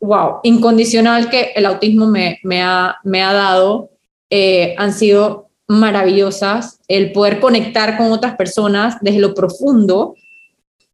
wow, 0.00 0.40
incondicional 0.42 1.30
que 1.30 1.52
el 1.54 1.64
autismo 1.64 2.06
me, 2.06 2.38
me, 2.42 2.62
ha, 2.62 2.96
me 3.04 3.22
ha 3.22 3.32
dado, 3.32 3.90
eh, 4.28 4.74
han 4.76 4.92
sido 4.92 5.48
maravillosas. 5.68 6.80
El 6.88 7.12
poder 7.12 7.38
conectar 7.40 7.96
con 7.96 8.12
otras 8.12 8.36
personas 8.36 8.96
desde 9.00 9.20
lo 9.20 9.34
profundo, 9.34 10.16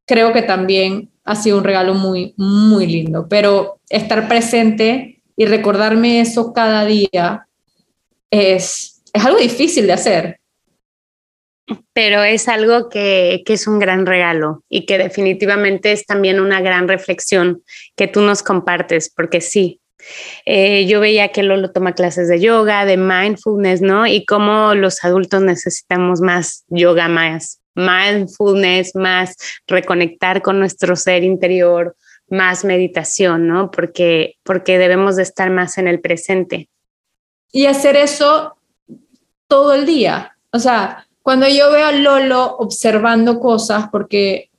creo 0.07 0.33
que 0.33 0.43
también 0.43 1.11
ha 1.25 1.35
sido 1.35 1.59
un 1.59 1.65
regalo 1.65 1.95
muy, 1.95 2.35
muy 2.37 2.87
lindo. 2.87 3.27
Pero 3.29 3.81
estar 3.91 4.29
presente 4.29 5.21
y 5.37 5.47
recordarme 5.47 6.21
eso 6.21 6.53
cada 6.53 6.85
día 6.87 7.47
es, 8.31 9.03
es 9.13 9.25
algo 9.25 9.39
difícil 9.39 9.87
de 9.87 9.93
hacer. 9.93 10.41
Pero 11.93 12.23
es 12.23 12.49
algo 12.49 12.89
que, 12.89 13.43
que, 13.45 13.55
es 13.55 13.67
un 13.67 13.81
gran 13.81 14.07
regalo 14.07 14.63
y 14.69 14.87
que 14.87 14.99
definitivamente 14.99 15.91
es 15.91 16.07
también 16.07 16.39
una 16.39 16.61
gran 16.61 16.87
reflexión 16.87 17.63
que 17.97 18.07
tú 18.07 18.21
nos 18.21 18.45
compartes, 18.45 19.13
porque 19.13 19.41
sí, 19.41 19.81
eh, 20.45 20.87
yo 20.87 21.01
veía 21.01 21.33
que 21.33 21.43
Lolo 21.43 21.73
toma 21.73 21.95
clases 21.95 22.29
de 22.29 22.41
yoga, 22.41 22.85
de 22.85 22.97
mindfulness, 22.97 23.81
¿no? 23.81 24.07
Y 24.07 24.25
cómo 24.25 24.75
los 24.75 25.03
adultos 25.05 25.43
necesitamos 25.43 26.21
más 26.21 26.65
yoga, 26.69 27.09
más 27.09 27.61
mindfulness, 27.77 28.97
más 28.97 29.37
reconectar 29.67 30.43
con 30.43 30.59
nuestro 30.59 30.97
ser 30.97 31.23
interior, 31.23 31.97
más 32.29 32.65
meditación, 32.65 33.47
¿no? 33.47 33.71
Porque, 33.71 34.37
porque 34.43 34.79
debemos 34.79 35.17
de 35.17 35.23
estar 35.23 35.51
más 35.51 35.79
en 35.79 35.87
el 35.87 36.01
presente. 36.01 36.69
Y 37.53 37.67
hacer 37.67 37.97
eso 37.97 38.57
todo 39.47 39.75
el 39.75 39.87
día. 39.87 40.37
O 40.53 40.59
sea, 40.59 41.07
cuando 41.23 41.47
yo 41.49 41.71
veo 41.71 41.87
a 41.87 41.93
Lolo 41.93 42.57
observando 42.57 43.39
cosas, 43.39 43.89
porque 43.93 44.51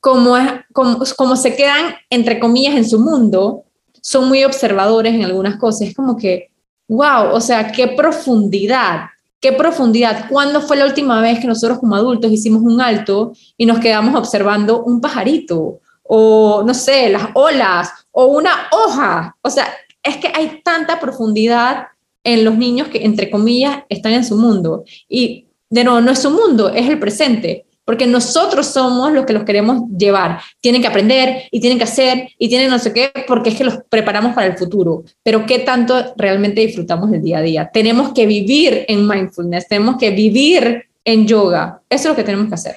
como, 0.00 0.36
es, 0.36 0.52
como, 0.72 0.98
como 1.16 1.36
se 1.36 1.56
quedan, 1.56 1.94
entre 2.10 2.38
comillas, 2.38 2.76
en 2.76 2.88
su 2.88 3.00
mundo, 3.00 3.64
son 4.00 4.28
muy 4.28 4.44
observadores 4.44 5.14
en 5.14 5.24
algunas 5.24 5.56
cosas. 5.56 5.88
Es 5.88 5.94
como 5.94 6.16
que, 6.16 6.50
wow, 6.88 7.32
o 7.32 7.40
sea, 7.40 7.72
qué 7.72 7.88
profundidad 7.88 9.06
¿Qué 9.44 9.52
profundidad? 9.52 10.24
¿Cuándo 10.30 10.62
fue 10.62 10.78
la 10.78 10.86
última 10.86 11.20
vez 11.20 11.38
que 11.38 11.46
nosotros 11.46 11.78
como 11.78 11.94
adultos 11.96 12.32
hicimos 12.32 12.62
un 12.62 12.80
alto 12.80 13.34
y 13.58 13.66
nos 13.66 13.78
quedamos 13.78 14.14
observando 14.14 14.82
un 14.84 15.02
pajarito? 15.02 15.80
O, 16.02 16.62
no 16.64 16.72
sé, 16.72 17.10
las 17.10 17.28
olas, 17.34 17.90
o 18.10 18.24
una 18.24 18.68
hoja. 18.72 19.36
O 19.42 19.50
sea, 19.50 19.68
es 20.02 20.16
que 20.16 20.32
hay 20.34 20.62
tanta 20.64 20.98
profundidad 20.98 21.88
en 22.22 22.42
los 22.42 22.56
niños 22.56 22.88
que, 22.88 23.04
entre 23.04 23.30
comillas, 23.30 23.82
están 23.90 24.14
en 24.14 24.24
su 24.24 24.38
mundo. 24.38 24.84
Y 25.10 25.44
de 25.68 25.84
nuevo, 25.84 26.00
no 26.00 26.12
es 26.12 26.20
su 26.20 26.30
mundo, 26.30 26.70
es 26.70 26.88
el 26.88 26.98
presente 26.98 27.66
porque 27.84 28.06
nosotros 28.06 28.66
somos 28.66 29.12
los 29.12 29.26
que 29.26 29.32
los 29.32 29.44
queremos 29.44 29.82
llevar. 29.96 30.40
Tienen 30.60 30.80
que 30.80 30.88
aprender 30.88 31.44
y 31.50 31.60
tienen 31.60 31.78
que 31.78 31.84
hacer 31.84 32.28
y 32.38 32.48
tienen 32.48 32.70
no 32.70 32.78
sé 32.78 32.92
qué, 32.92 33.12
porque 33.26 33.50
es 33.50 33.56
que 33.56 33.64
los 33.64 33.78
preparamos 33.88 34.34
para 34.34 34.46
el 34.46 34.56
futuro. 34.56 35.04
Pero 35.22 35.46
¿qué 35.46 35.60
tanto 35.60 36.14
realmente 36.16 36.60
disfrutamos 36.60 37.10
del 37.10 37.22
día 37.22 37.38
a 37.38 37.42
día? 37.42 37.70
Tenemos 37.72 38.12
que 38.12 38.26
vivir 38.26 38.84
en 38.88 39.06
mindfulness, 39.06 39.68
tenemos 39.68 39.96
que 39.98 40.10
vivir 40.10 40.84
en 41.04 41.26
yoga. 41.26 41.80
Eso 41.88 42.08
es 42.08 42.10
lo 42.10 42.16
que 42.16 42.24
tenemos 42.24 42.48
que 42.48 42.54
hacer. 42.54 42.76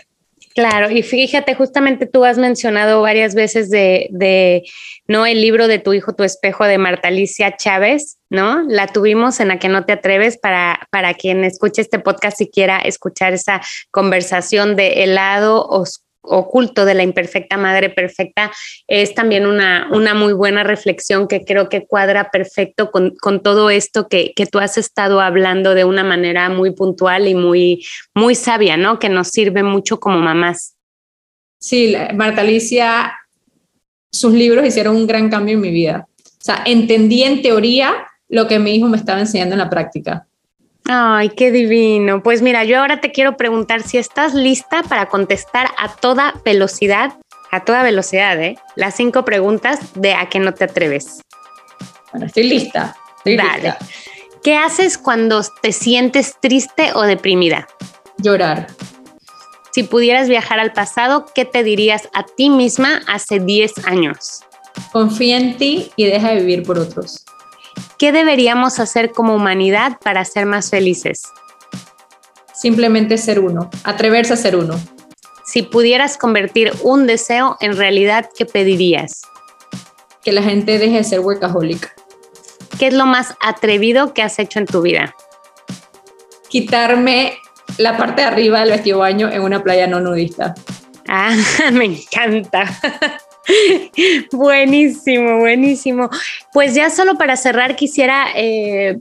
Claro, 0.57 0.89
y 0.89 1.03
fíjate, 1.03 1.53
justamente 1.53 2.07
tú 2.07 2.25
has 2.25 2.39
mencionado 2.39 3.03
varias 3.03 3.35
veces 3.35 3.69
de, 3.69 4.63
¿no? 5.07 5.27
El 5.27 5.39
libro 5.39 5.67
de 5.67 5.77
tu 5.77 5.93
hijo, 5.93 6.15
tu 6.15 6.23
espejo 6.23 6.63
de 6.63 6.79
Marta 6.79 7.09
Alicia 7.09 7.55
Chávez, 7.55 8.17
¿no? 8.31 8.63
La 8.63 8.87
tuvimos 8.87 9.39
en 9.39 9.49
la 9.49 9.59
que 9.59 9.69
no 9.69 9.85
te 9.85 9.93
atreves 9.93 10.39
para, 10.39 10.87
para 10.89 11.13
quien 11.13 11.43
escuche 11.43 11.83
este 11.83 11.99
podcast 11.99 12.41
y 12.41 12.49
quiera 12.49 12.79
escuchar 12.79 13.33
esa 13.33 13.61
conversación 13.91 14.75
de 14.75 15.03
helado 15.03 15.63
oscuro 15.63 16.06
oculto 16.27 16.85
de 16.85 16.93
la 16.93 17.03
imperfecta 17.03 17.57
madre 17.57 17.89
perfecta 17.89 18.51
es 18.87 19.13
también 19.13 19.45
una, 19.45 19.87
una 19.91 20.13
muy 20.13 20.33
buena 20.33 20.63
reflexión 20.63 21.27
que 21.27 21.43
creo 21.43 21.69
que 21.69 21.85
cuadra 21.85 22.29
perfecto 22.31 22.91
con, 22.91 23.41
todo 23.41 23.69
esto 23.69 24.07
que, 24.07 24.33
tú 24.51 24.59
has 24.59 24.77
estado 24.77 25.21
hablando 25.21 25.73
de 25.73 25.85
una 25.85 26.03
manera 26.03 26.49
muy 26.49 26.71
puntual 26.71 27.27
y 27.27 27.35
muy, 27.35 27.85
muy 28.13 28.35
sabia, 28.35 28.77
¿no? 28.77 28.99
Que 28.99 29.09
nos 29.09 29.29
sirve 29.29 29.63
mucho 29.63 29.99
como 29.99 30.19
mamás. 30.19 30.75
Sí, 31.59 31.95
Marta 32.13 32.41
Alicia, 32.41 33.13
sus 34.11 34.33
libros 34.33 34.65
hicieron 34.65 34.95
un 34.95 35.07
gran 35.07 35.29
cambio 35.29 35.55
en 35.55 35.61
mi 35.61 35.71
vida. 35.71 36.07
O 36.23 36.43
sea, 36.43 36.63
entendí 36.65 37.23
en 37.23 37.41
teoría 37.41 38.07
lo 38.29 38.47
que 38.47 38.59
mi 38.59 38.75
hijo 38.75 38.87
me 38.87 38.97
estaba 38.97 39.19
enseñando 39.19 39.55
en 39.55 39.59
la 39.59 39.69
práctica. 39.69 40.26
Ay, 40.89 41.29
qué 41.29 41.51
divino. 41.51 42.23
Pues 42.23 42.41
mira, 42.41 42.63
yo 42.63 42.79
ahora 42.79 43.01
te 43.01 43.11
quiero 43.11 43.35
preguntar 43.35 43.81
si 43.83 43.97
estás 43.97 44.33
lista 44.33 44.83
para 44.83 45.07
contestar 45.07 45.69
a 45.77 45.93
toda 45.95 46.35
velocidad, 46.45 47.13
a 47.51 47.65
toda 47.65 47.83
velocidad, 47.83 48.41
¿eh? 48.41 48.57
Las 48.75 48.95
cinco 48.95 49.25
preguntas 49.25 49.79
de 49.95 50.13
a 50.13 50.29
qué 50.29 50.39
no 50.39 50.53
te 50.53 50.63
atreves. 50.63 51.21
Bueno, 52.11 52.27
estoy 52.27 52.43
lista. 52.43 52.95
Dale. 53.25 53.75
¿Qué 54.43 54.55
haces 54.55 54.97
cuando 54.97 55.41
te 55.61 55.73
sientes 55.73 56.35
triste 56.39 56.91
o 56.93 57.01
deprimida? 57.01 57.67
Llorar. 58.17 58.67
Si 59.71 59.83
pudieras 59.83 60.29
viajar 60.29 60.59
al 60.59 60.71
pasado, 60.71 61.25
¿qué 61.35 61.43
te 61.43 61.63
dirías 61.63 62.07
a 62.13 62.23
ti 62.23 62.49
misma 62.49 63.01
hace 63.07 63.39
10 63.39 63.85
años? 63.85 64.41
Confía 64.93 65.37
en 65.37 65.57
ti 65.57 65.91
y 65.97 66.05
deja 66.05 66.29
de 66.29 66.37
vivir 66.37 66.63
por 66.63 66.79
otros. 66.79 67.25
¿Qué 67.97 68.11
deberíamos 68.11 68.79
hacer 68.79 69.11
como 69.11 69.35
humanidad 69.35 69.97
para 70.03 70.23
ser 70.25 70.45
más 70.45 70.69
felices? 70.69 71.23
Simplemente 72.53 73.17
ser 73.17 73.39
uno, 73.39 73.69
atreverse 73.83 74.33
a 74.33 74.37
ser 74.37 74.55
uno. 74.55 74.79
Si 75.45 75.61
pudieras 75.61 76.17
convertir 76.17 76.73
un 76.81 77.07
deseo 77.07 77.57
en 77.59 77.77
realidad, 77.77 78.29
¿qué 78.37 78.45
pedirías? 78.45 79.21
Que 80.23 80.31
la 80.31 80.43
gente 80.43 80.77
deje 80.77 80.97
de 80.97 81.03
ser 81.03 81.19
workaholic. 81.21 81.95
¿Qué 82.77 82.87
es 82.87 82.93
lo 82.93 83.05
más 83.05 83.35
atrevido 83.41 84.13
que 84.13 84.21
has 84.21 84.39
hecho 84.39 84.59
en 84.59 84.65
tu 84.65 84.81
vida? 84.81 85.15
Quitarme 86.49 87.37
la 87.77 87.97
parte 87.97 88.21
de 88.21 88.27
arriba 88.27 88.59
del 88.59 88.71
vestido 88.71 88.99
baño 88.99 89.31
en 89.31 89.41
una 89.41 89.63
playa 89.63 89.87
no 89.87 89.99
nudista. 89.99 90.53
Ah, 91.07 91.35
me 91.71 91.85
encanta. 91.85 92.65
buenísimo, 94.31 95.39
buenísimo. 95.39 96.09
Pues 96.53 96.75
ya 96.75 96.89
solo 96.89 97.17
para 97.17 97.35
cerrar 97.37 97.75
quisiera 97.75 98.27
eh, 98.35 98.99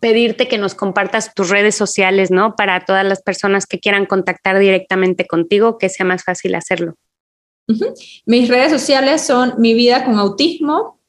pedirte 0.00 0.48
que 0.48 0.58
nos 0.58 0.74
compartas 0.74 1.32
tus 1.34 1.50
redes 1.50 1.74
sociales, 1.74 2.30
¿no? 2.30 2.56
Para 2.56 2.84
todas 2.84 3.04
las 3.04 3.22
personas 3.22 3.66
que 3.66 3.80
quieran 3.80 4.06
contactar 4.06 4.58
directamente 4.58 5.26
contigo, 5.26 5.78
que 5.78 5.88
sea 5.88 6.06
más 6.06 6.24
fácil 6.24 6.54
hacerlo. 6.54 6.94
Mis 8.26 8.48
redes 8.48 8.70
sociales 8.70 9.22
son 9.22 9.54
Mi 9.58 9.74
Vida 9.74 10.04
con 10.04 10.16
Autismo. 10.18 11.00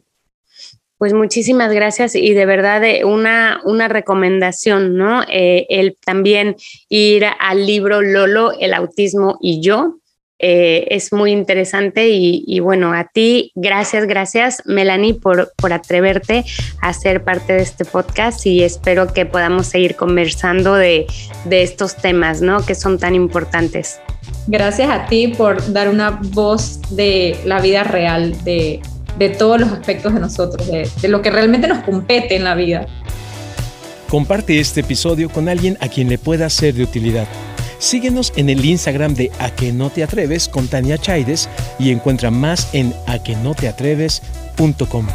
Pues 0.99 1.13
muchísimas 1.13 1.71
gracias 1.71 2.13
y 2.13 2.33
de 2.33 2.45
verdad 2.45 2.83
eh, 2.83 3.05
una, 3.05 3.61
una 3.63 3.87
recomendación, 3.87 4.97
¿no? 4.97 5.23
Eh, 5.29 5.65
el 5.69 5.97
también 6.05 6.57
ir 6.89 7.25
al 7.39 7.65
libro 7.65 8.01
Lolo, 8.01 8.51
el 8.59 8.73
autismo 8.73 9.37
y 9.41 9.61
yo. 9.61 9.95
Eh, 10.39 10.87
es 10.91 11.13
muy 11.13 11.31
interesante 11.31 12.09
y, 12.09 12.59
bueno, 12.59 12.93
a 12.93 13.05
ti, 13.05 13.51
gracias, 13.55 14.07
gracias 14.07 14.61
Melanie 14.65 15.13
por, 15.13 15.51
por 15.55 15.73
atreverte 15.73 16.45
a 16.81 16.93
ser 16.93 17.23
parte 17.23 17.53
de 17.53 17.61
este 17.61 17.83
podcast 17.85 18.45
y 18.45 18.63
espero 18.63 19.13
que 19.13 19.25
podamos 19.25 19.67
seguir 19.67 19.95
conversando 19.95 20.75
de, 20.75 21.07
de 21.45 21.63
estos 21.63 21.95
temas, 21.95 22.41
¿no? 22.41 22.65
Que 22.65 22.75
son 22.75 22.99
tan 22.99 23.15
importantes. 23.15 24.01
Gracias 24.47 24.89
a 24.89 25.07
ti 25.07 25.29
por 25.29 25.71
dar 25.71 25.87
una 25.87 26.19
voz 26.33 26.81
de 26.89 27.37
la 27.45 27.61
vida 27.61 27.83
real, 27.83 28.41
de 28.43 28.81
de 29.17 29.29
todos 29.29 29.59
los 29.59 29.71
aspectos 29.71 30.13
de 30.13 30.19
nosotros, 30.19 30.67
de, 30.67 31.07
lo 31.07 31.21
que 31.21 31.31
realmente 31.31 31.67
nos 31.67 31.83
compete 31.83 32.35
en 32.35 32.43
la 32.43 32.55
vida. 32.55 32.85
Comparte 34.07 34.59
este 34.59 34.81
episodio 34.81 35.29
con 35.29 35.49
alguien 35.49 35.77
a 35.81 35.87
quien 35.87 36.09
le 36.09 36.17
pueda 36.17 36.49
ser 36.49 36.73
de 36.73 36.83
utilidad. 36.83 37.27
Síguenos 37.77 38.33
en 38.35 38.49
el 38.49 38.65
Instagram 38.65 39.13
de 39.13 39.31
A 39.39 39.51
que 39.51 39.71
no 39.71 39.89
te 39.89 40.03
atreves 40.03 40.49
con 40.49 40.67
Tania 40.67 40.97
Chaides 40.97 41.47
y 41.77 41.91
encuentra 41.91 42.31
más 42.31 42.73
en 42.73 42.93
aquenoteatreves.com. 43.07 45.07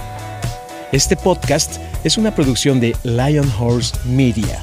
Este 0.93 1.17
podcast 1.17 1.79
es 2.05 2.17
una 2.17 2.35
producción 2.35 2.81
de 2.81 2.95
Lion 3.03 3.51
Horse 3.59 3.95
Media. 4.07 4.63